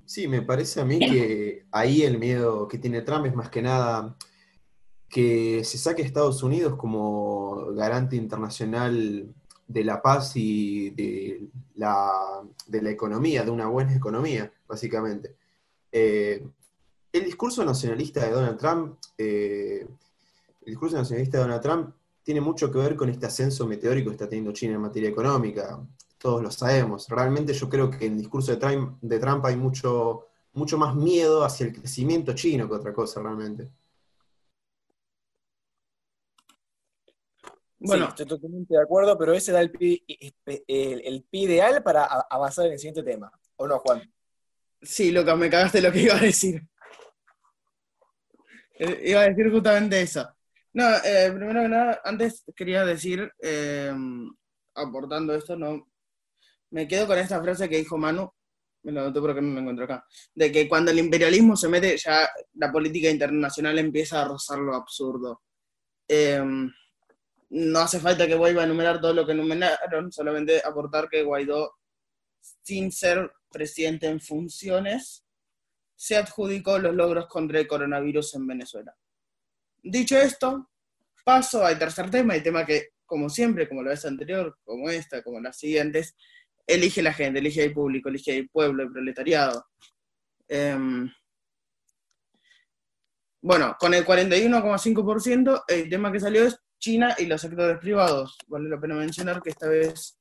Sí, 0.04 0.28
me 0.28 0.42
parece 0.42 0.80
a 0.80 0.84
mí 0.84 0.98
que 0.98 1.66
ahí 1.70 2.02
el 2.02 2.18
miedo 2.18 2.68
que 2.68 2.78
tiene 2.78 3.02
Trump 3.02 3.26
es 3.26 3.34
más 3.34 3.48
que 3.48 3.62
nada 3.62 4.16
que 5.08 5.62
se 5.64 5.78
saque 5.78 6.02
Estados 6.02 6.42
Unidos 6.42 6.76
como 6.76 7.72
garante 7.72 8.16
internacional 8.16 9.32
de 9.66 9.84
la 9.84 10.02
paz 10.02 10.32
y 10.34 10.90
de 10.90 11.48
la, 11.76 12.10
de 12.66 12.82
la 12.82 12.90
economía, 12.90 13.44
de 13.44 13.50
una 13.50 13.68
buena 13.68 13.94
economía, 13.94 14.52
básicamente. 14.66 15.36
Eh, 15.90 16.44
el 17.18 17.24
discurso 17.24 17.64
nacionalista 17.64 18.24
de 18.24 18.30
Donald 18.30 18.58
Trump, 18.58 18.98
eh, 19.18 19.86
el 20.60 20.66
discurso 20.66 20.96
nacionalista 20.96 21.38
de 21.38 21.44
Donald 21.44 21.62
Trump 21.62 21.94
tiene 22.22 22.40
mucho 22.40 22.70
que 22.70 22.78
ver 22.78 22.96
con 22.96 23.08
este 23.08 23.26
ascenso 23.26 23.66
meteórico 23.66 24.10
que 24.10 24.14
está 24.14 24.28
teniendo 24.28 24.52
China 24.52 24.74
en 24.74 24.80
materia 24.80 25.10
económica 25.10 25.80
todos 26.24 26.40
lo 26.40 26.50
sabemos. 26.50 27.06
Realmente 27.10 27.52
yo 27.52 27.68
creo 27.68 27.90
que 27.90 28.06
en 28.06 28.12
el 28.12 28.20
discurso 28.20 28.50
de 28.50 28.56
Trump, 28.56 28.96
de 29.02 29.18
Trump 29.18 29.44
hay 29.44 29.56
mucho, 29.56 30.28
mucho 30.54 30.78
más 30.78 30.94
miedo 30.94 31.44
hacia 31.44 31.66
el 31.66 31.74
crecimiento 31.74 32.32
chino 32.32 32.66
que 32.66 32.74
otra 32.76 32.94
cosa 32.94 33.20
realmente. 33.20 33.68
Bueno, 37.78 38.08
estoy 38.08 38.24
totalmente 38.24 38.72
de 38.72 38.82
acuerdo, 38.82 39.18
pero 39.18 39.34
ese 39.34 39.52
da 39.52 39.60
el 39.60 39.70
pie, 39.70 40.02
el, 40.66 41.26
ideal 41.30 41.82
para 41.82 42.06
avanzar 42.06 42.64
en 42.68 42.72
el 42.72 42.78
siguiente 42.78 43.02
tema. 43.02 43.30
¿O 43.56 43.68
no, 43.68 43.78
Juan? 43.80 44.10
Sí, 44.80 45.12
Lucas, 45.12 45.36
me 45.36 45.50
cagaste 45.50 45.82
lo 45.82 45.92
que 45.92 46.00
iba 46.04 46.16
a 46.16 46.20
decir. 46.20 46.66
Eh, 48.74 49.10
iba 49.10 49.20
a 49.20 49.28
decir 49.28 49.50
justamente 49.50 50.00
eso. 50.00 50.28
No, 50.72 50.84
eh, 51.04 51.30
primero 51.32 51.62
que 51.62 51.68
nada, 51.68 52.00
antes 52.04 52.44
quería 52.56 52.84
decir, 52.84 53.32
eh, 53.40 53.92
aportando 54.74 55.34
esto, 55.34 55.56
no, 55.56 55.88
me 56.70 56.88
quedo 56.88 57.06
con 57.06 57.18
esta 57.18 57.40
frase 57.40 57.68
que 57.68 57.78
dijo 57.78 57.96
Manu, 57.96 58.28
me 58.82 58.92
lo 58.92 59.04
noto 59.04 59.20
porque 59.20 59.40
no 59.40 59.54
lo 59.54 59.60
encuentro 59.60 59.84
acá, 59.84 60.04
de 60.34 60.50
que 60.50 60.68
cuando 60.68 60.90
el 60.90 60.98
imperialismo 60.98 61.56
se 61.56 61.68
mete, 61.68 61.96
ya 61.96 62.28
la 62.54 62.72
política 62.72 63.08
internacional 63.08 63.78
empieza 63.78 64.20
a 64.20 64.24
rozar 64.26 64.58
lo 64.58 64.74
absurdo. 64.74 65.42
Em, 66.08 66.70
no 67.50 67.78
hace 67.78 68.00
falta 68.00 68.26
que 68.26 68.34
vuelva 68.34 68.62
a 68.62 68.64
enumerar 68.64 69.00
todo 69.00 69.14
lo 69.14 69.24
que 69.24 69.32
enumeraron, 69.32 70.12
solamente 70.12 70.60
aportar 70.64 71.08
que 71.08 71.22
Guaidó, 71.22 71.74
sin 72.62 72.90
ser 72.92 73.30
presidente 73.50 74.08
en 74.08 74.20
funciones, 74.20 75.23
se 75.94 76.16
adjudicó 76.16 76.78
los 76.78 76.94
logros 76.94 77.26
contra 77.26 77.60
el 77.60 77.66
coronavirus 77.66 78.34
en 78.34 78.46
Venezuela. 78.46 78.94
Dicho 79.82 80.18
esto, 80.18 80.70
paso 81.24 81.64
al 81.64 81.78
tercer 81.78 82.10
tema, 82.10 82.34
el 82.34 82.42
tema 82.42 82.64
que, 82.64 82.90
como 83.06 83.28
siempre, 83.28 83.68
como 83.68 83.82
la 83.82 83.90
vez 83.90 84.04
anterior, 84.04 84.58
como 84.64 84.88
esta, 84.90 85.22
como 85.22 85.40
las 85.40 85.58
siguientes, 85.58 86.16
elige 86.66 87.02
la 87.02 87.12
gente, 87.12 87.38
elige 87.38 87.64
el 87.64 87.72
público, 87.72 88.08
elige 88.08 88.36
el 88.36 88.48
pueblo, 88.48 88.82
el 88.82 88.92
proletariado. 88.92 89.66
Em, 90.48 91.10
bueno, 93.42 93.76
con 93.78 93.92
el 93.92 94.04
41,5%, 94.04 95.64
el 95.68 95.88
tema 95.88 96.10
que 96.10 96.20
salió 96.20 96.44
es 96.44 96.58
China 96.78 97.14
y 97.18 97.26
los 97.26 97.40
sectores 97.40 97.78
privados. 97.78 98.38
Vale 98.46 98.68
la 98.68 98.80
pena 98.80 98.94
mencionar 98.94 99.42
que 99.42 99.50
esta 99.50 99.68
vez 99.68 100.18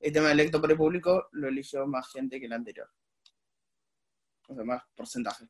el 0.00 0.12
tema 0.12 0.32
electo 0.32 0.60
por 0.60 0.70
el 0.70 0.76
público 0.76 1.28
lo 1.32 1.48
eligió 1.48 1.86
más 1.86 2.10
gente 2.12 2.38
que 2.38 2.46
el 2.46 2.52
anterior. 2.52 2.88
O 4.48 4.54
sea, 4.54 4.64
más 4.64 4.82
porcentaje. 4.94 5.46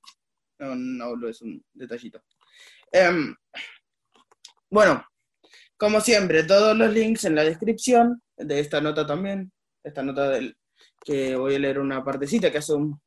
No, 0.58 0.74
no 0.74 1.28
es 1.28 1.42
un 1.42 1.62
detallito. 1.72 2.22
Em, 2.90 3.34
bueno, 4.70 5.04
como 5.76 6.00
siempre, 6.00 6.44
todos 6.44 6.76
los 6.76 6.92
links 6.92 7.24
en 7.24 7.34
la 7.34 7.44
descripción 7.44 8.22
de 8.36 8.60
esta 8.60 8.80
nota 8.80 9.06
también 9.06 9.52
esta 9.86 10.02
nota 10.02 10.30
del, 10.30 10.56
que 11.04 11.36
voy 11.36 11.54
a 11.54 11.58
leer 11.58 11.78
una 11.78 12.04
partecita 12.04 12.50
que 12.50 12.58
hace 12.58 12.74
un 12.74 13.00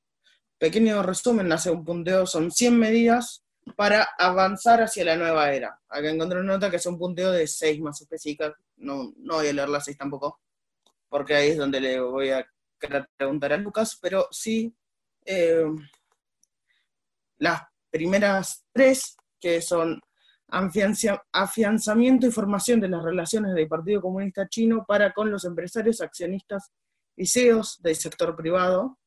pequeño 0.58 1.04
resumen, 1.04 1.52
hace 1.52 1.70
un 1.70 1.84
punteo, 1.84 2.26
son 2.26 2.52
100 2.52 2.78
medidas 2.78 3.44
para 3.76 4.10
avanzar 4.18 4.82
hacia 4.82 5.06
la 5.06 5.16
nueva 5.16 5.52
era. 5.54 5.80
Acá 5.90 6.10
encontré 6.10 6.40
una 6.40 6.54
nota 6.54 6.70
que 6.70 6.78
hace 6.78 6.90
un 6.90 6.98
punteo 6.98 7.32
de 7.32 7.48
6 7.48 7.82
más 7.82 8.02
específicas, 8.02 8.54
no, 8.78 9.14
no 9.18 9.36
voy 9.36 9.48
a 9.48 9.54
leer 9.54 9.70
las 9.70 9.86
6 9.86 9.98
tampoco, 9.98 10.40
porque 11.10 11.36
ahí 11.36 11.50
es 11.50 11.58
donde 11.58 11.82
le 11.82 12.00
voy 12.00 12.30
a 12.32 12.48
preguntar 13.18 13.54
a 13.54 13.58
Lucas, 13.58 13.98
pero 14.02 14.28
sí 14.32 14.74
eh, 15.26 15.66
las 17.38 17.62
primeras 17.90 18.66
tres, 18.72 19.16
que 19.40 19.62
son 19.62 20.00
afianzamiento 21.32 22.28
y 22.28 22.32
formación 22.32 22.80
de 22.80 22.90
las 22.90 23.04
relaciones 23.04 23.54
del 23.54 23.68
Partido 23.68 24.02
Comunista 24.02 24.48
Chino 24.50 24.84
para 24.88 25.14
con 25.14 25.30
los 25.32 25.46
empresarios, 25.46 26.02
accionistas 26.02 26.72
y 27.16 27.28
CEOs 27.28 27.82
del 27.82 27.96
sector 27.96 28.36
privado, 28.36 28.98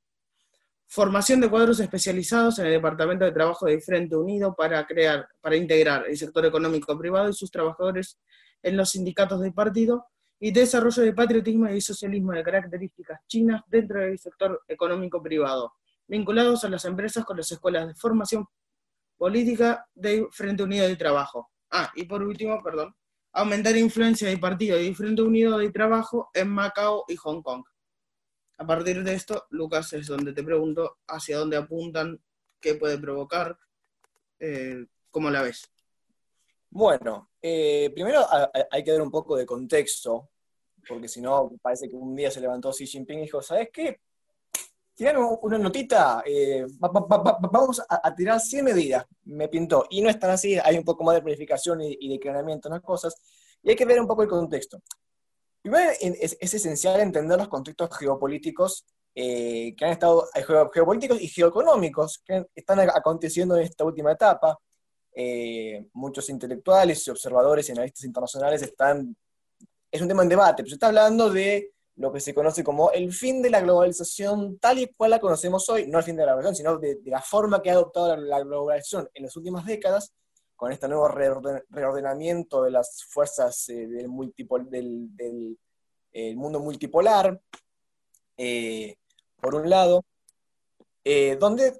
formación 0.86 1.40
de 1.40 1.50
cuadros 1.50 1.80
especializados 1.80 2.58
en 2.58 2.66
el 2.66 2.72
Departamento 2.72 3.24
de 3.24 3.32
Trabajo 3.32 3.66
del 3.66 3.82
Frente 3.82 4.14
Unido 4.14 4.54
para, 4.54 4.86
crear, 4.86 5.26
para 5.40 5.56
integrar 5.56 6.06
el 6.06 6.16
sector 6.16 6.46
económico 6.46 6.96
privado 6.96 7.30
y 7.30 7.32
sus 7.32 7.50
trabajadores 7.50 8.18
en 8.62 8.76
los 8.76 8.90
sindicatos 8.90 9.40
del 9.40 9.52
partido, 9.52 10.06
y 10.44 10.50
desarrollo 10.50 11.04
de 11.04 11.12
patriotismo 11.12 11.68
y 11.70 11.80
socialismo 11.80 12.32
de 12.32 12.42
características 12.42 13.20
chinas 13.28 13.62
dentro 13.68 14.00
del 14.00 14.18
sector 14.18 14.60
económico 14.66 15.22
privado, 15.22 15.72
vinculados 16.06 16.64
a 16.64 16.68
las 16.68 16.84
empresas 16.84 17.24
con 17.24 17.36
las 17.36 17.50
escuelas 17.50 17.88
de 17.88 17.94
formación 17.94 18.46
política 19.16 19.86
de 19.94 20.26
Frente 20.30 20.62
Unido 20.62 20.86
de 20.86 20.96
Trabajo. 20.96 21.50
Ah, 21.70 21.90
y 21.94 22.04
por 22.04 22.22
último, 22.22 22.62
perdón, 22.62 22.94
aumentar 23.32 23.76
influencia 23.76 24.28
del 24.28 24.40
Partido 24.40 24.76
de 24.76 24.94
Frente 24.94 25.22
Unido 25.22 25.58
de 25.58 25.70
Trabajo 25.70 26.30
en 26.34 26.48
Macao 26.48 27.04
y 27.08 27.16
Hong 27.16 27.42
Kong. 27.42 27.64
A 28.58 28.66
partir 28.66 29.02
de 29.02 29.14
esto, 29.14 29.46
Lucas, 29.50 29.92
es 29.92 30.06
donde 30.06 30.32
te 30.32 30.42
pregunto 30.42 30.98
hacia 31.08 31.38
dónde 31.38 31.56
apuntan, 31.56 32.20
qué 32.60 32.74
puede 32.74 32.98
provocar, 32.98 33.58
eh, 34.38 34.86
cómo 35.10 35.30
la 35.30 35.42
ves. 35.42 35.68
Bueno, 36.70 37.30
eh, 37.40 37.90
primero 37.94 38.24
hay 38.70 38.84
que 38.84 38.92
dar 38.92 39.02
un 39.02 39.10
poco 39.10 39.36
de 39.36 39.46
contexto 39.46 40.32
porque 40.88 41.08
si 41.08 41.20
no, 41.20 41.52
parece 41.60 41.88
que 41.88 41.96
un 41.96 42.14
día 42.14 42.30
se 42.30 42.40
levantó 42.40 42.70
Xi 42.72 42.86
Jinping 42.86 43.20
y 43.20 43.22
dijo, 43.22 43.42
¿sabes 43.42 43.68
qué? 43.72 44.00
Tiraron 44.94 45.38
una 45.40 45.58
notita, 45.58 46.22
eh, 46.26 46.66
vamos 46.78 47.82
a, 47.88 48.14
tirar 48.14 48.38
100 48.38 48.64
medidas, 48.64 49.06
me 49.24 49.48
pintó. 49.48 49.86
Y 49.88 50.02
no 50.02 50.10
es 50.10 50.18
tan 50.18 50.30
así, 50.30 50.58
hay 50.62 50.76
un 50.76 50.84
poco 50.84 51.02
más 51.02 51.14
de 51.14 51.22
planificación 51.22 51.80
y, 51.80 52.08
de 52.08 52.20
crecimiento 52.20 52.68
en 52.68 52.74
las 52.74 52.82
cosas, 52.82 53.14
y 53.62 53.70
hay 53.70 53.76
que 53.76 53.86
ver 53.86 54.00
un 54.00 54.06
poco 54.06 54.22
el 54.22 54.28
contexto. 54.28 54.82
Primero, 55.62 55.92
es, 55.98 56.36
esencial 56.40 57.00
entender 57.00 57.38
los 57.38 57.48
contextos 57.48 57.96
geopolíticos 57.96 58.84
eh, 59.14 59.74
que 59.76 59.84
han 59.84 59.92
estado, 59.92 60.28
eh, 60.34 60.44
geopolíticos 60.72 61.20
y 61.20 61.28
geoeconómicos 61.28 62.22
que 62.24 62.46
están 62.54 62.80
aconteciendo 62.80 63.56
en 63.56 63.62
esta 63.62 63.84
última 63.84 64.12
etapa. 64.12 64.58
muchos 65.94 66.28
intelectuales 66.28 67.06
y 67.06 67.10
observadores 67.10 67.68
y 67.68 67.72
analistas 67.72 68.04
internacionales 68.04 68.62
están, 68.62 69.16
es 69.90 70.00
un 70.02 70.08
tema 70.08 70.22
en 70.22 70.28
debate, 70.28 70.62
pero 70.62 70.68
se 70.68 70.74
está 70.74 70.88
hablando 70.88 71.30
de 71.30 71.71
lo 71.96 72.12
que 72.12 72.20
se 72.20 72.34
conoce 72.34 72.64
como 72.64 72.90
el 72.92 73.12
fin 73.12 73.42
de 73.42 73.50
la 73.50 73.60
globalización 73.60 74.58
tal 74.58 74.78
y 74.78 74.86
cual 74.92 75.10
la 75.10 75.20
conocemos 75.20 75.68
hoy, 75.68 75.86
no 75.86 75.98
el 75.98 76.04
fin 76.04 76.16
de 76.16 76.24
la 76.24 76.32
globalización, 76.32 76.56
sino 76.56 76.78
de, 76.78 76.98
la 77.04 77.20
forma 77.20 77.60
que 77.60 77.70
ha 77.70 77.74
adoptado 77.74 78.16
la, 78.16 78.40
globalización 78.40 79.08
en 79.12 79.24
las 79.24 79.36
últimas 79.36 79.66
décadas, 79.66 80.12
con 80.56 80.72
este 80.72 80.88
nuevo 80.88 81.08
reordenamiento 81.08 82.62
de 82.62 82.70
las 82.70 83.04
fuerzas 83.08 83.68
eh, 83.68 83.86
del, 83.88 84.08
mundo 86.36 86.60
multipolar, 86.60 87.40
eh, 88.36 88.96
por 89.40 89.56
un 89.56 89.68
lado, 89.68 90.04
eh, 91.04 91.36
donde 91.38 91.76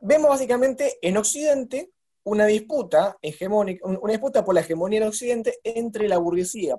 vemos 0.00 0.28
básicamente 0.28 0.98
en 1.00 1.16
Occidente 1.16 1.92
una 2.24 2.46
disputa 2.46 3.16
hegemónica, 3.22 3.86
una 3.86 4.12
disputa 4.12 4.44
por 4.44 4.54
la 4.54 4.60
hegemonía 4.60 4.98
en 5.00 5.08
Occidente 5.08 5.58
entre 5.62 6.08
la 6.08 6.18
burguesía 6.18 6.76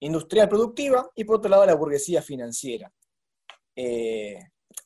industrial 0.00 0.48
productiva 0.48 1.10
y 1.14 1.24
por 1.24 1.36
otro 1.36 1.50
lado 1.50 1.66
la 1.66 1.74
burguesía 1.74 2.22
financiera. 2.22 2.92
Eh, 3.74 4.38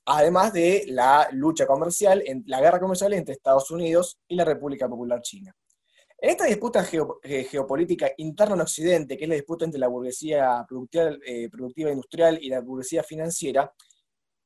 además 0.06 0.52
de 0.52 0.84
la 0.88 1.28
lucha 1.32 1.66
comercial, 1.66 2.22
en, 2.26 2.44
la 2.46 2.60
guerra 2.60 2.80
comercial 2.80 3.12
entre 3.12 3.34
Estados 3.34 3.70
Unidos 3.70 4.18
y 4.28 4.36
la 4.36 4.44
República 4.44 4.88
Popular 4.88 5.20
China. 5.22 5.54
En 6.18 6.30
esta 6.30 6.44
disputa 6.44 6.86
eh, 7.22 7.44
geopolítica 7.44 8.12
interna 8.18 8.54
en 8.54 8.60
Occidente, 8.60 9.16
que 9.16 9.24
es 9.24 9.28
la 9.28 9.34
disputa 9.34 9.64
entre 9.64 9.80
la 9.80 9.88
burguesía 9.88 10.64
productiva, 10.68 11.10
eh, 11.26 11.48
productiva 11.50 11.90
industrial 11.90 12.38
y 12.40 12.48
la 12.48 12.60
burguesía 12.60 13.02
financiera, 13.02 13.72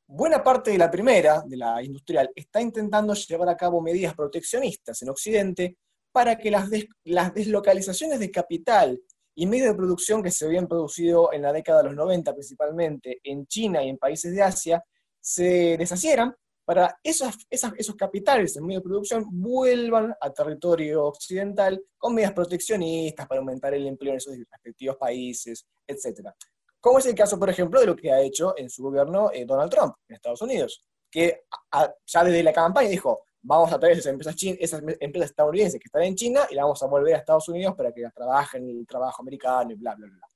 buena 0.06 0.42
parte 0.42 0.70
de 0.70 0.78
la 0.78 0.90
primera, 0.90 1.42
de 1.46 1.56
la 1.56 1.82
industrial, 1.82 2.30
está 2.34 2.62
intentando 2.62 3.12
llevar 3.12 3.50
a 3.50 3.56
cabo 3.56 3.82
medidas 3.82 4.14
proteccionistas 4.14 5.02
en 5.02 5.10
Occidente 5.10 5.76
para 6.12 6.38
que 6.38 6.50
las, 6.50 6.70
las 7.04 7.34
deslocalizaciones 7.34 8.20
de 8.20 8.30
capital 8.30 8.98
y 9.36 9.46
medios 9.46 9.68
de 9.68 9.74
producción 9.74 10.22
que 10.22 10.30
se 10.30 10.46
habían 10.46 10.66
producido 10.66 11.32
en 11.32 11.42
la 11.42 11.52
década 11.52 11.82
de 11.82 11.88
los 11.88 11.94
90 11.94 12.32
principalmente 12.32 13.20
en 13.22 13.46
China 13.46 13.84
y 13.84 13.90
en 13.90 13.98
países 13.98 14.34
de 14.34 14.42
Asia 14.42 14.82
se 15.20 15.76
deshacieran 15.76 16.34
para 16.64 16.98
esos, 17.02 17.32
esos 17.48 17.94
capitales 17.94 18.56
en 18.56 18.66
medio 18.66 18.80
de 18.80 18.84
producción 18.84 19.24
vuelvan 19.30 20.12
a 20.20 20.32
territorio 20.32 21.04
occidental 21.04 21.80
con 21.96 22.14
medidas 22.14 22.32
proteccionistas 22.32 23.28
para 23.28 23.38
aumentar 23.38 23.72
el 23.74 23.86
empleo 23.86 24.12
en 24.12 24.16
esos 24.16 24.36
respectivos 24.50 24.96
países, 24.96 25.64
etc. 25.86 26.30
Como 26.80 26.98
es 26.98 27.06
el 27.06 27.14
caso, 27.14 27.38
por 27.38 27.50
ejemplo, 27.50 27.78
de 27.78 27.86
lo 27.86 27.94
que 27.94 28.10
ha 28.10 28.20
hecho 28.20 28.54
en 28.56 28.68
su 28.68 28.82
gobierno 28.82 29.30
eh, 29.32 29.44
Donald 29.44 29.70
Trump 29.70 29.94
en 30.08 30.16
Estados 30.16 30.42
Unidos, 30.42 30.82
que 31.08 31.44
ya 32.04 32.24
desde 32.24 32.42
la 32.42 32.52
campaña 32.52 32.88
dijo, 32.88 33.25
vamos 33.46 33.72
a 33.72 33.78
traer 33.78 33.98
esas 33.98 34.12
empresas, 34.12 34.34
esas 34.58 34.82
empresas 35.00 35.30
estadounidenses 35.30 35.80
que 35.80 35.86
están 35.86 36.02
en 36.02 36.16
China 36.16 36.46
y 36.50 36.54
las 36.54 36.64
vamos 36.64 36.82
a 36.82 36.86
volver 36.86 37.14
a 37.14 37.18
Estados 37.18 37.48
Unidos 37.48 37.74
para 37.76 37.92
que 37.92 38.02
trabajen 38.14 38.68
el 38.68 38.86
trabajo 38.86 39.22
americano 39.22 39.70
y 39.70 39.74
bla, 39.76 39.94
bla, 39.94 40.08
bla. 40.08 40.26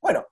Bueno, 0.00 0.26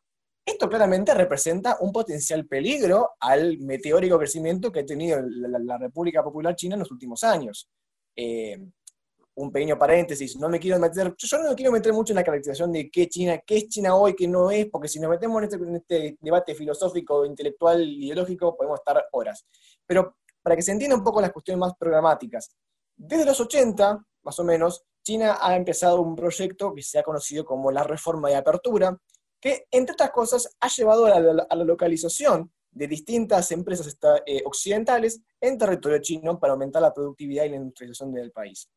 esto 0.44 0.68
claramente 0.68 1.12
representa 1.12 1.76
un 1.80 1.92
potencial 1.92 2.46
peligro 2.46 3.10
al 3.20 3.58
meteórico 3.58 4.18
crecimiento 4.18 4.72
que 4.72 4.80
ha 4.80 4.86
tenido 4.86 5.20
la, 5.22 5.76
República 5.76 6.22
Popular 6.22 6.54
China 6.56 6.74
en 6.74 6.80
los 6.80 6.90
últimos 6.90 7.22
años. 7.22 7.68
Eh, 8.16 8.58
un 9.34 9.52
pequeño 9.52 9.78
paréntesis, 9.78 10.36
no 10.38 10.48
me 10.48 10.58
quiero 10.58 10.78
meter, 10.78 11.14
yo 11.18 11.38
no 11.38 11.50
me 11.50 11.54
quiero 11.54 11.70
meter 11.70 11.92
mucho 11.92 12.14
en 12.14 12.16
la 12.16 12.24
caracterización 12.24 12.72
de 12.72 12.88
qué 12.90 13.06
China, 13.06 13.38
qué 13.46 13.58
es 13.58 13.68
China 13.68 13.94
hoy, 13.94 14.14
qué 14.16 14.26
no 14.26 14.50
es, 14.50 14.66
porque 14.70 14.88
si 14.88 14.98
nos 14.98 15.10
metemos 15.10 15.42
en 15.42 15.44
este, 15.44 15.56
en 15.56 15.76
este 15.76 16.16
debate 16.18 16.54
filosófico, 16.54 17.26
intelectual, 17.26 17.82
ideológico, 17.82 18.56
podemos 18.56 18.78
estar 18.78 19.04
horas. 19.12 19.44
Pero 19.84 20.16
para 20.46 20.54
que 20.54 20.62
se 20.62 20.70
entienda 20.70 20.94
un 20.94 21.02
poco 21.02 21.20
las 21.20 21.32
cuestiones 21.32 21.58
más 21.58 21.72
programáticas. 21.76 22.54
Desde 22.96 23.24
los 23.24 23.40
80, 23.40 24.00
más 24.22 24.38
o 24.38 24.44
menos, 24.44 24.84
China 25.04 25.38
ha 25.40 25.56
empezado 25.56 26.00
un 26.00 26.14
proyecto 26.14 26.72
que 26.72 26.82
se 26.82 27.00
ha 27.00 27.02
conocido 27.02 27.44
como 27.44 27.72
la 27.72 27.82
reforma 27.82 28.28
de 28.28 28.36
apertura, 28.36 28.96
que, 29.40 29.66
entre 29.72 29.94
otras 29.94 30.12
cosas, 30.12 30.56
ha 30.60 30.68
llevado 30.68 31.06
a 31.06 31.18
la, 31.18 31.64
localización 31.64 32.52
de 32.70 32.86
distintas 32.86 33.50
empresas 33.50 33.98
eh, 34.24 34.40
occidentales 34.44 35.20
en 35.40 35.58
territorio 35.58 35.98
chino 36.00 36.38
para 36.38 36.52
aumentar 36.52 36.80
la 36.80 36.94
productividad 36.94 37.42
y 37.42 37.48
la 37.48 37.56
industrialización 37.56 38.12
del 38.12 38.30
país. 38.30 38.70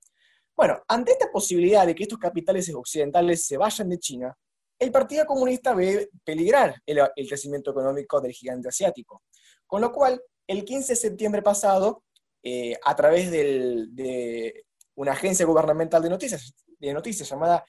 Bueno, 0.57 0.81
ante 0.87 1.11
esta 1.11 1.31
posibilidad 1.31 1.85
de 1.85 1.93
que 1.93 2.01
estos 2.01 2.17
capitales 2.17 2.73
occidentales 2.73 3.45
se 3.45 3.57
vayan 3.57 3.89
de 3.89 3.99
China, 3.99 4.35
el 4.79 4.91
Partido 4.91 5.23
Comunista 5.27 5.75
ve 5.75 6.09
peligrar 6.23 6.81
el, 6.83 6.99
el 7.15 7.27
crecimiento 7.27 7.69
económico 7.69 8.19
del 8.19 8.31
gigante 8.31 8.69
asiático, 8.69 9.21
con 9.67 9.81
lo 9.81 9.91
cual 9.91 10.19
el 10.49 10.65
15 10.65 10.93
de 10.93 10.95
septiembre 10.95 11.41
pasado, 11.43 12.03
eh, 12.41 12.75
a 12.83 12.95
través 12.95 13.29
de 13.29 14.65
una 14.95 15.11
agencia 15.11 15.45
gubernamental 15.45 16.01
de 16.01 16.09
noticias, 16.09 16.53
de 16.79 16.93
noticias 16.93 17.29
llamada 17.29 17.63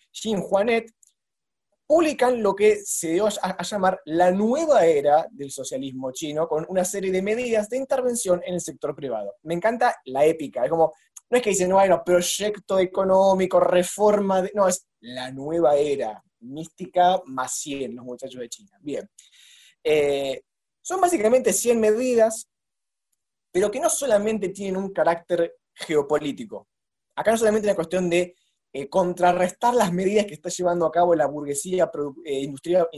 publican 1.87 2.41
lo 2.41 2.55
que 2.55 2.81
se 2.85 3.15
dio 3.15 3.27
a, 3.27 3.63
llamar 3.65 4.01
la 4.05 4.31
nueva 4.31 4.87
era 4.87 5.27
del 5.31 5.51
socialismo 5.51 6.13
chino, 6.13 6.47
con 6.47 6.65
una 6.69 6.85
serie 6.85 7.11
de 7.11 7.21
medidas 7.21 7.69
de 7.69 7.77
intervención 7.77 8.41
en 8.47 8.55
el 8.55 8.61
sector 8.61 8.95
privado. 8.95 9.35
Me 9.43 9.55
encanta 9.55 9.97
la 10.05 10.25
épica, 10.25 10.65
es 10.65 10.71
como, 10.71 10.95
no 11.29 11.37
es 11.37 11.43
que 11.43 11.51
dicen, 11.51 11.69
no, 11.69 11.75
bueno, 11.75 12.03
proyecto 12.05 12.79
económico, 12.79 13.61
reforma, 13.61 14.43
no, 14.55 14.69
es 14.69 14.87
la 15.01 15.33
nueva 15.33 15.75
era, 15.77 16.23
mística 16.39 17.21
más 17.27 17.59
100, 17.59 17.97
los 17.97 18.05
muchachos 18.05 18.41
de 18.41 18.49
China. 18.49 18.79
Bien. 18.81 19.11
Eh, 19.83 20.43
son 20.81 21.01
básicamente 21.01 21.53
100 21.53 21.81
medidas 21.81 22.50
pero 23.53 23.71
que 23.71 23.81
no 23.81 23.91
solamente 23.91 24.51
tienen 24.51 24.77
un 24.77 24.93
carácter 24.93 25.57
geopolítico. 25.75 26.69
Acá 27.17 27.33
no 27.33 27.39
solamente 27.39 27.67
es 27.67 27.71
una 27.71 27.77
cuestión 27.77 28.09
de 28.11 28.35
eh, 28.73 28.89
contrarrestar 28.89 29.75
las 29.75 29.93
medidas 29.93 30.27
que 30.27 30.35
está 30.35 30.49
llevando 30.49 30.87
a 30.87 30.93
cabo 30.93 31.15
la 31.17 31.27
burguesía 31.27 31.91
eh, 32.25 32.41
industrial, 32.41 32.89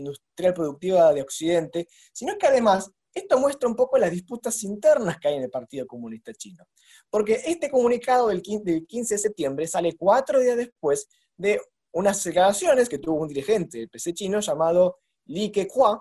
productiva 0.55 1.14
de 1.14 1.22
Occidente, 1.22 1.88
sino 2.12 2.36
que 2.36 2.46
además 2.46 2.90
esto 3.14 3.38
muestra 3.38 3.68
un 3.68 3.76
poco 3.76 3.96
las 3.96 4.11
disputas 4.11 4.62
internas 4.64 5.18
que 5.18 5.28
hay 5.28 5.36
en 5.36 5.44
el 5.44 5.50
Partido 5.50 5.86
Comunista 5.86 6.32
Chino. 6.34 6.64
Porque 7.09 7.40
este 7.46 7.70
comunicado 7.70 8.28
del 8.28 8.42
15, 8.42 8.86
de 8.86 9.18
septiembre 9.18 9.66
sale 9.66 9.96
cuatro 9.96 10.40
días 10.40 10.57
después 10.59 11.09
de 11.36 11.59
unas 11.92 12.22
declaraciones 12.22 12.88
que 12.88 12.98
tuvo 12.98 13.22
un 13.22 13.28
dirigente 13.28 13.78
del 13.78 13.88
PC 13.88 14.14
chino 14.14 14.40
llamado 14.40 14.98
Li 15.26 15.50
Keqiang, 15.50 16.00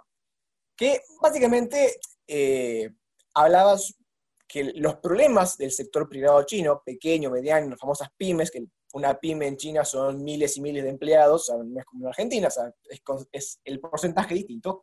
que 0.76 1.02
básicamente 1.22 1.99
eh, 2.28 2.89
hablaba 3.34 3.78
que 4.52 4.74
los 4.76 4.95
problemas 4.97 5.58
del 5.58 5.72
sector 5.72 6.10
privado 6.10 6.43
chino, 6.43 6.82
pequeño, 6.86 7.30
mediano, 7.30 7.70
las 7.70 7.80
famosas 7.80 8.10
pymes, 8.18 8.52
que 8.52 8.66
una 8.93 9.18
pyme 9.18 9.47
en 9.47 9.56
China 9.56 9.86
son 9.86 10.22
miles 10.22 10.58
y 10.58 10.62
miles 10.62 10.84
de 10.84 10.89
empleados, 10.89 11.49
no 11.49 11.80
es 11.80 11.86
como 11.86 12.04
en 12.04 12.10
Argentina, 12.10 12.49
es, 13.32 13.62
el 13.64 13.80
porcentaje 13.80 14.36
distinto, 14.36 14.82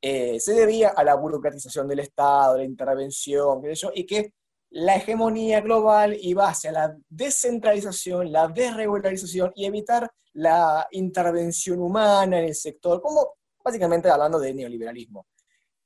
eh, 0.00 0.38
se 0.38 0.54
debía 0.54 0.90
a 0.90 1.02
la 1.02 1.16
burocratización 1.16 1.88
del 1.88 1.98
Estado, 1.98 2.58
la 2.58 2.64
intervención, 2.64 3.60
y 3.94 4.06
que 4.06 4.32
la 4.70 4.94
hegemonía 4.94 5.60
global 5.60 6.16
iba 6.20 6.48
hacia 6.48 6.70
la 6.70 6.96
descentralización, 7.08 8.30
la 8.30 8.46
desregularización 8.46 9.50
y 9.56 9.64
evitar 9.64 10.08
la 10.34 10.86
intervención 10.92 11.80
humana 11.80 12.38
en 12.38 12.44
el 12.44 12.54
sector, 12.54 13.02
como 13.02 13.34
básicamente 13.64 14.08
hablando 14.08 14.38
de 14.38 14.54
neoliberalismo. 14.54 15.26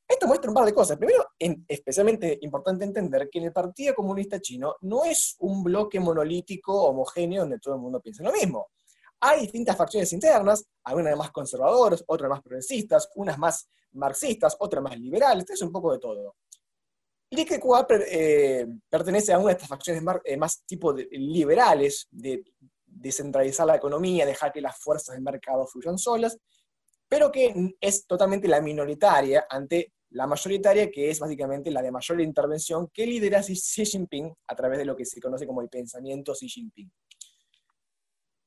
Esto 0.06 0.26
muestra 0.26 0.50
un 0.50 0.54
par 0.54 0.66
de 0.66 0.74
cosas. 0.74 0.98
Primero, 0.98 1.26
es 1.38 1.56
especialmente 1.66 2.38
importante 2.42 2.84
entender 2.84 3.28
que 3.30 3.38
el 3.38 3.52
Partido 3.52 3.94
Comunista 3.94 4.40
Chino 4.40 4.76
no 4.82 5.04
es 5.04 5.36
un 5.38 5.64
bloque 5.64 5.98
monolítico, 5.98 6.84
homogéneo, 6.84 7.42
donde 7.42 7.58
todo 7.58 7.74
el 7.74 7.80
mundo 7.80 8.00
piensa 8.00 8.22
lo 8.22 8.32
mismo. 8.32 8.68
Hay 9.20 9.40
distintas 9.42 9.76
facciones 9.76 10.12
internas, 10.12 10.66
algunas 10.84 11.16
más 11.16 11.30
conservadoras, 11.30 12.04
otras 12.06 12.28
más 12.28 12.42
progresistas, 12.42 13.08
unas 13.14 13.38
más 13.38 13.68
marxistas, 13.92 14.56
otras 14.58 14.82
más 14.82 14.98
liberales, 14.98 15.48
es 15.48 15.62
un 15.62 15.72
poco 15.72 15.92
de 15.92 15.98
todo. 15.98 16.36
Y 17.30 17.44
que 17.44 17.60
eh, 18.10 18.66
pertenece 18.88 19.32
a 19.32 19.38
una 19.38 19.48
de 19.48 19.52
estas 19.52 19.68
facciones 19.68 20.02
más, 20.02 20.18
eh, 20.24 20.36
más 20.36 20.62
tipo 20.66 20.92
liberales, 20.92 22.06
de 22.10 22.44
descentralizar 22.84 23.66
la 23.66 23.76
economía, 23.76 24.26
dejar 24.26 24.52
que 24.52 24.60
las 24.60 24.78
fuerzas 24.78 25.14
del 25.14 25.24
mercado 25.24 25.66
fluyan 25.66 25.98
solas, 25.98 26.38
pero 27.08 27.32
que 27.32 27.74
es 27.80 28.06
totalmente 28.06 28.46
la 28.46 28.60
minoritaria 28.60 29.46
ante 29.48 29.93
la 30.14 30.26
mayoritaria, 30.28 30.90
que 30.90 31.10
es 31.10 31.18
básicamente 31.18 31.70
la 31.70 31.82
de 31.82 31.90
mayor 31.90 32.20
intervención 32.20 32.88
que 32.88 33.04
lidera 33.04 33.42
Xi 33.42 33.84
Jinping 33.84 34.32
a 34.46 34.54
través 34.54 34.78
de 34.78 34.84
lo 34.84 34.94
que 34.94 35.04
se 35.04 35.20
conoce 35.20 35.46
como 35.46 35.60
el 35.60 35.68
pensamiento 35.68 36.32
Xi 36.34 36.48
Jinping. 36.48 36.90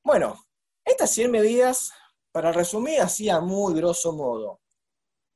Bueno, 0.02 0.34
estas 0.82 1.10
100 1.10 1.30
medidas 1.30 1.92
para 2.32 2.52
resumir 2.52 3.00
así 3.00 3.28
a 3.28 3.40
muy 3.40 3.74
grosso 3.74 4.12
modo, 4.14 4.60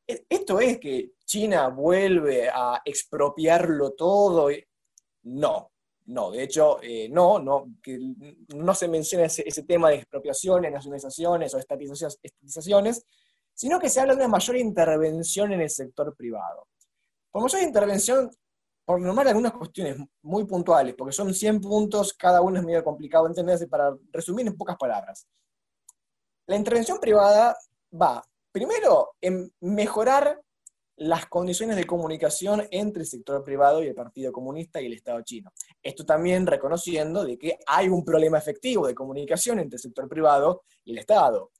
e- 0.06 0.24
esto 0.28 0.58
es 0.58 0.78
que 0.78 1.12
China 1.26 1.68
vuelve 1.68 2.48
a 2.48 2.80
expropiarlo 2.82 3.92
todo. 3.92 4.48
No, 5.24 5.70
no, 6.06 6.30
de 6.30 6.44
hecho, 6.44 6.82
eh, 6.82 7.10
no, 7.10 7.40
no, 7.40 7.74
que 7.82 7.98
no 8.54 8.74
se 8.74 8.88
menciona 8.88 9.26
ese, 9.26 9.46
ese 9.46 9.64
tema 9.64 9.90
de 9.90 9.96
expropiaciones, 9.96 10.72
nacionalizaciones 10.72 11.52
o 11.52 11.58
estatizaciones, 11.58 12.18
estatizaciones, 12.22 13.04
sino 13.54 13.78
que 13.78 13.88
se 13.88 14.00
habla 14.00 14.14
de 14.14 14.20
una 14.20 14.28
mayor 14.28 14.56
intervención 14.56 15.52
en 15.52 15.60
el 15.60 15.70
sector 15.70 16.14
privado. 16.16 16.68
Por 17.30 17.42
mayor 17.42 17.62
intervención, 17.62 18.30
por 18.84 19.00
normal 19.00 19.28
algunas 19.28 19.52
cuestiones 19.52 19.96
muy 20.22 20.44
puntuales, 20.44 20.94
porque 20.96 21.12
son 21.12 21.32
100 21.32 21.60
puntos, 21.60 22.12
cada 22.14 22.40
uno 22.40 22.58
es 22.58 22.64
medio 22.64 22.84
complicado 22.84 23.24
de 23.24 23.30
entenderse, 23.30 23.68
para 23.68 23.96
resumir 24.12 24.46
en 24.46 24.56
pocas 24.56 24.76
palabras. 24.76 25.26
La 26.46 26.56
intervención 26.56 26.98
privada 26.98 27.56
va, 28.00 28.22
primero, 28.50 29.12
en 29.20 29.52
mejorar 29.60 30.40
las 30.96 31.26
condiciones 31.26 31.76
de 31.76 31.86
comunicación 31.86 32.66
entre 32.70 33.02
el 33.02 33.08
sector 33.08 33.42
privado 33.42 33.82
y 33.82 33.88
el 33.88 33.94
Partido 33.94 34.30
Comunista 34.30 34.80
y 34.80 34.86
el 34.86 34.92
Estado 34.92 35.22
chino. 35.22 35.50
Esto 35.82 36.04
también 36.04 36.46
reconociendo 36.46 37.24
de 37.24 37.38
que 37.38 37.58
hay 37.66 37.88
un 37.88 38.04
problema 38.04 38.38
efectivo 38.38 38.86
de 38.86 38.94
comunicación 38.94 39.58
entre 39.58 39.76
el 39.76 39.80
sector 39.80 40.08
privado 40.08 40.62
y 40.84 40.92
el 40.92 40.98
Estado, 40.98 41.50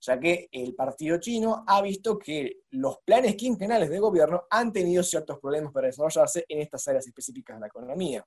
ya 0.00 0.18
que 0.18 0.48
el 0.50 0.74
Partido 0.74 1.18
chino 1.18 1.64
ha 1.66 1.82
visto 1.82 2.18
que 2.18 2.60
los 2.70 2.98
planes 3.04 3.36
quinquenales 3.36 3.90
de 3.90 3.98
gobierno 3.98 4.44
han 4.50 4.72
tenido 4.72 5.02
ciertos 5.02 5.38
problemas 5.38 5.72
para 5.72 5.88
desarrollarse 5.88 6.44
en 6.48 6.60
estas 6.60 6.86
áreas 6.88 7.06
específicas 7.06 7.56
de 7.56 7.60
la 7.60 7.66
economía. 7.66 8.24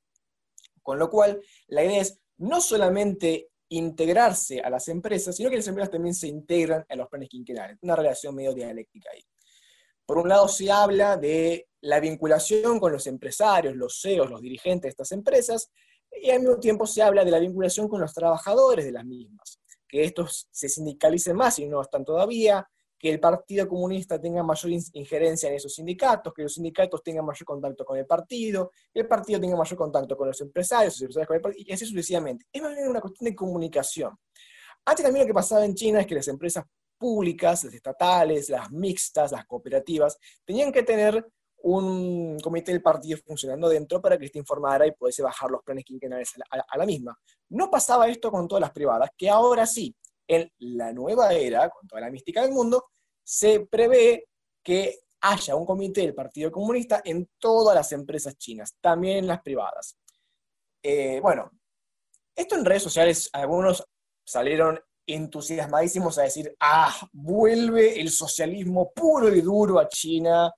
Con 0.81 0.99
lo 0.99 1.09
cual, 1.09 1.41
la 1.67 1.83
idea 1.83 2.01
es 2.01 2.19
no 2.37 2.61
solamente 2.61 3.49
integrarse 3.69 4.59
a 4.59 4.69
las 4.69 4.87
empresas, 4.87 5.35
sino 5.35 5.49
que 5.49 5.57
las 5.57 5.67
empresas 5.67 5.91
también 5.91 6.13
se 6.13 6.27
integran 6.27 6.85
a 6.87 6.95
los 6.95 7.07
planes 7.07 7.29
quinquenales. 7.29 7.77
Una 7.81 7.95
relación 7.95 8.35
medio 8.35 8.53
dialéctica 8.53 9.09
ahí. 9.11 9.23
Por 10.05 10.17
un 10.17 10.29
lado 10.29 10.47
se 10.47 10.69
habla 10.69 11.17
de 11.17 11.69
la 11.81 11.99
vinculación 11.99 12.79
con 12.79 12.91
los 12.91 13.07
empresarios, 13.07 13.75
los 13.75 13.99
CEOs, 14.01 14.29
los 14.29 14.41
dirigentes 14.41 14.83
de 14.83 14.89
estas 14.89 15.11
empresas, 15.11 15.71
y 16.11 16.29
al 16.29 16.41
mismo 16.41 16.59
tiempo 16.59 16.85
se 16.85 17.01
habla 17.01 17.25
de 17.25 17.31
la 17.31 17.39
vinculación 17.39 17.87
con 17.87 18.01
los 18.01 18.13
trabajadores 18.13 18.85
de 18.85 18.91
las 18.91 19.05
mismas, 19.05 19.59
que 19.93 20.05
estos 20.05 20.47
se 20.49 20.67
sindicalicen 20.67 21.35
más 21.35 21.59
y 21.59 21.67
no 21.67 21.79
están 21.79 22.03
todavía, 22.03 22.67
que 22.97 23.11
el 23.11 23.19
Partido 23.19 23.67
Comunista 23.67 24.19
tenga 24.19 24.41
mayor 24.41 24.71
in- 24.71 24.81
injerencia 24.93 25.49
en 25.49 25.55
esos 25.55 25.75
sindicatos, 25.75 26.33
que 26.33 26.41
los 26.41 26.55
sindicatos 26.55 27.03
tengan 27.03 27.23
mayor 27.23 27.45
contacto 27.45 27.85
con 27.85 27.99
el 27.99 28.07
partido, 28.07 28.71
que 28.91 29.01
el 29.01 29.07
partido 29.07 29.39
tenga 29.39 29.55
mayor 29.55 29.77
contacto 29.77 30.17
con 30.17 30.29
los 30.29 30.41
empresarios, 30.41 30.95
los 30.95 31.01
empresarios 31.01 31.27
con 31.27 31.35
el 31.35 31.41
partido, 31.41 31.65
y 31.69 31.73
así 31.73 31.85
sucesivamente. 31.85 32.47
Es 32.51 32.59
más 32.63 32.73
bien 32.73 32.87
una 32.87 33.01
cuestión 33.01 33.29
de 33.29 33.35
comunicación. 33.35 34.17
Antes 34.83 35.05
también 35.05 35.25
lo 35.25 35.27
que 35.27 35.33
pasaba 35.35 35.63
en 35.63 35.75
China 35.75 35.99
es 35.99 36.07
que 36.07 36.15
las 36.15 36.27
empresas 36.27 36.65
públicas, 36.97 37.63
las 37.65 37.73
estatales, 37.75 38.49
las 38.49 38.71
mixtas, 38.71 39.31
las 39.31 39.45
cooperativas, 39.45 40.17
tenían 40.43 40.71
que 40.71 40.81
tener 40.81 41.23
un 41.63 42.39
comité 42.41 42.71
del 42.71 42.81
partido 42.81 43.17
funcionando 43.25 43.69
dentro 43.69 44.01
para 44.01 44.17
que 44.17 44.25
éste 44.25 44.39
informara 44.39 44.85
y 44.85 44.91
pudiese 44.91 45.21
bajar 45.23 45.49
los 45.49 45.63
planes 45.63 45.85
quinquenales 45.85 46.31
a 46.49 46.57
la, 46.57 46.65
a 46.67 46.77
la- 46.77 46.85
misma. 46.85 47.17
No 47.49 47.71
pasaba 47.71 48.07
esto 48.09 48.31
con 48.31 48.47
todas 48.47 48.61
las 48.61 48.71
privadas, 48.71 49.09
que 49.17 49.29
ahora 49.29 49.65
sí, 49.65 49.95
en 50.27 50.51
la 50.59 50.91
nueva 50.91 51.33
era, 51.33 51.69
con 51.69 51.87
toda 51.87 52.01
la 52.01 52.09
mística 52.11 52.41
del 52.41 52.51
mundo, 52.51 52.85
se 53.23 53.61
prevé 53.61 54.27
que 54.61 54.99
haya 55.21 55.55
un 55.55 55.65
comité 55.65 56.01
del 56.01 56.13
Partido 56.13 56.51
Comunista 56.51 57.01
en 57.05 57.29
todas 57.39 57.73
las 57.75 57.91
empresas 57.93 58.37
chinas, 58.37 58.75
también 58.81 59.19
en 59.19 59.27
las 59.27 59.41
privadas. 59.41 59.97
Eh, 60.83 61.19
bueno, 61.21 61.49
esto 62.35 62.55
en 62.55 62.65
redes 62.65 62.83
sociales, 62.83 63.29
algunos 63.31 63.85
salieron 64.25 64.79
entusiasmadísimos 65.07 66.17
a 66.17 66.23
decir, 66.23 66.53
ah, 66.59 66.93
vuelve 67.13 67.99
el 68.01 68.09
socialismo 68.09 68.91
puro 68.91 69.33
y 69.33 69.39
duro 69.41 69.79
a 69.79 69.87
China. 69.87 70.53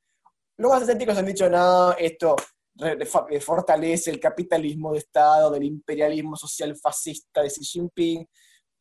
Los 0.58 0.72
más 0.72 0.82
escépticos 0.84 1.18
han 1.18 1.26
dicho, 1.26 1.50
no, 1.50 1.92
esto 1.94 2.36
eh, 2.80 3.06
fortalece 3.42 4.12
el 4.12 4.20
capitalismo 4.20 4.94
de 4.94 5.00
Estado, 5.00 5.52
del 5.52 5.64
imperialismo 5.64 6.36
social 6.36 6.76
fascista 6.76 7.42
de 7.42 7.50
Xi 7.50 7.64
Jinping. 7.64 8.28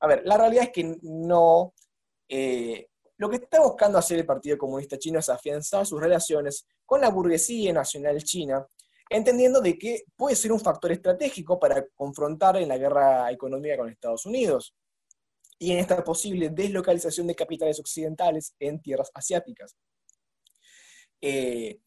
A 0.01 0.07
ver, 0.07 0.23
la 0.25 0.37
realidad 0.37 0.65
es 0.65 0.71
que 0.71 0.97
no. 1.03 1.75
eh, 2.29 2.89
lo 3.17 3.31
que 3.31 3.37
está 3.37 3.61
buscando 3.61 3.99
hacer 3.99 4.19
el 4.19 4.27
Partido 4.27 4.59
Comunista 4.59 4.99
Chino 4.99 5.21
es 5.21 5.29
afianzar 5.29 5.87
sus 5.87 6.01
relaciones 6.01 6.67
con 6.85 7.01
la 7.01 7.11
burguesía 7.11 7.73
nacional 7.73 8.23
china, 8.25 8.67
entendiendo 9.09 9.61
de 9.61 9.79
que 9.79 10.03
puede 10.17 10.35
ser 10.35 10.53
un 10.53 10.61
factor 10.61 10.91
estratégico 10.93 11.59
para 11.59 11.87
confrontar 11.95 12.57
en 12.57 12.69
la 12.69 12.79
guerra 12.79 13.31
económica 13.31 13.77
con 13.77 13.89
Estados 13.89 14.27
Unidos 14.27 14.75
y 15.59 15.73
en 15.73 15.79
esta 15.79 16.03
posible 16.03 16.51
deslocalización 16.51 17.29
de 17.29 17.35
capitales 17.37 17.79
occidentales 17.79 18.55
en 18.59 18.81
tierras 18.83 19.11
asiáticas. 19.15 19.77
Eh, 21.27 21.81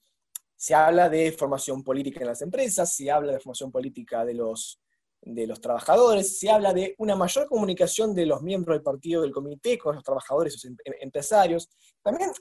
se 0.56 0.74
habla 0.74 1.10
de 1.10 1.32
formación 1.32 1.84
política 1.84 2.22
en 2.22 2.28
las 2.28 2.42
empresas, 2.42 2.92
se 2.96 3.12
habla 3.12 3.34
de 3.34 3.40
formación 3.40 3.72
política 3.72 4.26
de 4.26 4.34
los, 4.34 4.82
de 5.22 5.46
los 5.46 5.62
trabajadores, 5.62 6.40
se 6.40 6.50
habla 6.50 6.74
de 6.74 6.96
una 6.98 7.16
mayor 7.16 7.48
comunicación 7.48 8.16
de 8.16 8.26
los 8.26 8.42
miembros 8.42 8.74
del 8.76 8.82
partido 8.82 9.22
del 9.22 9.32
comité 9.32 9.78
con 9.78 9.94
los 9.94 10.04
trabajadores 10.04 10.54
los 10.54 10.66
em- 10.66 10.78
em- 10.84 10.96
empresarios. 11.02 11.70
También, 12.02 12.32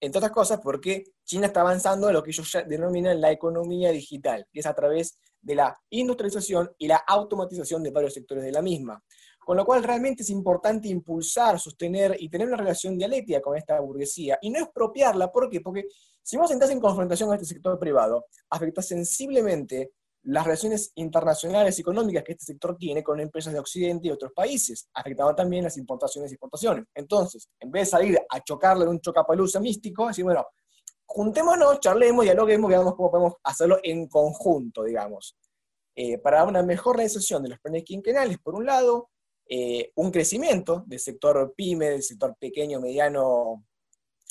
entre 0.00 0.18
otras 0.20 0.32
cosas, 0.32 0.60
porque 0.62 1.04
China 1.22 1.48
está 1.48 1.60
avanzando 1.60 2.08
en 2.08 2.14
lo 2.14 2.22
que 2.22 2.30
ellos 2.30 2.50
ya 2.50 2.62
denominan 2.62 3.20
la 3.20 3.30
economía 3.30 3.90
digital, 3.90 4.46
que 4.50 4.60
es 4.60 4.66
a 4.66 4.74
través 4.74 5.18
de 5.42 5.54
la 5.54 5.78
industrialización 5.90 6.70
y 6.78 6.86
la 6.86 6.96
automatización 6.96 7.82
de 7.82 7.90
varios 7.90 8.14
sectores 8.14 8.42
de 8.42 8.52
la 8.52 8.62
misma. 8.62 9.04
Con 9.44 9.56
lo 9.56 9.64
cual 9.64 9.82
realmente 9.82 10.22
es 10.22 10.30
importante 10.30 10.88
impulsar, 10.88 11.58
sostener 11.58 12.16
y 12.18 12.28
tener 12.28 12.46
una 12.48 12.56
relación 12.56 12.96
dialéctica 12.96 13.40
con 13.40 13.56
esta 13.56 13.80
burguesía 13.80 14.38
y 14.40 14.50
no 14.50 14.60
expropiarla. 14.60 15.32
¿Por 15.32 15.50
qué? 15.50 15.60
Porque 15.60 15.88
si 16.22 16.36
vos 16.36 16.50
entras 16.50 16.70
en 16.70 16.80
confrontación 16.80 17.28
con 17.28 17.34
este 17.34 17.46
sector 17.46 17.78
privado, 17.78 18.26
afecta 18.50 18.82
sensiblemente 18.82 19.92
las 20.24 20.44
relaciones 20.44 20.92
internacionales 20.94 21.76
y 21.76 21.80
económicas 21.80 22.22
que 22.22 22.32
este 22.32 22.44
sector 22.44 22.76
tiene 22.76 23.02
con 23.02 23.18
empresas 23.18 23.52
de 23.52 23.58
Occidente 23.58 24.06
y 24.06 24.10
otros 24.10 24.32
países, 24.32 24.88
afectando 24.94 25.34
también 25.34 25.64
las 25.64 25.76
importaciones 25.76 26.30
y 26.30 26.34
exportaciones. 26.34 26.84
Entonces, 26.94 27.48
en 27.58 27.70
vez 27.72 27.88
de 27.88 27.90
salir 27.90 28.18
a 28.30 28.40
chocarle 28.40 28.84
en 28.84 28.90
un 28.90 29.00
chocapaluza 29.00 29.58
místico, 29.58 30.06
decir, 30.06 30.24
bueno, 30.24 30.46
juntémonos, 31.06 31.80
charlemos, 31.80 32.24
dialoguemos, 32.24 32.70
veamos 32.70 32.94
cómo 32.94 33.10
podemos 33.10 33.34
hacerlo 33.42 33.78
en 33.82 34.06
conjunto, 34.08 34.84
digamos, 34.84 35.36
eh, 35.96 36.18
para 36.18 36.44
una 36.44 36.62
mejor 36.62 36.96
realización 36.96 37.42
de 37.42 37.50
los 37.50 37.58
planes 37.58 37.82
quinquenales, 37.84 38.38
por 38.38 38.54
un 38.54 38.64
lado, 38.64 39.10
eh, 39.48 39.92
un 39.96 40.10
crecimiento 40.10 40.84
del 40.86 41.00
sector 41.00 41.52
pyme, 41.56 41.90
del 41.90 42.02
sector 42.02 42.36
pequeño, 42.38 42.80
mediano 42.80 43.64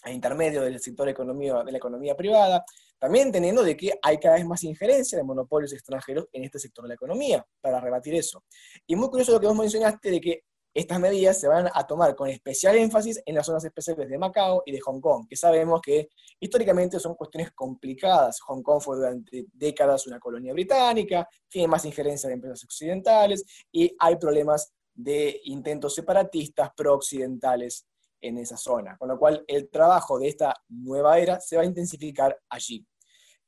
e 0.04 0.12
intermedio 0.12 0.62
del 0.64 0.80
sector 0.80 1.08
economía, 1.10 1.64
de 1.64 1.72
la 1.72 1.78
economía 1.78 2.16
privada, 2.16 2.66
también 2.98 3.32
teniendo 3.32 3.64
de 3.64 3.76
que 3.76 3.94
hay 4.02 4.18
cada 4.18 4.36
vez 4.36 4.46
más 4.46 4.64
injerencia 4.64 5.18
de 5.18 5.24
monopolios 5.24 5.74
extranjeros 5.74 6.28
en 6.32 6.44
este 6.44 6.60
sector 6.60 6.84
de 6.84 6.90
la 6.90 6.96
economía, 6.96 7.46
para 7.60 7.80
rebatir 7.80 8.16
eso. 8.16 8.44
Y 8.88 8.96
muy 8.96 9.10
curioso 9.10 9.32
lo 9.32 9.40
que 9.40 9.48
vos 9.48 9.56
mencionaste 9.56 10.12
de 10.12 10.22
que 10.22 10.44
estas 10.74 11.00
medidas 11.00 11.40
se 11.40 11.48
van 11.48 11.68
a 11.74 11.86
tomar 11.86 12.16
con 12.16 12.30
especial 12.30 12.78
énfasis 12.78 13.22
en 13.26 13.36
las 13.36 13.46
zonas 13.46 13.64
especiales 13.66 14.10
de 14.10 14.18
Macao 14.18 14.64
y 14.66 14.72
de 14.72 14.80
Hong 14.80 15.02
Kong, 15.02 15.28
que 15.28 15.36
sabemos 15.36 15.82
que 15.82 16.10
históricamente 16.40 17.00
son 17.00 17.16
cuestiones 17.16 17.52
complicadas. 17.52 18.40
Hong 18.42 18.62
Kong 18.62 18.82
fue 18.82 18.96
durante 18.96 19.48
décadas 19.52 20.08
una 20.08 20.20
colonia 20.20 20.54
británica, 20.54 21.28
tiene 21.50 21.68
más 21.68 21.84
injerencia 21.86 22.30
de 22.30 22.36
empresas 22.36 22.64
occidentales 22.64 23.44
y 23.72 23.94
hay 24.00 24.16
problemas 24.16 24.74
de 24.94 25.42
intentos 25.46 25.96
separatistas 25.96 26.72
pro-occidentales 26.76 27.86
en 28.22 28.38
esa 28.38 28.58
zona, 28.58 28.98
con 28.98 29.10
lo 29.10 29.18
cual 29.18 29.44
el 29.48 29.70
trabajo 29.70 30.20
de 30.20 30.28
esta 30.28 30.54
nueva 30.70 31.18
era 31.20 31.40
se 31.40 31.56
va 31.56 31.64
a 31.64 31.66
intensificar 31.66 32.38
allí. 32.50 32.86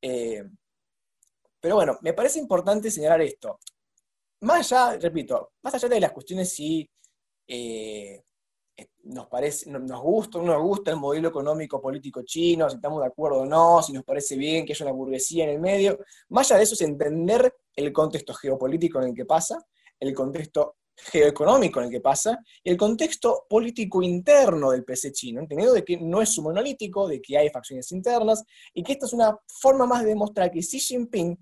Eh, 0.01 0.43
pero 1.59 1.75
bueno, 1.75 1.97
me 2.01 2.13
parece 2.13 2.39
importante 2.39 2.89
señalar 2.91 3.21
esto. 3.21 3.59
Más 4.41 4.71
allá, 4.71 4.97
repito, 4.99 5.53
más 5.61 5.73
allá 5.75 5.87
de 5.87 5.99
las 5.99 6.11
cuestiones 6.11 6.49
si 6.53 6.89
eh, 7.47 8.21
nos 9.03 9.27
parece, 9.27 9.69
no- 9.69 9.79
nos 9.79 10.01
gusta 10.01 10.39
o 10.39 10.41
no 10.41 10.53
nos 10.53 10.63
gusta 10.63 10.91
el 10.91 10.97
modelo 10.97 11.29
económico 11.29 11.79
político 11.81 12.23
chino, 12.23 12.69
si 12.69 12.75
estamos 12.77 13.01
de 13.01 13.07
acuerdo 13.07 13.41
o 13.41 13.45
no, 13.45 13.81
si 13.83 13.93
nos 13.93 14.03
parece 14.03 14.35
bien 14.35 14.65
que 14.65 14.73
haya 14.73 14.85
una 14.85 14.93
burguesía 14.93 15.43
en 15.45 15.51
el 15.51 15.59
medio, 15.59 15.99
más 16.29 16.49
allá 16.51 16.57
de 16.57 16.63
eso 16.63 16.73
es 16.73 16.81
entender 16.81 17.53
el 17.75 17.93
contexto 17.93 18.33
geopolítico 18.33 18.99
en 19.01 19.09
el 19.09 19.13
que 19.13 19.25
pasa, 19.25 19.63
el 19.99 20.13
contexto 20.13 20.77
geoeconómico 20.95 21.79
en 21.79 21.85
el 21.85 21.91
que 21.91 22.01
pasa, 22.01 22.39
y 22.63 22.69
el 22.69 22.77
contexto 22.77 23.45
político 23.49 24.01
interno 24.01 24.71
del 24.71 24.83
PC 24.83 25.11
chino, 25.11 25.41
entendiendo 25.41 25.73
de 25.73 25.83
que 25.83 25.97
no 25.97 26.21
es 26.21 26.37
un 26.37 26.45
monolítico, 26.45 27.07
de 27.07 27.21
que 27.21 27.37
hay 27.37 27.49
facciones 27.49 27.91
internas, 27.91 28.43
y 28.73 28.83
que 28.83 28.93
esta 28.93 29.05
es 29.05 29.13
una 29.13 29.37
forma 29.47 29.85
más 29.85 30.03
de 30.03 30.09
demostrar 30.09 30.51
que 30.51 30.59
Xi 30.59 30.79
Jinping 30.79 31.37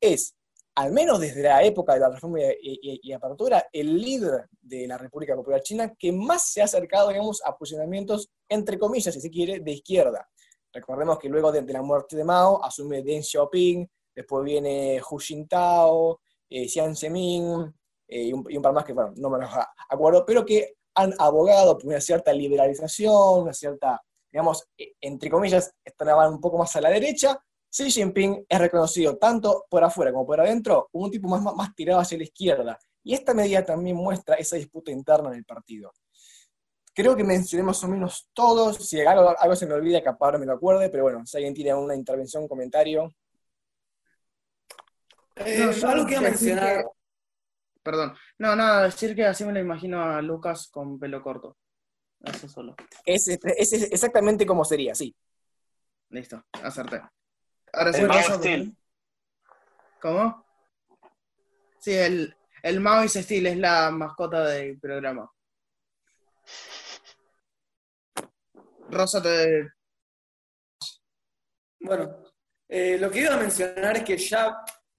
es, 0.00 0.34
al 0.74 0.92
menos 0.92 1.20
desde 1.20 1.42
la 1.42 1.62
época 1.62 1.94
de 1.94 2.00
la 2.00 2.10
reforma 2.10 2.38
y, 2.60 3.12
apertura, 3.12 3.66
el 3.72 3.96
líder 3.96 4.48
de 4.60 4.86
la 4.86 4.98
República 4.98 5.34
Popular 5.34 5.62
China 5.62 5.94
que 5.98 6.12
más 6.12 6.50
se 6.50 6.60
ha 6.60 6.64
acercado, 6.64 7.08
digamos, 7.08 7.40
a 7.44 7.56
posicionamientos, 7.56 8.30
entre 8.48 8.78
comillas, 8.78 9.14
si 9.14 9.20
se 9.20 9.30
quiere, 9.30 9.60
de 9.60 9.72
izquierda. 9.72 10.28
Recordemos 10.72 11.18
que 11.18 11.30
luego 11.30 11.50
de, 11.50 11.62
de 11.62 11.72
la 11.72 11.80
muerte 11.80 12.16
de 12.16 12.24
Mao 12.24 12.62
asume 12.62 13.02
Deng 13.02 13.22
Xiaoping, 13.22 13.88
después 14.14 14.44
viene 14.44 15.00
Hu 15.00 15.18
Jintao, 15.18 16.20
eh, 16.50 16.68
Jiang 16.68 16.94
Zemin, 16.94 17.74
eh, 18.08 18.22
y, 18.24 18.32
un, 18.32 18.62
par 18.62 18.72
más 18.72 18.84
que, 18.84 18.92
bueno, 18.92 19.12
no 19.16 19.30
me 19.30 19.38
los 19.38 19.50
acuerdo, 19.88 20.24
pero 20.24 20.44
que 20.44 20.76
han 20.94 21.14
abogado 21.18 21.76
por 21.76 21.88
una 21.88 22.00
cierta 22.00 22.32
liberalización, 22.32 23.42
una 23.42 23.52
cierta, 23.52 24.00
digamos, 24.30 24.66
eh, 24.78 24.94
entre 25.00 25.30
comillas, 25.30 25.72
estaban 25.84 26.32
un 26.32 26.40
poco 26.40 26.58
más 26.58 26.74
a 26.76 26.80
la 26.80 26.90
derecha. 26.90 27.38
Xi 27.70 27.90
Jinping 27.90 28.46
es 28.48 28.58
reconocido 28.58 29.16
tanto 29.18 29.66
por 29.68 29.84
afuera 29.84 30.12
como 30.12 30.26
por 30.26 30.40
adentro 30.40 30.88
un 30.92 31.10
tipo 31.10 31.28
más, 31.28 31.42
más, 31.42 31.74
tirado 31.74 32.00
hacia 32.00 32.16
la 32.16 32.24
izquierda. 32.24 32.78
Y 33.02 33.14
esta 33.14 33.34
medida 33.34 33.64
también 33.64 33.96
muestra 33.96 34.36
esa 34.36 34.56
disputa 34.56 34.90
interna 34.90 35.28
en 35.30 35.36
el 35.36 35.44
partido. 35.44 35.92
Creo 36.94 37.14
que 37.14 37.24
mencioné 37.24 37.62
más 37.62 37.84
o 37.84 37.88
menos 37.88 38.30
todos. 38.32 38.76
Si 38.88 38.98
algo, 39.00 39.38
algo 39.38 39.54
se 39.54 39.66
me 39.66 39.74
olvida, 39.74 40.02
capaz 40.02 40.32
no 40.32 40.38
me 40.38 40.46
lo 40.46 40.54
acuerde, 40.54 40.88
pero 40.88 41.02
bueno, 41.02 41.26
si 41.26 41.36
alguien 41.36 41.52
tiene 41.52 41.74
una 41.74 41.94
intervención, 41.94 42.44
un 42.44 42.48
comentario. 42.48 43.14
Eh, 45.36 45.70
algo 45.84 46.06
que 46.06 46.18
mencionar. 46.18 46.86
Perdón. 47.86 48.16
No, 48.38 48.56
nada, 48.56 48.82
decir 48.82 49.14
que 49.14 49.24
así 49.24 49.44
me 49.44 49.52
lo 49.52 49.60
imagino 49.60 50.02
a 50.02 50.20
Lucas 50.20 50.68
con 50.72 50.98
pelo 50.98 51.22
corto. 51.22 51.56
Eso 52.20 52.48
solo. 52.48 52.74
Es, 53.04 53.28
es- 53.28 53.72
es 53.72 53.92
exactamente 53.92 54.44
como 54.44 54.64
sería, 54.64 54.92
sí. 54.92 55.14
Listo, 56.10 56.42
acerté. 56.64 57.00
Ahora 57.72 57.92
sí, 57.92 58.00
El 58.02 58.08
Mao 58.08 58.22
Steel. 58.22 58.76
¿Cómo? 60.00 60.44
Sí, 61.78 61.92
el, 61.94 62.36
el 62.64 62.80
Mao 62.80 63.06
Steel 63.06 63.46
es 63.46 63.56
la 63.56 63.92
mascota 63.92 64.44
del 64.46 64.80
programa. 64.80 65.30
Rosa 68.90 69.22
te... 69.22 69.70
Bueno, 71.78 72.16
eh, 72.68 72.98
lo 72.98 73.10
que 73.12 73.20
iba 73.20 73.34
a 73.34 73.38
mencionar 73.38 73.96
es 73.98 74.02
que 74.02 74.18
ya, 74.18 74.56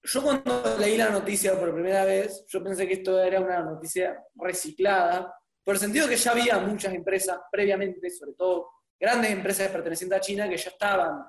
yo 0.08 0.22
cuando 0.22 0.76
leí 0.78 0.96
la 0.96 1.10
noticia 1.10 1.58
por 1.58 1.72
primera 1.72 2.04
vez, 2.04 2.44
yo 2.48 2.62
pensé 2.62 2.86
que 2.86 2.94
esto 2.94 3.22
era 3.22 3.40
una 3.40 3.60
noticia 3.60 4.24
reciclada, 4.36 5.34
por 5.62 5.74
el 5.74 5.80
sentido 5.80 6.08
que 6.08 6.16
ya 6.16 6.30
había 6.30 6.58
muchas 6.58 6.94
empresas 6.94 7.38
previamente, 7.52 8.08
sobre 8.10 8.32
todo 8.32 8.70
grandes 8.98 9.30
empresas 9.30 9.68
pertenecientes 9.70 10.18
a 10.18 10.20
China, 10.20 10.48
que 10.48 10.56
ya 10.56 10.70
estaban 10.70 11.24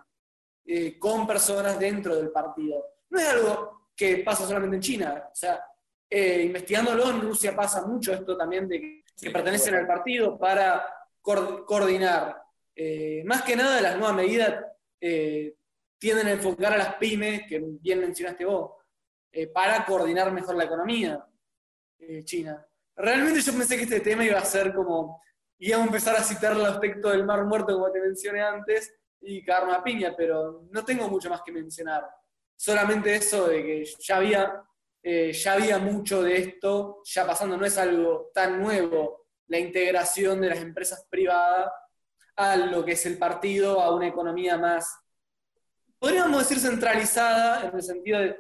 eh, 0.65 0.97
con 0.97 1.27
personas 1.27 1.77
dentro 1.77 2.15
del 2.15 2.32
partido. 2.32 2.84
No 3.09 3.19
es 3.19 3.27
algo 3.27 3.89
que 3.95 4.17
pasa 4.17 4.45
solamente 4.47 4.77
en 4.77 4.82
China, 4.82 5.23
o 5.30 5.36
sea, 5.36 5.61
eh, 6.09 6.43
investigándolo 6.43 7.09
en 7.09 7.21
Rusia 7.21 7.55
pasa 7.55 7.86
mucho 7.86 8.13
esto 8.13 8.36
también 8.36 8.67
de 8.67 8.80
que, 8.80 9.03
que 9.21 9.30
pertenecen 9.30 9.75
al 9.75 9.86
partido 9.86 10.39
para 10.39 10.84
coor- 11.21 11.65
coordinar. 11.65 12.41
Eh, 12.75 13.23
más 13.25 13.43
que 13.43 13.55
nada 13.55 13.82
las 13.82 13.97
nuevas 13.97 14.15
medidas 14.15 14.63
eh, 15.01 15.53
tienden 15.99 16.27
a 16.27 16.31
enfocar 16.31 16.73
a 16.73 16.77
las 16.77 16.95
pymes, 16.95 17.43
que 17.47 17.61
bien 17.81 17.99
mencionaste 17.99 18.45
vos, 18.45 18.71
eh, 19.31 19.47
para 19.47 19.85
coordinar 19.85 20.31
mejor 20.31 20.55
la 20.55 20.63
economía 20.63 21.23
eh, 21.99 22.23
china. 22.23 22.65
Realmente 22.95 23.41
yo 23.41 23.53
pensé 23.53 23.77
que 23.77 23.83
este 23.83 23.99
tema 23.99 24.23
iba 24.23 24.39
a 24.39 24.45
ser 24.45 24.73
como, 24.73 25.21
íbamos 25.59 25.85
a 25.85 25.89
empezar 25.89 26.15
a 26.15 26.23
citar 26.23 26.53
el 26.53 26.65
aspecto 26.65 27.09
del 27.09 27.25
Mar 27.25 27.45
Muerto, 27.45 27.73
como 27.73 27.91
te 27.91 28.01
mencioné 28.01 28.41
antes, 28.41 28.93
y 29.21 29.43
cagarme 29.43 29.73
a 29.73 29.83
piña, 29.83 30.15
pero 30.15 30.63
no 30.71 30.83
tengo 30.83 31.07
mucho 31.09 31.29
más 31.29 31.41
que 31.41 31.51
mencionar. 31.51 32.09
Solamente 32.55 33.15
eso 33.15 33.47
de 33.47 33.63
que 33.63 33.85
ya 33.99 34.17
había, 34.17 34.63
eh, 35.03 35.31
ya 35.33 35.53
había 35.53 35.77
mucho 35.77 36.23
de 36.23 36.37
esto, 36.37 37.01
ya 37.03 37.27
pasando, 37.27 37.57
no 37.57 37.65
es 37.65 37.77
algo 37.77 38.31
tan 38.33 38.59
nuevo, 38.59 39.27
la 39.47 39.59
integración 39.59 40.41
de 40.41 40.49
las 40.49 40.59
empresas 40.59 41.05
privadas 41.09 41.71
a 42.35 42.55
lo 42.55 42.85
que 42.85 42.93
es 42.93 43.05
el 43.05 43.17
partido, 43.17 43.81
a 43.81 43.93
una 43.93 44.07
economía 44.07 44.57
más, 44.57 44.97
podríamos 45.99 46.39
decir 46.39 46.59
centralizada, 46.59 47.67
en 47.67 47.75
el 47.75 47.83
sentido 47.83 48.19
de, 48.19 48.37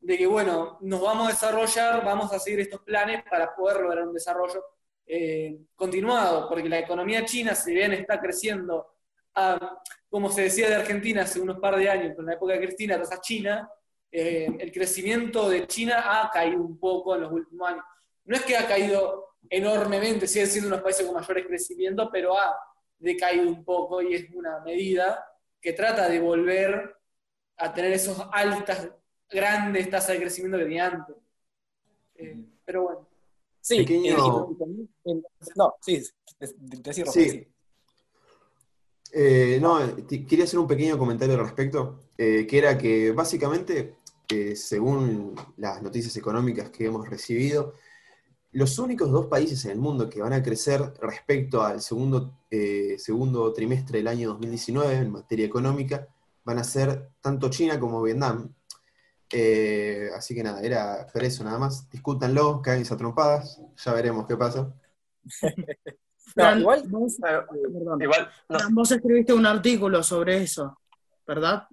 de 0.00 0.18
que, 0.18 0.26
bueno, 0.26 0.78
nos 0.80 1.00
vamos 1.00 1.28
a 1.28 1.30
desarrollar, 1.32 2.04
vamos 2.04 2.32
a 2.32 2.38
seguir 2.38 2.60
estos 2.60 2.80
planes 2.82 3.22
para 3.28 3.54
poder 3.54 3.80
lograr 3.80 4.06
un 4.06 4.14
desarrollo 4.14 4.64
eh, 5.06 5.58
continuado, 5.74 6.48
porque 6.48 6.68
la 6.68 6.78
economía 6.78 7.24
china, 7.24 7.54
si 7.54 7.74
bien 7.74 7.92
está 7.92 8.20
creciendo, 8.20 8.94
a, 9.34 9.80
como 10.08 10.30
se 10.30 10.42
decía 10.42 10.68
de 10.68 10.76
Argentina 10.76 11.22
hace 11.22 11.40
unos 11.40 11.58
par 11.58 11.76
de 11.76 11.88
años, 11.88 12.14
con 12.14 12.26
la 12.26 12.34
época 12.34 12.54
de 12.54 12.60
Cristina, 12.60 12.98
tasa 12.98 13.20
China, 13.20 13.68
eh, 14.10 14.48
el 14.58 14.70
crecimiento 14.70 15.48
de 15.48 15.66
China 15.66 16.04
ha 16.04 16.30
caído 16.30 16.60
un 16.60 16.78
poco 16.78 17.14
en 17.14 17.22
los 17.22 17.32
últimos 17.32 17.68
años. 17.68 17.84
No 18.24 18.36
es 18.36 18.42
que 18.42 18.56
ha 18.56 18.66
caído 18.66 19.36
enormemente, 19.48 20.26
sigue 20.26 20.46
siendo 20.46 20.68
unos 20.68 20.82
países 20.82 21.06
con 21.06 21.14
mayores 21.14 21.46
crecimientos, 21.46 22.08
pero 22.12 22.38
ha 22.38 22.54
decaído 22.98 23.48
un 23.48 23.64
poco 23.64 24.02
y 24.02 24.14
es 24.14 24.26
una 24.34 24.60
medida 24.60 25.24
que 25.62 25.72
trata 25.72 26.08
de 26.08 26.18
volver 26.20 26.96
a 27.56 27.72
tener 27.72 27.92
esos 27.92 28.18
altas, 28.32 28.90
grandes 29.30 29.88
tasas 29.88 30.14
de 30.14 30.20
crecimiento 30.20 30.58
que 30.58 30.64
tenía 30.64 30.88
antes. 30.88 31.16
Eh, 32.16 32.36
pero 32.64 32.82
bueno. 32.82 33.08
Sí, 33.60 33.78
Pequeño- 33.78 34.48
eh, 34.50 34.86
eh, 35.04 35.22
no, 35.54 35.74
sí, 35.80 36.02
de- 36.40 36.48
de- 36.58 36.76
decir, 36.78 37.06
Rafa, 37.06 37.12
Sí. 37.20 37.30
sí. 37.30 37.48
Eh, 39.14 39.58
no, 39.60 39.78
quería 40.06 40.44
hacer 40.44 40.58
un 40.58 40.66
pequeño 40.66 40.98
comentario 40.98 41.34
al 41.36 41.42
respecto, 41.44 42.00
eh, 42.18 42.46
que 42.46 42.58
era 42.58 42.76
que 42.76 43.12
básicamente, 43.12 43.96
eh, 44.28 44.56
según 44.56 45.34
las 45.58 45.80
noticias 45.82 46.16
económicas 46.16 46.70
que 46.70 46.86
hemos 46.86 47.08
recibido, 47.08 47.74
los 48.52 48.78
únicos 48.78 49.10
dos 49.10 49.26
países 49.26 49.64
en 49.64 49.72
el 49.72 49.78
mundo 49.78 50.08
que 50.08 50.20
van 50.20 50.32
a 50.32 50.42
crecer 50.42 50.92
respecto 51.00 51.62
al 51.62 51.80
segundo, 51.80 52.38
eh, 52.50 52.96
segundo 52.98 53.52
trimestre 53.52 53.98
del 53.98 54.08
año 54.08 54.28
2019 54.30 54.94
en 54.94 55.10
materia 55.10 55.46
económica 55.46 56.06
van 56.44 56.58
a 56.58 56.64
ser 56.64 57.10
tanto 57.20 57.48
China 57.48 57.80
como 57.80 58.02
Vietnam. 58.02 58.54
Eh, 59.30 60.10
así 60.14 60.34
que 60.34 60.42
nada, 60.42 60.60
era 60.60 61.06
por 61.10 61.24
eso 61.24 61.42
nada 61.44 61.58
más. 61.58 61.88
Discútanlo, 61.88 62.60
cáguense 62.60 62.92
a 62.92 62.98
trompadas, 62.98 63.60
ya 63.76 63.92
veremos 63.94 64.26
qué 64.26 64.36
pasa. 64.36 64.72
No, 66.34 66.58
igual, 66.58 66.82
vos, 66.88 67.16
perdón. 67.20 68.00
Igual, 68.00 68.30
no 68.48 68.58
vos 68.70 68.90
escribiste 68.90 69.34
un 69.34 69.44
artículo 69.44 70.02
sobre 70.02 70.42
eso, 70.42 70.78
¿verdad? 71.26 71.68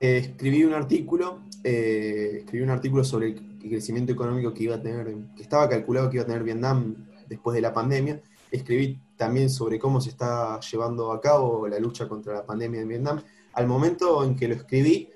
Eh, 0.00 0.18
escribí 0.18 0.62
un 0.64 0.74
artículo, 0.74 1.40
eh, 1.64 2.36
escribí 2.38 2.62
un 2.62 2.70
artículo 2.70 3.02
sobre 3.02 3.28
el 3.28 3.58
crecimiento 3.58 4.12
económico 4.12 4.54
que 4.54 4.62
iba 4.64 4.76
a 4.76 4.82
tener, 4.82 5.12
que 5.34 5.42
estaba 5.42 5.68
calculado 5.68 6.08
que 6.08 6.16
iba 6.18 6.22
a 6.22 6.26
tener 6.26 6.44
Vietnam 6.44 7.08
después 7.28 7.54
de 7.54 7.60
la 7.60 7.72
pandemia. 7.72 8.20
Escribí 8.50 9.00
también 9.16 9.50
sobre 9.50 9.78
cómo 9.78 10.00
se 10.00 10.10
está 10.10 10.60
llevando 10.60 11.10
a 11.12 11.20
cabo 11.20 11.66
la 11.66 11.80
lucha 11.80 12.06
contra 12.08 12.34
la 12.34 12.46
pandemia 12.46 12.80
en 12.80 12.88
Vietnam. 12.88 13.20
Al 13.54 13.66
momento 13.66 14.22
en 14.22 14.36
que 14.36 14.46
lo 14.46 14.54
escribí, 14.54 15.10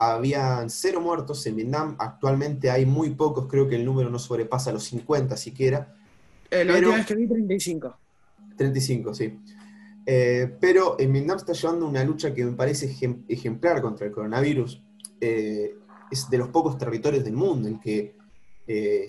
habían 0.00 0.68
cero 0.68 1.00
muertos 1.00 1.46
en 1.46 1.54
Vietnam. 1.54 1.94
Actualmente 2.00 2.70
hay 2.70 2.84
muy 2.84 3.10
pocos, 3.10 3.46
creo 3.46 3.68
que 3.68 3.76
el 3.76 3.84
número 3.84 4.10
no 4.10 4.18
sobrepasa 4.18 4.72
los 4.72 4.82
50 4.84 5.36
siquiera. 5.36 5.94
Eh, 6.50 6.64
la 6.64 6.72
Pero- 6.74 6.88
última 6.88 6.96
vez 6.96 7.06
que 7.06 7.14
vi 7.14 7.28
35. 7.28 7.96
35, 8.56 9.14
sí. 9.14 9.38
Eh, 10.06 10.56
pero 10.60 10.96
en 10.98 11.12
Vietnam 11.12 11.38
está 11.38 11.52
llevando 11.54 11.86
una 11.88 12.04
lucha 12.04 12.34
que 12.34 12.44
me 12.44 12.52
parece 12.52 12.90
ejem- 12.90 13.24
ejemplar 13.28 13.80
contra 13.82 14.06
el 14.06 14.12
coronavirus. 14.12 14.82
Eh, 15.20 15.74
es 16.10 16.28
de 16.30 16.38
los 16.38 16.48
pocos 16.48 16.76
territorios 16.78 17.24
del 17.24 17.32
mundo 17.34 17.68
en 17.68 17.80
que 17.80 18.14
eh, 18.66 19.06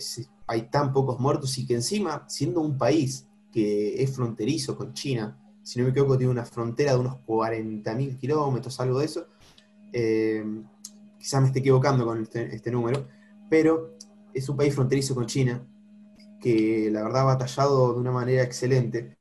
hay 0.47 0.61
tan 0.69 0.93
pocos 0.93 1.19
muertos 1.19 1.57
y 1.57 1.65
que 1.65 1.75
encima, 1.75 2.25
siendo 2.27 2.61
un 2.61 2.77
país 2.77 3.27
que 3.51 4.01
es 4.01 4.15
fronterizo 4.15 4.77
con 4.77 4.93
China, 4.93 5.37
si 5.63 5.79
no 5.79 5.85
me 5.85 5.91
equivoco, 5.91 6.17
tiene 6.17 6.31
una 6.31 6.45
frontera 6.45 6.93
de 6.93 6.99
unos 6.99 7.17
40.000 7.25 8.17
kilómetros, 8.17 8.79
algo 8.79 8.99
de 8.99 9.05
eso. 9.05 9.27
Eh, 9.93 10.43
quizás 11.19 11.41
me 11.41 11.47
esté 11.47 11.59
equivocando 11.59 12.05
con 12.05 12.21
este, 12.21 12.53
este 12.55 12.71
número, 12.71 13.07
pero 13.49 13.95
es 14.33 14.47
un 14.49 14.57
país 14.57 14.75
fronterizo 14.75 15.15
con 15.15 15.25
China 15.25 15.65
que 16.39 16.89
la 16.91 17.03
verdad 17.03 17.21
ha 17.23 17.25
batallado 17.25 17.93
de 17.93 17.99
una 17.99 18.11
manera 18.11 18.43
excelente. 18.43 19.14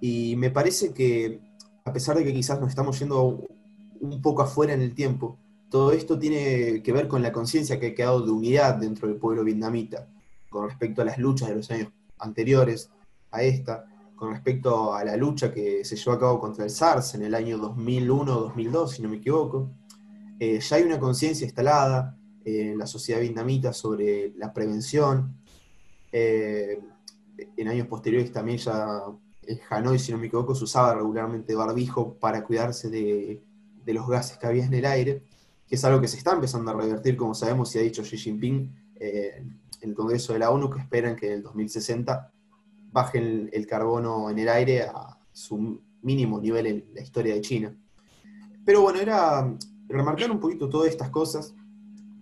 Y 0.00 0.36
me 0.36 0.50
parece 0.50 0.92
que, 0.92 1.40
a 1.84 1.92
pesar 1.92 2.16
de 2.16 2.24
que 2.24 2.32
quizás 2.32 2.60
nos 2.60 2.70
estamos 2.70 2.98
yendo 2.98 3.44
un 4.00 4.22
poco 4.22 4.42
afuera 4.42 4.72
en 4.72 4.82
el 4.82 4.94
tiempo, 4.94 5.38
todo 5.70 5.92
esto 5.92 6.18
tiene 6.18 6.82
que 6.82 6.92
ver 6.92 7.06
con 7.06 7.22
la 7.22 7.32
conciencia 7.32 7.78
que 7.78 7.88
ha 7.88 7.94
quedado 7.94 8.22
de 8.22 8.32
unidad 8.32 8.76
dentro 8.76 9.08
del 9.08 9.18
pueblo 9.18 9.44
vietnamita, 9.44 10.08
con 10.48 10.68
respecto 10.68 11.02
a 11.02 11.04
las 11.04 11.18
luchas 11.18 11.48
de 11.48 11.56
los 11.56 11.70
años 11.70 11.88
anteriores 12.18 12.90
a 13.30 13.42
esta, 13.42 13.86
con 14.16 14.32
respecto 14.32 14.94
a 14.94 15.04
la 15.04 15.16
lucha 15.16 15.52
que 15.52 15.84
se 15.84 15.96
llevó 15.96 16.12
a 16.12 16.20
cabo 16.20 16.40
contra 16.40 16.64
el 16.64 16.70
SARS 16.70 17.14
en 17.14 17.22
el 17.22 17.34
año 17.34 17.56
2001-2002, 17.58 18.88
si 18.88 19.02
no 19.02 19.08
me 19.08 19.16
equivoco. 19.18 19.70
Eh, 20.38 20.58
ya 20.60 20.76
hay 20.76 20.82
una 20.82 20.98
conciencia 20.98 21.44
instalada 21.44 22.18
eh, 22.44 22.72
en 22.72 22.78
la 22.78 22.86
sociedad 22.86 23.20
vietnamita 23.20 23.72
sobre 23.72 24.32
la 24.36 24.52
prevención. 24.52 25.36
Eh, 26.12 26.80
en 27.56 27.68
años 27.68 27.86
posteriores 27.86 28.32
también 28.32 28.58
ya 28.58 29.04
en 29.50 29.60
Hanoi, 29.68 29.98
si 29.98 30.12
no 30.12 30.18
me 30.18 30.26
equivoco, 30.26 30.54
se 30.54 30.64
usaba 30.64 30.94
regularmente 30.94 31.54
barbijo 31.54 32.14
para 32.14 32.44
cuidarse 32.44 32.88
de, 32.88 33.42
los 33.86 34.08
gases 34.08 34.38
que 34.38 34.46
había 34.46 34.64
en 34.64 34.74
el 34.74 34.84
aire, 34.84 35.24
que 35.66 35.74
es 35.74 35.84
algo 35.84 36.00
que 36.00 36.06
se 36.06 36.16
está 36.16 36.32
empezando 36.32 36.70
a 36.70 36.74
revertir, 36.74 37.16
como 37.16 37.34
sabemos, 37.34 37.74
y 37.74 37.78
ha 37.78 37.82
dicho 37.82 38.02
Xi 38.02 38.16
Jinping 38.16 38.72
eh, 39.00 39.44
en 39.80 39.90
el 39.90 39.96
Congreso 39.96 40.32
de 40.32 40.38
la 40.38 40.50
ONU, 40.50 40.70
que 40.70 40.78
esperan 40.78 41.16
que 41.16 41.26
en 41.26 41.32
el 41.32 41.42
2060 41.42 42.32
bajen 42.92 43.24
el, 43.24 43.50
el 43.52 43.66
carbono 43.66 44.30
en 44.30 44.38
el 44.38 44.48
aire 44.48 44.82
a 44.82 45.18
su 45.32 45.80
mínimo 46.02 46.40
nivel 46.40 46.66
en 46.66 46.84
la 46.94 47.00
historia 47.00 47.34
de 47.34 47.40
China. 47.40 47.76
Pero 48.64 48.82
bueno, 48.82 49.00
era 49.00 49.52
remarcar 49.88 50.30
un 50.30 50.38
poquito 50.38 50.68
todas 50.68 50.88
estas 50.88 51.10
cosas 51.10 51.54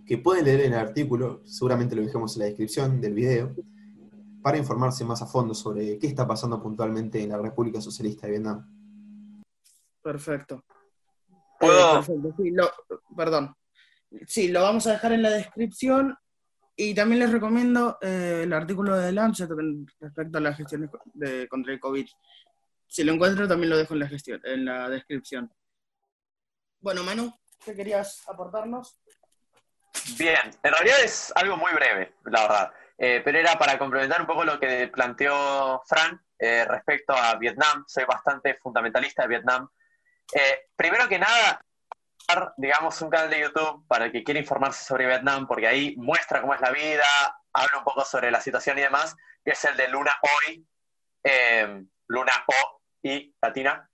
que 0.07 0.17
pueden 0.17 0.45
leer 0.45 0.61
en 0.61 0.73
el 0.73 0.79
artículo, 0.79 1.41
seguramente 1.45 1.95
lo 1.95 2.01
dejamos 2.01 2.35
en 2.35 2.39
la 2.39 2.45
descripción 2.45 2.99
del 2.99 3.13
video, 3.13 3.53
para 4.41 4.57
informarse 4.57 5.03
más 5.03 5.21
a 5.21 5.25
fondo 5.27 5.53
sobre 5.53 5.97
qué 5.99 6.07
está 6.07 6.27
pasando 6.27 6.61
puntualmente 6.61 7.21
en 7.21 7.29
la 7.29 7.37
República 7.37 7.81
Socialista 7.81 8.27
de 8.27 8.31
Vietnam. 8.31 9.41
Perfecto. 10.01 10.63
¿Puedo? 11.59 11.91
Eh, 11.91 11.93
perfecto, 11.95 12.33
sí, 12.37 12.51
lo- 12.51 12.71
perdón. 13.15 13.55
Sí, 14.25 14.47
lo 14.47 14.61
vamos 14.63 14.87
a 14.87 14.91
dejar 14.93 15.11
en 15.11 15.21
la 15.21 15.29
descripción 15.29 16.17
y 16.75 16.93
también 16.95 17.19
les 17.19 17.31
recomiendo 17.31 17.97
eh, 18.01 18.41
el 18.43 18.53
artículo 18.53 18.97
de 18.97 19.11
Lancet 19.11 19.49
respecto 19.99 20.37
a 20.37 20.41
la 20.41 20.53
gestión 20.53 20.81
de- 20.81 20.89
de, 21.41 21.47
contra 21.47 21.73
el 21.73 21.79
COVID. 21.79 22.07
Si 22.87 23.03
lo 23.03 23.13
encuentro, 23.13 23.47
también 23.47 23.69
lo 23.69 23.77
dejo 23.77 23.93
en 23.93 23.99
la, 23.99 24.07
gestión, 24.07 24.41
en 24.45 24.65
la 24.65 24.89
descripción. 24.89 25.51
Bueno, 26.79 27.03
Manu, 27.03 27.31
¿qué 27.63 27.75
querías 27.75 28.27
aportarnos? 28.27 28.97
Bien, 30.17 30.37
en 30.63 30.71
realidad 30.71 30.97
es 31.03 31.31
algo 31.35 31.57
muy 31.57 31.71
breve, 31.73 32.15
la 32.25 32.41
verdad. 32.43 32.71
Eh, 33.01 33.21
pero 33.23 33.39
era 33.39 33.57
para 33.57 33.77
complementar 33.79 34.19
un 34.21 34.27
poco 34.27 34.43
lo 34.43 34.59
que 34.59 34.89
planteó 34.89 35.81
Fran 35.87 36.21
eh, 36.37 36.65
respecto 36.67 37.13
a 37.13 37.35
Vietnam. 37.35 37.85
Soy 37.87 38.03
bastante 38.03 38.55
fundamentalista 38.55 39.21
de 39.23 39.29
Vietnam. 39.29 39.69
Eh, 40.33 40.67
primero 40.75 41.07
que 41.07 41.17
nada, 41.17 41.61
digamos, 42.57 43.01
un 43.01 43.09
canal 43.09 43.29
de 43.29 43.39
YouTube 43.39 43.87
para 43.87 44.05
el 44.05 44.11
que 44.11 44.23
quiera 44.23 44.39
informarse 44.39 44.83
sobre 44.83 45.07
Vietnam, 45.07 45.47
porque 45.47 45.67
ahí 45.67 45.95
muestra 45.97 46.41
cómo 46.41 46.53
es 46.53 46.61
la 46.61 46.71
vida, 46.71 47.05
habla 47.53 47.77
un 47.79 47.83
poco 47.83 48.03
sobre 48.05 48.31
la 48.31 48.41
situación 48.41 48.77
y 48.77 48.81
demás, 48.81 49.15
que 49.43 49.51
es 49.51 49.63
el 49.65 49.77
de 49.77 49.87
Luna 49.87 50.13
Hoy, 50.21 50.67
eh, 51.23 51.83
Luna 52.07 52.33
O 52.47 52.81
y 53.01 53.33
Latina, 53.41 53.89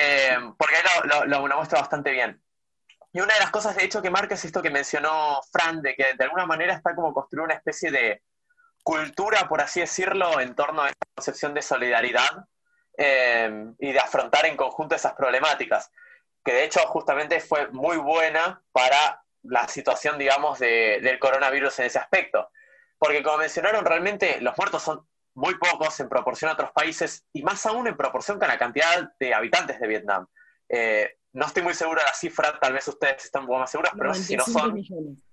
Eh, 0.00 0.36
porque 0.56 0.76
ahí 0.76 0.82
lo, 1.08 1.24
lo- 1.24 1.46
lo 1.48 1.56
muestra 1.56 1.80
bastante 1.80 2.12
bien. 2.12 2.40
Y 3.12 3.20
una 3.20 3.34
de 3.34 3.40
las 3.40 3.50
cosas, 3.50 3.74
de 3.76 3.84
hecho, 3.84 4.02
que 4.02 4.10
marca 4.10 4.34
es 4.34 4.44
esto 4.44 4.62
que 4.62 4.70
mencionó 4.70 5.40
Fran, 5.50 5.80
de 5.82 5.94
que 5.94 6.14
de 6.14 6.24
alguna 6.24 6.46
manera 6.46 6.74
está 6.74 6.94
como 6.94 7.12
construir 7.14 7.44
una 7.44 7.54
especie 7.54 7.90
de 7.90 8.22
cultura, 8.82 9.48
por 9.48 9.60
así 9.60 9.80
decirlo, 9.80 10.40
en 10.40 10.54
torno 10.54 10.82
a 10.82 10.88
esta 10.88 11.06
concepción 11.14 11.54
de 11.54 11.62
solidaridad 11.62 12.46
eh, 12.96 13.66
y 13.78 13.92
de 13.92 13.98
afrontar 13.98 14.46
en 14.46 14.56
conjunto 14.56 14.94
esas 14.94 15.14
problemáticas, 15.14 15.90
que 16.44 16.52
de 16.52 16.64
hecho 16.64 16.80
justamente 16.88 17.40
fue 17.40 17.68
muy 17.68 17.96
buena 17.96 18.62
para 18.72 19.22
la 19.42 19.68
situación, 19.68 20.18
digamos, 20.18 20.58
de- 20.58 21.00
del 21.02 21.18
coronavirus 21.18 21.78
en 21.78 21.86
ese 21.86 21.98
aspecto. 21.98 22.50
Porque 22.98 23.22
como 23.22 23.38
mencionaron, 23.38 23.84
realmente 23.84 24.40
los 24.40 24.56
muertos 24.56 24.82
son 24.82 25.06
muy 25.34 25.54
pocos 25.56 26.00
en 26.00 26.08
proporción 26.08 26.50
a 26.50 26.54
otros 26.54 26.72
países 26.72 27.24
y 27.32 27.42
más 27.42 27.64
aún 27.66 27.86
en 27.86 27.96
proporción 27.96 28.38
con 28.38 28.48
la 28.48 28.58
cantidad 28.58 29.12
de 29.20 29.34
habitantes 29.34 29.78
de 29.78 29.86
Vietnam. 29.86 30.26
Eh, 30.68 31.17
no 31.32 31.46
estoy 31.46 31.62
muy 31.62 31.74
seguro 31.74 32.00
de 32.00 32.06
la 32.06 32.14
cifra, 32.14 32.58
tal 32.58 32.72
vez 32.72 32.86
ustedes 32.88 33.24
están 33.24 33.42
un 33.42 33.48
poco 33.48 33.60
más 33.60 33.70
seguros, 33.70 33.92
pero 33.96 34.14
si 34.14 34.36
no 34.36 34.44
95 34.46 34.60
son 34.60 34.74
millones. 34.74 35.24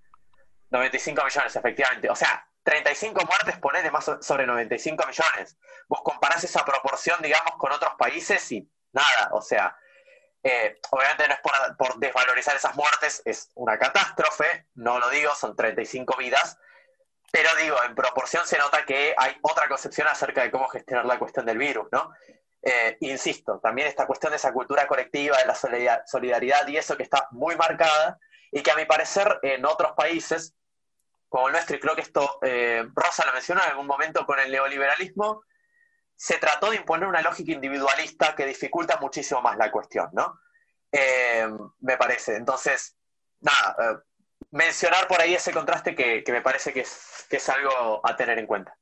95 0.69 1.23
millones, 1.23 1.55
efectivamente. 1.55 2.09
O 2.09 2.15
sea, 2.15 2.47
35 2.63 3.21
muertes, 3.25 3.57
ponele 3.59 3.91
más 3.91 4.05
so- 4.05 4.21
sobre 4.21 4.45
95 4.45 5.05
millones. 5.07 5.57
Vos 5.87 6.01
comparás 6.03 6.43
esa 6.43 6.65
proporción, 6.65 7.21
digamos, 7.21 7.53
con 7.57 7.71
otros 7.71 7.93
países 7.97 8.51
y 8.51 8.69
nada, 8.91 9.29
o 9.31 9.41
sea, 9.41 9.77
eh, 10.43 10.79
obviamente 10.91 11.27
no 11.27 11.33
es 11.33 11.39
por, 11.41 11.77
por 11.77 11.99
desvalorizar 11.99 12.55
esas 12.55 12.75
muertes, 12.75 13.21
es 13.25 13.49
una 13.55 13.77
catástrofe, 13.77 14.67
no 14.75 14.99
lo 14.99 15.09
digo, 15.09 15.33
son 15.35 15.55
35 15.55 16.15
vidas, 16.17 16.57
pero 17.31 17.49
digo, 17.61 17.77
en 17.83 17.95
proporción 17.95 18.45
se 18.47 18.57
nota 18.57 18.85
que 18.85 19.13
hay 19.17 19.37
otra 19.41 19.67
concepción 19.67 20.07
acerca 20.07 20.43
de 20.43 20.51
cómo 20.51 20.67
gestionar 20.67 21.05
la 21.05 21.19
cuestión 21.19 21.45
del 21.45 21.57
virus, 21.57 21.87
¿no? 21.91 22.11
Eh, 22.67 22.97
insisto, 23.01 23.59
también 23.59 23.87
esta 23.87 24.07
cuestión 24.07 24.31
de 24.31 24.37
esa 24.37 24.51
cultura 24.51 24.87
colectiva, 24.87 25.37
de 25.37 25.45
la 25.45 25.53
solida- 25.53 26.03
solidaridad 26.07 26.67
y 26.67 26.77
eso 26.77 26.97
que 26.97 27.03
está 27.03 27.27
muy 27.29 27.55
marcada 27.55 28.17
y 28.51 28.63
que 28.63 28.71
a 28.71 28.75
mi 28.75 28.85
parecer 28.85 29.39
en 29.43 29.63
otros 29.67 29.91
países, 29.91 30.55
como 31.29 31.47
el 31.47 31.51
nuestro, 31.51 31.75
y 31.75 31.79
creo 31.79 31.93
que 31.93 32.01
esto 32.01 32.39
eh, 32.41 32.83
Rosa 32.95 33.23
lo 33.27 33.33
mencionó 33.33 33.61
en 33.63 33.69
algún 33.69 33.85
momento 33.85 34.25
con 34.25 34.39
el 34.39 34.51
neoliberalismo, 34.51 35.43
se 36.15 36.39
trató 36.39 36.71
de 36.71 36.77
imponer 36.77 37.07
una 37.07 37.21
lógica 37.21 37.51
individualista 37.51 38.33
que 38.33 38.47
dificulta 38.47 38.97
muchísimo 38.97 39.41
más 39.43 39.57
la 39.57 39.69
cuestión, 39.69 40.09
¿no? 40.13 40.39
Eh, 40.91 41.47
me 41.81 41.97
parece. 41.97 42.35
Entonces, 42.35 42.97
nada, 43.41 44.01
mencionar 44.49 45.07
por 45.07 45.21
ahí 45.21 45.35
ese 45.35 45.51
contraste 45.51 45.93
que, 45.93 46.23
que 46.23 46.31
me 46.31 46.41
parece 46.41 46.73
que 46.73 46.79
es, 46.79 47.27
que 47.29 47.37
es 47.37 47.49
algo 47.49 48.01
a 48.03 48.15
tener 48.15 48.39
en 48.39 48.47
cuenta. 48.47 48.75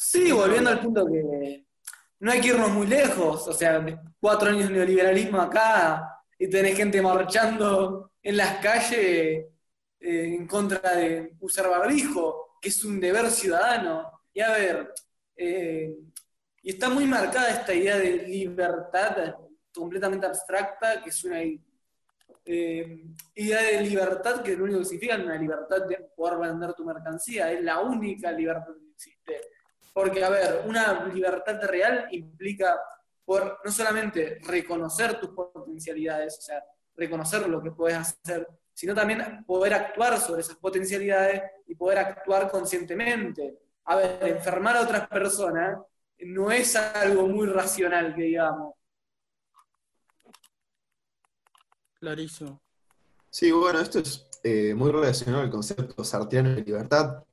Sí, 0.00 0.30
volviendo 0.30 0.70
al 0.70 0.80
punto 0.80 1.04
que 1.06 1.66
no 2.20 2.30
hay 2.30 2.40
que 2.40 2.48
irnos 2.48 2.70
muy 2.70 2.86
lejos, 2.86 3.48
o 3.48 3.52
sea, 3.52 3.84
cuatro 4.20 4.50
años 4.50 4.68
de 4.68 4.74
neoliberalismo 4.74 5.40
acá 5.40 6.22
y 6.38 6.48
tenés 6.48 6.76
gente 6.76 7.02
marchando 7.02 8.12
en 8.22 8.36
las 8.36 8.58
calles 8.58 8.92
eh, 8.92 9.54
en 9.98 10.46
contra 10.46 10.94
de 10.94 11.34
usar 11.40 11.68
barbijo, 11.68 12.58
que 12.62 12.68
es 12.68 12.84
un 12.84 13.00
deber 13.00 13.28
ciudadano. 13.28 14.22
Y 14.32 14.40
a 14.40 14.52
ver, 14.52 14.94
eh, 15.34 15.92
y 16.62 16.70
está 16.70 16.88
muy 16.90 17.04
marcada 17.04 17.50
esta 17.50 17.74
idea 17.74 17.98
de 17.98 18.18
libertad 18.18 19.34
completamente 19.74 20.26
abstracta, 20.26 21.02
que 21.02 21.10
es 21.10 21.24
una 21.24 21.40
eh, 22.44 23.02
idea 23.34 23.62
de 23.62 23.80
libertad 23.82 24.42
que 24.44 24.56
lo 24.56 24.62
único 24.62 24.78
que 24.78 24.84
significa 24.84 25.16
es 25.16 25.24
una 25.24 25.36
libertad 25.36 25.86
de 25.88 26.08
poder 26.14 26.38
vender 26.38 26.72
tu 26.74 26.84
mercancía, 26.84 27.50
es 27.50 27.64
la 27.64 27.80
única 27.80 28.30
libertad 28.30 28.74
que 28.78 28.92
existe. 28.92 29.57
Porque, 29.92 30.24
a 30.24 30.30
ver, 30.30 30.62
una 30.66 31.04
libertad 31.06 31.60
real 31.62 32.08
implica 32.12 32.78
por 33.24 33.60
no 33.64 33.70
solamente 33.70 34.38
reconocer 34.42 35.20
tus 35.20 35.30
potencialidades, 35.30 36.38
o 36.38 36.42
sea, 36.42 36.64
reconocer 36.96 37.48
lo 37.48 37.62
que 37.62 37.70
puedes 37.70 37.98
hacer, 37.98 38.48
sino 38.72 38.94
también 38.94 39.44
poder 39.44 39.74
actuar 39.74 40.18
sobre 40.18 40.40
esas 40.40 40.56
potencialidades 40.56 41.42
y 41.66 41.74
poder 41.74 41.98
actuar 41.98 42.50
conscientemente. 42.50 43.58
A 43.84 43.96
ver, 43.96 44.18
enfermar 44.28 44.76
a 44.76 44.82
otras 44.82 45.08
personas 45.08 45.78
no 46.20 46.50
es 46.50 46.74
algo 46.76 47.26
muy 47.26 47.46
racional, 47.46 48.14
que 48.14 48.22
digamos. 48.22 48.74
Clarísimo. 52.00 52.60
Sí, 53.30 53.50
bueno, 53.52 53.80
esto 53.80 53.98
es 53.98 54.26
eh, 54.42 54.74
muy 54.74 54.90
relacionado 54.90 55.42
al 55.42 55.50
concepto 55.50 56.02
sartreano 56.02 56.50
de 56.50 56.62
libertad. 56.62 57.24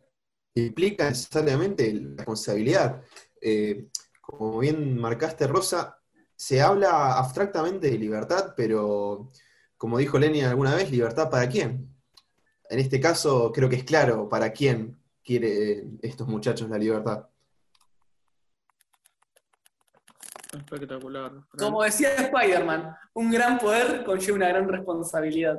Implica 0.56 1.10
necesariamente 1.10 1.94
la 1.94 2.16
responsabilidad. 2.18 3.02
Eh, 3.42 3.88
como 4.22 4.60
bien 4.60 4.98
marcaste, 4.98 5.48
Rosa, 5.48 6.00
se 6.36 6.62
habla 6.62 7.18
abstractamente 7.18 7.90
de 7.90 7.98
libertad, 7.98 8.54
pero 8.56 9.32
como 9.78 9.98
dijo 9.98 10.18
Lenin 10.18 10.46
alguna 10.46 10.74
vez, 10.74 10.90
¿libertad 10.92 11.30
para 11.30 11.48
quién? 11.48 11.94
En 12.70 12.80
este 12.80 13.00
caso, 13.00 13.52
creo 13.52 13.70
que 13.70 13.76
es 13.76 13.84
claro 13.84 14.28
para 14.28 14.52
quién 14.52 14.98
quiere 15.24 15.86
estos 16.02 16.28
muchachos 16.28 16.70
la 16.70 16.78
libertad. 16.78 17.28
Espectacular. 20.54 21.34
Como 21.58 21.84
decía 21.84 22.16
Spider-Man, 22.16 22.96
un 23.14 23.30
gran 23.30 23.60
poder 23.60 24.06
conlleva 24.06 24.38
una 24.38 24.48
gran 24.48 24.70
responsabilidad. 24.70 25.58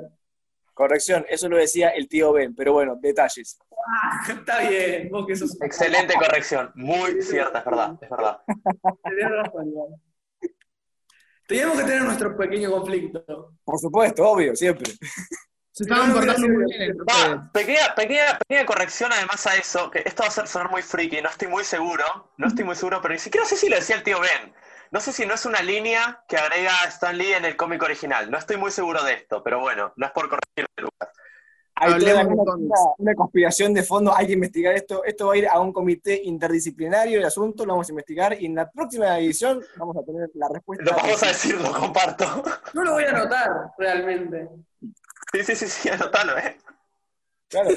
Corrección, 0.73 1.25
eso 1.29 1.49
lo 1.49 1.57
decía 1.57 1.91
el 1.91 2.09
tío 2.09 2.33
Ben, 2.33 2.55
pero 2.55 2.73
bueno, 2.73 2.97
detalles. 3.01 3.59
Ah, 3.87 4.21
está 4.29 4.69
bien, 4.69 5.09
vos 5.11 5.27
que 5.27 5.37
sos 5.37 5.61
Excelente 5.61 6.15
corrección, 6.15 6.73
muy 6.75 7.23
cierta, 7.23 7.61
es 7.61 7.65
verdad, 7.65 7.99
es 8.01 8.11
verdad. 8.11 8.41
Tenés 9.05 9.31
razón, 9.31 9.69
igual. 9.69 9.91
Teníamos 11.47 11.79
que 11.79 11.85
tener 11.85 12.03
nuestro 12.03 12.37
pequeño 12.37 12.71
conflicto. 12.73 13.53
Por 13.65 13.79
supuesto, 13.79 14.29
obvio, 14.29 14.57
siempre. 14.57 14.93
Se 15.71 15.85
estaban 15.85 16.13
portando 16.13 16.49
muy 16.49 16.65
bien. 16.65 16.97
Va, 17.09 17.51
pequeña, 17.53 17.95
pequeña, 17.95 18.39
pequeña 18.39 18.67
corrección 18.67 19.13
además 19.13 19.47
a 19.47 19.55
eso, 19.57 19.91
que 19.91 20.03
esto 20.05 20.23
va 20.23 20.27
a 20.27 20.29
hacer 20.31 20.49
sonar 20.49 20.71
muy 20.71 20.83
friki, 20.83 21.21
no 21.23 21.29
estoy 21.29 21.49
muy 21.49 21.63
seguro, 21.63 22.33
no 22.39 22.49
estoy 22.49 22.65
muy 22.65 22.75
seguro, 22.75 23.01
pero 23.01 23.15
ni 23.15 23.21
siquiera 23.21 23.47
sé 23.47 23.57
si 23.57 23.69
lo 23.69 23.77
decía 23.77 23.97
el 23.97 24.03
tío 24.03 24.19
Ben. 24.21 24.55
No 24.91 25.01
sé 25.01 25.13
si 25.13 25.27
no 25.27 25.35
es 25.35 25.45
una 25.45 25.63
línea 25.63 26.25
que 26.29 26.37
agrega 26.37 26.73
Stan 26.89 27.17
Lee 27.17 27.33
en 27.35 27.45
el 27.45 27.57
cómic 27.57 27.83
original, 27.83 28.31
no 28.31 28.39
estoy 28.39 28.57
muy 28.57 28.71
seguro 28.71 29.05
de 29.05 29.15
esto, 29.15 29.43
pero 29.43 29.61
bueno, 29.61 29.93
no 29.97 30.07
es 30.07 30.13
por 30.13 30.29
corregirte, 30.29 30.83
Lucas. 30.83 31.11
Hay 31.79 31.93
Hablemos 31.93 32.27
toda 32.45 32.57
de 32.57 32.69
una, 32.99 33.15
conspiración 33.15 33.75
de 33.75 33.83
fondo, 33.83 34.15
hay 34.17 34.27
que 34.27 34.33
investigar 34.33 34.75
esto. 34.75 35.05
Esto 35.05 35.27
va 35.27 35.35
a 35.35 35.37
ir 35.37 35.47
a 35.47 35.61
un 35.61 35.75
comité 35.75 36.23
interdisciplinario 36.25 37.19
el 37.19 37.25
asunto, 37.27 37.67
lo 37.67 37.75
vamos 37.75 37.89
a 37.89 37.93
investigar 37.93 38.41
y 38.41 38.47
en 38.47 38.55
la 38.55 38.71
próxima 38.71 39.19
edición 39.19 39.63
vamos 39.77 39.95
a 39.99 40.03
tener 40.03 40.31
la 40.35 40.49
respuesta. 40.49 40.85
Lo 40.85 40.97
vamos 40.97 41.23
a 41.23 41.27
decir, 41.27 41.61
lo 41.61 41.71
comparto. 41.73 42.25
Yo 42.73 42.83
lo 42.83 42.93
voy 42.93 43.05
a 43.05 43.11
anotar, 43.11 43.51
realmente. 43.77 44.49
Sí, 45.33 45.45
sí, 45.45 45.55
sí, 45.55 45.67
sí, 45.69 45.89
anotalo, 45.91 46.39
¿eh? 46.39 46.57
Claro, 47.49 47.69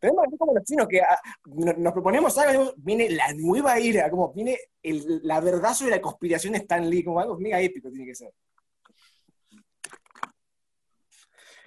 tenemos 0.00 0.24
como 0.38 0.54
los 0.54 0.64
chinos 0.64 0.88
que 0.88 1.00
ah, 1.02 1.20
no- 1.44 1.74
nos 1.74 1.92
proponemos 1.92 2.36
algo, 2.38 2.72
viene 2.78 3.10
la 3.10 3.32
nueva 3.34 3.76
era, 3.76 4.08
como 4.10 4.32
viene 4.32 4.58
el- 4.82 5.20
la 5.22 5.40
verdad 5.40 5.74
sobre 5.74 5.90
la 5.92 6.00
conspiración 6.00 6.54
de 6.54 6.60
Stan 6.60 6.88
Lee, 6.88 7.04
como 7.04 7.20
algo 7.20 7.38
mega 7.38 7.60
épico 7.60 7.90
tiene 7.90 8.06
que 8.06 8.14
ser. 8.14 8.32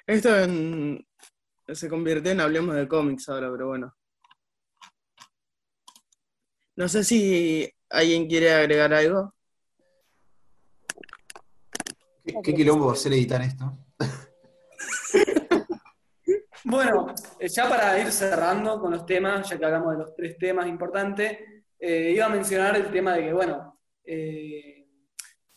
Esto 0.07 0.39
en- 0.39 1.05
se 1.73 1.89
convirtió 1.89 2.31
en 2.31 2.41
Hablemos 2.41 2.75
de 2.75 2.87
cómics 2.87 3.29
ahora, 3.29 3.51
pero 3.51 3.67
bueno. 3.67 3.95
No 6.75 6.87
sé 6.87 7.03
si 7.03 7.69
alguien 7.89 8.27
quiere 8.27 8.53
agregar 8.53 8.93
algo. 8.93 9.33
¿Qué, 12.23 12.35
qué 12.43 12.53
quilombo 12.53 12.87
va 12.87 12.93
a 12.93 12.95
ser 12.95 13.13
editar 13.13 13.41
esto? 13.41 13.77
Bueno, 16.69 17.15
eh, 17.39 17.47
ya 17.47 17.69
para 17.69 17.97
ir 17.97 18.11
cerrando 18.11 18.81
con 18.81 18.91
los 18.91 19.05
temas, 19.05 19.49
ya 19.49 19.57
que 19.57 19.63
hablamos 19.63 19.93
de 19.93 19.99
los 19.99 20.13
tres 20.13 20.37
temas 20.37 20.67
importantes, 20.67 21.39
eh, 21.79 22.11
iba 22.13 22.25
a 22.25 22.29
mencionar 22.29 22.75
el 22.75 22.91
tema 22.91 23.13
de 23.13 23.23
que, 23.23 23.33
bueno, 23.33 23.79
eh, 24.03 24.85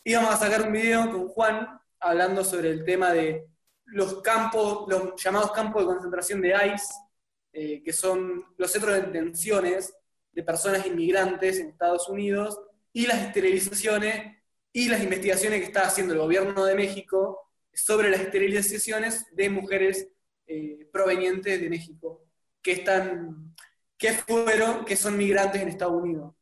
íbamos 0.05 0.33
a 0.33 0.37
sacar 0.37 0.61
un 0.61 0.71
video 0.71 1.11
con 1.11 1.27
Juan 1.27 1.67
hablando 1.99 2.45
sobre 2.45 2.69
el 2.69 2.85
tema 2.85 3.11
de 3.11 3.45
los 3.91 4.21
campos, 4.21 4.85
los 4.87 5.21
llamados 5.21 5.51
campos 5.51 5.83
de 5.83 5.87
concentración 5.87 6.41
de 6.41 6.55
ICE, 6.73 7.83
que 7.83 7.93
son 7.93 8.45
los 8.57 8.71
centros 8.71 8.93
de 8.95 9.01
detenciones 9.01 9.93
de 10.31 10.43
personas 10.43 10.85
inmigrantes 10.85 11.59
en 11.59 11.69
Estados 11.69 12.07
Unidos, 12.09 12.59
y 12.93 13.07
las 13.07 13.21
esterilizaciones 13.21 14.37
y 14.73 14.89
las 14.89 15.03
investigaciones 15.03 15.59
que 15.59 15.67
está 15.67 15.83
haciendo 15.83 16.13
el 16.13 16.19
gobierno 16.19 16.65
de 16.65 16.75
México 16.75 17.39
sobre 17.73 18.09
las 18.09 18.21
esterilizaciones 18.21 19.25
de 19.33 19.49
mujeres 19.49 20.09
eh, 20.47 20.87
provenientes 20.91 21.59
de 21.59 21.69
México, 21.69 22.25
que 22.61 22.73
están, 22.73 23.55
que 23.97 24.13
fueron, 24.13 24.85
que 24.85 24.95
son 24.95 25.17
migrantes 25.17 25.61
en 25.61 25.69
Estados 25.69 26.01
Unidos, 26.01 26.33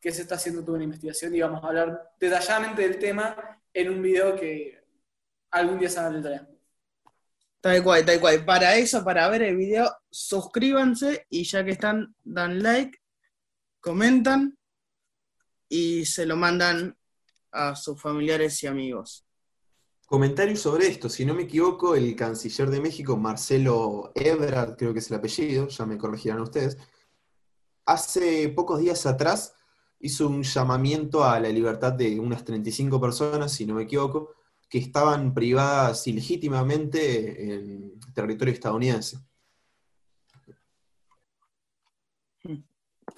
que 0.00 0.12
se 0.12 0.22
está 0.22 0.36
haciendo 0.36 0.62
toda 0.62 0.76
una 0.76 0.84
investigación 0.84 1.34
y 1.34 1.40
vamos 1.40 1.62
a 1.62 1.68
hablar 1.68 2.12
detalladamente 2.18 2.82
del 2.82 2.98
tema 2.98 3.60
en 3.72 3.90
un 3.90 4.02
video 4.02 4.36
que 4.36 4.78
algún 5.50 5.78
día 5.78 5.90
saldrá. 5.90 6.48
Tal 7.60 7.82
cual, 7.82 8.04
tal 8.04 8.20
cual. 8.20 8.44
Para 8.44 8.76
eso, 8.76 9.04
para 9.04 9.28
ver 9.28 9.42
el 9.42 9.56
video, 9.56 9.90
suscríbanse 10.10 11.26
y 11.28 11.44
ya 11.44 11.64
que 11.64 11.72
están, 11.72 12.14
dan 12.22 12.62
like, 12.62 12.98
comentan 13.80 14.56
y 15.68 16.04
se 16.06 16.24
lo 16.24 16.36
mandan 16.36 16.96
a 17.52 17.74
sus 17.74 18.00
familiares 18.00 18.62
y 18.62 18.66
amigos. 18.66 19.24
Comentarios 20.06 20.60
sobre 20.60 20.86
esto, 20.86 21.10
si 21.10 21.26
no 21.26 21.34
me 21.34 21.42
equivoco, 21.42 21.94
el 21.94 22.16
canciller 22.16 22.70
de 22.70 22.80
México, 22.80 23.16
Marcelo 23.18 24.10
Ebrard, 24.14 24.76
creo 24.76 24.94
que 24.94 25.00
es 25.00 25.10
el 25.10 25.18
apellido, 25.18 25.68
ya 25.68 25.84
me 25.84 25.98
corregirán 25.98 26.40
ustedes, 26.40 26.78
hace 27.84 28.48
pocos 28.48 28.80
días 28.80 29.04
atrás 29.04 29.52
hizo 30.00 30.28
un 30.28 30.42
llamamiento 30.44 31.24
a 31.24 31.38
la 31.40 31.50
libertad 31.50 31.92
de 31.92 32.18
unas 32.18 32.42
35 32.42 32.98
personas, 32.98 33.52
si 33.52 33.66
no 33.66 33.74
me 33.74 33.82
equivoco, 33.82 34.34
que 34.68 34.78
estaban 34.78 35.32
privadas 35.32 36.06
ilegítimamente 36.06 37.54
en 37.54 37.98
territorio 38.14 38.52
estadounidense. 38.52 39.18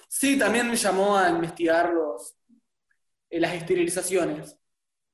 Sí, 0.07 0.37
también 0.37 0.69
me 0.69 0.75
llamó 0.75 1.17
a 1.17 1.29
investigar 1.29 1.93
los, 1.93 2.35
eh, 3.29 3.39
las 3.39 3.53
esterilizaciones. 3.53 4.57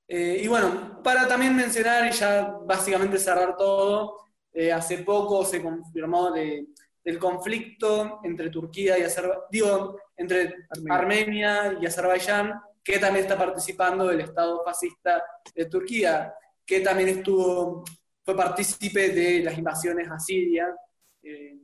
Eh, 0.07 0.41
y 0.43 0.47
bueno, 0.47 1.01
para 1.03 1.27
también 1.27 1.55
mencionar 1.55 2.07
y 2.07 2.11
ya 2.11 2.57
básicamente 2.65 3.17
cerrar 3.17 3.55
todo, 3.55 4.17
eh, 4.51 4.71
hace 4.71 4.99
poco 4.99 5.45
se 5.45 5.61
confirmó 5.61 6.31
de, 6.31 6.67
del 7.03 7.19
conflicto 7.19 8.19
entre 8.23 8.49
Turquía 8.49 8.97
y 8.97 9.03
Azerbaiyán, 9.03 9.41
digo, 9.51 9.99
entre 10.15 10.67
Armenia. 10.89 11.77
y 11.79 11.85
Azerbaiyán, 11.85 12.59
que 12.87 12.99
también 12.99 13.25
está 13.25 13.37
participando 13.37 14.07
del 14.07 14.21
Estado 14.21 14.63
fascista 14.63 15.21
de 15.53 15.65
Turquía, 15.65 16.33
que 16.65 16.79
también 16.79 17.09
estuvo, 17.09 17.83
fue 18.23 18.33
partícipe 18.33 19.09
de 19.09 19.43
las 19.43 19.57
invasiones 19.57 20.09
a 20.09 20.17
Siria 20.17 20.73
eh, 21.21 21.57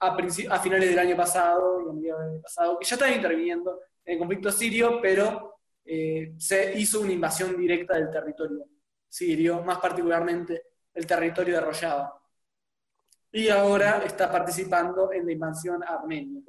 a, 0.00 0.16
a, 0.16 0.58
finales 0.60 0.88
del 0.88 0.98
año 0.98 1.16
pasado 1.18 1.82
y 1.82 1.90
a 1.90 1.92
mediados 1.92 2.22
del 2.22 2.30
año 2.30 2.40
pasado, 2.40 2.78
que 2.78 2.86
ya 2.86 2.94
están 2.96 3.12
interviniendo 3.12 3.78
en 4.06 4.14
el 4.14 4.18
conflicto 4.18 4.50
sirio, 4.50 5.00
pero 5.02 5.58
eh, 5.84 6.32
se 6.38 6.78
hizo 6.80 7.02
una 7.02 7.12
invasión 7.12 7.58
directa 7.58 7.96
del 7.96 8.10
territorio 8.10 8.64
sirio, 9.06 9.62
más 9.62 9.76
particularmente 9.80 10.62
el 10.94 11.06
territorio 11.06 11.56
de 11.56 11.60
Rojava. 11.60 12.18
Y 13.32 13.50
ahora 13.50 14.02
está 14.06 14.32
participando 14.32 15.12
en 15.12 15.26
la 15.26 15.32
invasión 15.32 15.84
armenia. 15.84 16.40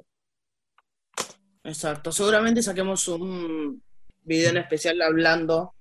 Exacto, 1.62 2.10
seguramente 2.10 2.62
saquemos 2.62 3.06
un 3.08 3.82
video 4.26 4.50
en 4.50 4.58
especial 4.58 5.00
hablando 5.00 5.74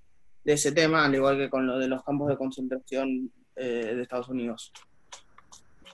de 0.44 0.54
ese 0.54 0.72
tema, 0.72 1.04
al 1.04 1.16
igual 1.16 1.38
que 1.38 1.50
con 1.50 1.66
lo 1.66 1.78
de 1.80 1.88
los 1.88 2.04
campos 2.04 2.30
de 2.30 2.38
concentración 2.38 3.32
eh, 3.56 3.94
de 3.96 4.02
Estados 4.02 4.30
Unidos. 4.30 4.72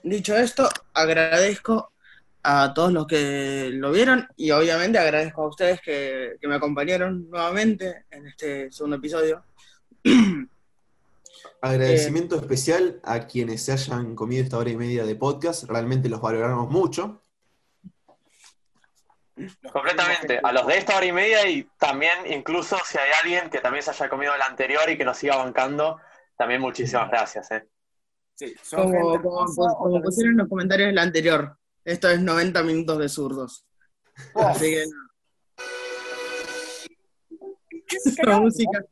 Dicho 0.02 0.36
esto, 0.36 0.68
agradezco 0.92 1.92
a 2.42 2.74
todos 2.74 2.92
los 2.92 3.06
que 3.06 3.70
lo 3.72 3.92
vieron 3.92 4.26
y 4.36 4.50
obviamente 4.50 4.98
agradezco 4.98 5.42
a 5.42 5.48
ustedes 5.48 5.80
que, 5.80 6.36
me 6.42 6.56
acompañaron 6.56 7.30
nuevamente 7.30 8.04
en 8.10 8.26
este 8.26 8.70
segundo 8.70 8.96
episodio. 8.96 9.44
Agradecimiento 11.62 12.34
especial 12.36 13.00
a 13.04 13.28
quienes 13.28 13.62
se 13.62 13.72
hayan 13.72 14.16
comido 14.16 14.42
esta 14.42 14.58
hora 14.58 14.70
y 14.70 14.76
media 14.76 15.04
de 15.04 15.14
podcast, 15.14 15.64
realmente 15.64 16.08
los 16.08 16.20
valoramos 16.20 16.68
mucho. 16.68 17.21
Completamente, 19.72 20.40
a 20.42 20.52
los 20.52 20.66
de 20.66 20.78
esta 20.78 20.96
hora 20.96 21.06
y 21.06 21.12
media 21.12 21.48
y 21.48 21.68
también 21.78 22.12
incluso 22.26 22.76
si 22.84 22.98
hay 22.98 23.10
alguien 23.22 23.50
que 23.50 23.60
también 23.60 23.82
se 23.82 23.90
haya 23.90 24.08
comido 24.08 24.34
el 24.34 24.42
anterior 24.42 24.88
y 24.90 24.96
que 24.96 25.04
nos 25.04 25.18
siga 25.18 25.36
bancando, 25.36 25.98
también 26.36 26.60
muchísimas 26.60 27.08
gracias. 27.08 27.50
¿eh? 27.50 27.68
como, 28.70 29.22
como 29.22 30.02
pusieron 30.02 30.32
en 30.32 30.38
los 30.38 30.48
comentarios 30.48 30.88
del 30.88 30.98
anterior, 30.98 31.56
esto 31.84 32.08
es 32.08 32.20
90 32.20 32.62
minutos 32.62 32.98
de 32.98 33.08
zurdos. 33.08 33.66
Oh. 34.34 34.42
Así 34.42 34.70
que 34.70 34.84
no. 34.86 35.02
música. 38.40 38.84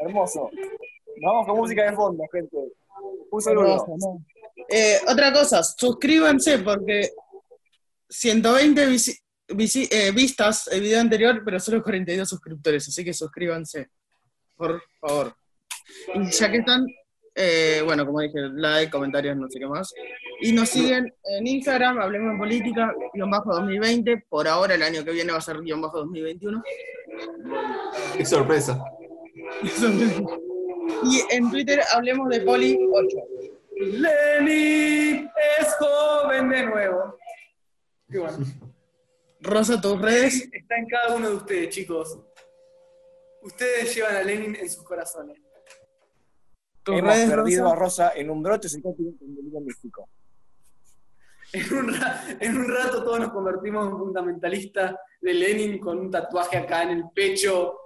Hermoso. 0.00 0.50
Vamos 1.22 1.46
con 1.46 1.56
música 1.56 1.90
de 1.90 1.96
fondo, 1.96 2.24
gente. 2.32 2.56
Un 3.30 3.42
saludo. 3.42 3.86
Eh, 4.68 5.00
otra 5.06 5.32
cosa, 5.32 5.62
suscríbanse 5.62 6.58
porque 6.58 7.10
120 8.08 8.96
eh, 9.48 10.12
vistas 10.12 10.68
el 10.68 10.80
video 10.80 11.00
anterior, 11.00 11.42
pero 11.44 11.58
solo 11.60 11.82
42 11.82 12.28
suscriptores, 12.28 12.88
así 12.88 13.04
que 13.04 13.12
suscríbanse, 13.12 13.90
por 14.56 14.82
favor. 15.00 15.34
Y 16.14 16.30
ya 16.30 16.50
que 16.50 16.58
están, 16.58 16.86
eh, 17.34 17.82
bueno, 17.84 18.06
como 18.06 18.20
dije, 18.20 18.38
like, 18.54 18.90
comentarios, 18.90 19.36
no 19.36 19.48
sé 19.48 19.58
qué 19.58 19.66
más. 19.66 19.92
Y 20.40 20.52
nos 20.52 20.68
siguen 20.68 21.12
en 21.24 21.46
Instagram, 21.46 21.98
Hablemos 22.00 22.32
en 22.32 22.38
Política, 22.38 22.94
guion 23.14 23.30
bajo 23.30 23.52
2020. 23.54 24.24
Por 24.28 24.48
ahora, 24.48 24.74
el 24.74 24.82
año 24.82 25.04
que 25.04 25.12
viene 25.12 25.32
va 25.32 25.38
a 25.38 25.42
ser 25.42 25.60
guion 25.60 25.80
bajo 25.80 25.98
2021. 25.98 26.62
Qué 28.16 28.24
sorpresa. 28.24 28.82
y 29.62 31.22
en 31.30 31.50
Twitter, 31.50 31.80
Hablemos 31.92 32.28
de 32.28 32.40
Poli 32.40 32.78
8. 32.92 33.16
Lenny 33.86 35.28
es 35.60 35.74
joven 35.78 36.48
de 36.48 36.66
nuevo. 36.66 37.18
Qué 38.10 38.18
bueno. 38.18 38.38
Rosa, 39.40 39.80
tus 39.80 40.00
redes. 40.00 40.48
Está 40.52 40.76
en 40.76 40.86
cada 40.86 41.16
uno 41.16 41.30
de 41.30 41.34
ustedes, 41.36 41.68
chicos. 41.70 42.18
Ustedes 43.42 43.94
llevan 43.94 44.16
a 44.16 44.22
Lenin 44.22 44.54
en 44.56 44.70
sus 44.70 44.84
corazones. 44.84 45.36
Hemos 46.86 47.16
perdido 47.16 47.68
a 47.68 47.76
Rosa 47.76 48.12
en 48.14 48.30
un 48.30 48.42
brote 48.42 48.68
psicótico 48.68 49.10
en 49.20 49.34
delirio 49.34 49.60
místico. 49.60 50.08
En 51.52 51.74
un, 51.74 51.94
en 52.40 52.56
un 52.56 52.68
rato 52.68 53.04
todos 53.04 53.20
nos 53.20 53.32
convertimos 53.32 53.86
en 53.86 53.98
fundamentalistas 53.98 54.94
de 55.20 55.34
Lenin 55.34 55.78
con 55.78 55.98
un 55.98 56.10
tatuaje 56.10 56.56
acá 56.56 56.84
en 56.84 56.90
el 56.90 57.04
pecho. 57.14 57.78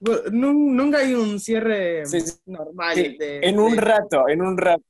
Nunca 0.00 0.98
hay 0.98 1.14
un 1.14 1.40
cierre 1.40 2.04
normal. 2.46 3.16
en 3.20 3.58
un 3.58 3.76
rato, 3.76 4.28
en 4.28 4.42
un 4.42 4.56
rato. 4.56 4.84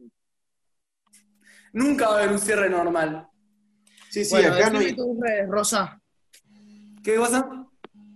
Nunca 1.73 2.09
va 2.09 2.15
a 2.15 2.19
haber 2.19 2.33
un 2.33 2.39
cierre 2.39 2.69
normal. 2.69 3.29
Sí, 4.11 4.25
sí, 4.25 4.37
acá 4.37 4.71
no 4.71 4.79
hay... 4.79 4.95
tus 4.95 5.19
redes, 5.21 5.49
Rosa. 5.49 6.01
¿Qué 7.03 7.19
pasa? 7.19 7.67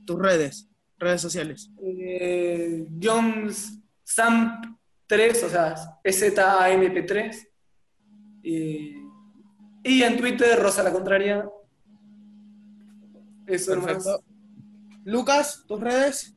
Tus 0.05 0.19
redes, 0.19 0.69
redes 0.98 1.20
sociales. 1.20 1.70
Eh, 1.82 2.86
Jones 3.01 3.78
SAMP3, 4.06 5.44
o 5.44 5.48
sea, 5.48 5.74
ZAMP3. 6.05 7.48
Y, 8.43 8.97
y 9.85 10.02
en 10.02 10.16
Twitter, 10.16 10.59
Rosa 10.59 10.82
la 10.82 10.93
Contraria. 10.93 11.48
Eso 13.47 13.74
Perfecto. 13.74 14.24
Lucas, 15.05 15.64
¿tus 15.66 15.81
redes? 15.81 16.35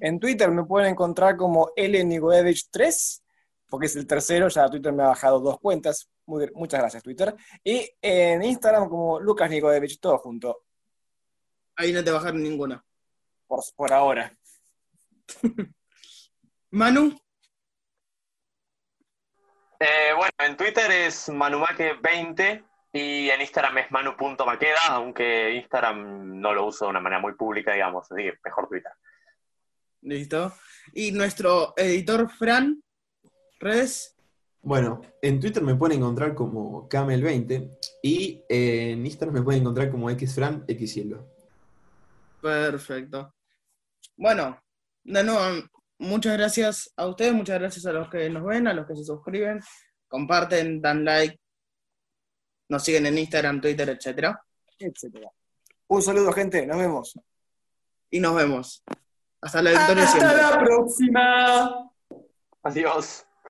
En 0.00 0.18
Twitter 0.18 0.50
me 0.50 0.64
pueden 0.64 0.92
encontrar 0.92 1.36
como 1.36 1.70
LNigoevich3, 1.76 3.22
porque 3.68 3.86
es 3.86 3.96
el 3.96 4.06
tercero, 4.06 4.48
ya 4.48 4.68
Twitter 4.68 4.92
me 4.92 5.02
ha 5.02 5.08
bajado 5.08 5.40
dos 5.40 5.60
cuentas. 5.60 6.10
muchas 6.26 6.80
gracias, 6.80 7.02
Twitter. 7.02 7.34
Y 7.62 7.88
en 8.00 8.42
Instagram 8.42 8.88
como 8.88 9.20
Lucas 9.20 9.50
Nigoevich, 9.50 10.00
todo 10.00 10.18
junto. 10.18 10.64
Ahí 11.76 11.92
no 11.92 12.02
te 12.02 12.10
bajaron 12.10 12.42
ninguna. 12.42 12.82
Por, 13.46 13.60
por 13.76 13.92
ahora. 13.92 14.34
Manu. 16.70 17.16
Eh, 19.78 20.12
bueno, 20.16 20.32
en 20.38 20.56
Twitter 20.56 20.90
es 20.90 21.28
manumaque20 21.28 22.64
y 22.92 23.30
en 23.30 23.40
Instagram 23.40 23.78
es 23.78 23.90
manu.maqueda, 23.90 24.80
aunque 24.88 25.54
Instagram 25.54 26.40
no 26.40 26.52
lo 26.52 26.66
uso 26.66 26.84
de 26.84 26.90
una 26.90 27.00
manera 27.00 27.20
muy 27.20 27.34
pública, 27.34 27.72
digamos, 27.72 28.10
así 28.10 28.22
que 28.22 28.38
mejor 28.44 28.68
Twitter. 28.68 28.92
Listo. 30.02 30.54
Y 30.94 31.12
nuestro 31.12 31.74
editor 31.76 32.30
Fran, 32.30 32.82
redes. 33.58 34.16
Bueno, 34.62 35.00
en 35.22 35.40
Twitter 35.40 35.62
me 35.62 35.74
pueden 35.74 35.98
encontrar 35.98 36.34
como 36.34 36.88
Camel20 36.88 37.78
y 38.02 38.42
en 38.48 39.04
Instagram 39.04 39.34
me 39.34 39.42
pueden 39.42 39.62
encontrar 39.62 39.90
como 39.90 40.10
XFran 40.10 40.64
XCielo. 40.68 41.26
Perfecto. 42.40 43.34
Bueno, 44.16 44.60
de 45.02 45.24
nuevo, 45.24 45.68
muchas 45.98 46.36
gracias 46.36 46.92
a 46.96 47.06
ustedes, 47.06 47.32
muchas 47.32 47.58
gracias 47.58 47.86
a 47.86 47.92
los 47.92 48.08
que 48.10 48.28
nos 48.28 48.44
ven, 48.44 48.66
a 48.66 48.74
los 48.74 48.86
que 48.86 48.96
se 48.96 49.04
suscriben, 49.04 49.60
comparten, 50.08 50.80
dan 50.80 51.04
like, 51.04 51.38
nos 52.68 52.84
siguen 52.84 53.06
en 53.06 53.18
Instagram, 53.18 53.60
Twitter, 53.60 53.88
etcétera. 53.88 54.40
Etcétera. 54.78 55.28
Un 55.88 56.02
saludo, 56.02 56.32
gente. 56.32 56.64
Nos 56.66 56.78
vemos. 56.78 57.18
Y 58.10 58.20
nos 58.20 58.36
vemos. 58.36 58.84
Hasta 59.42 59.62
la 59.62 59.70
Hasta 59.70 60.58
próxima. 60.58 61.90
Adiós. 62.62 63.26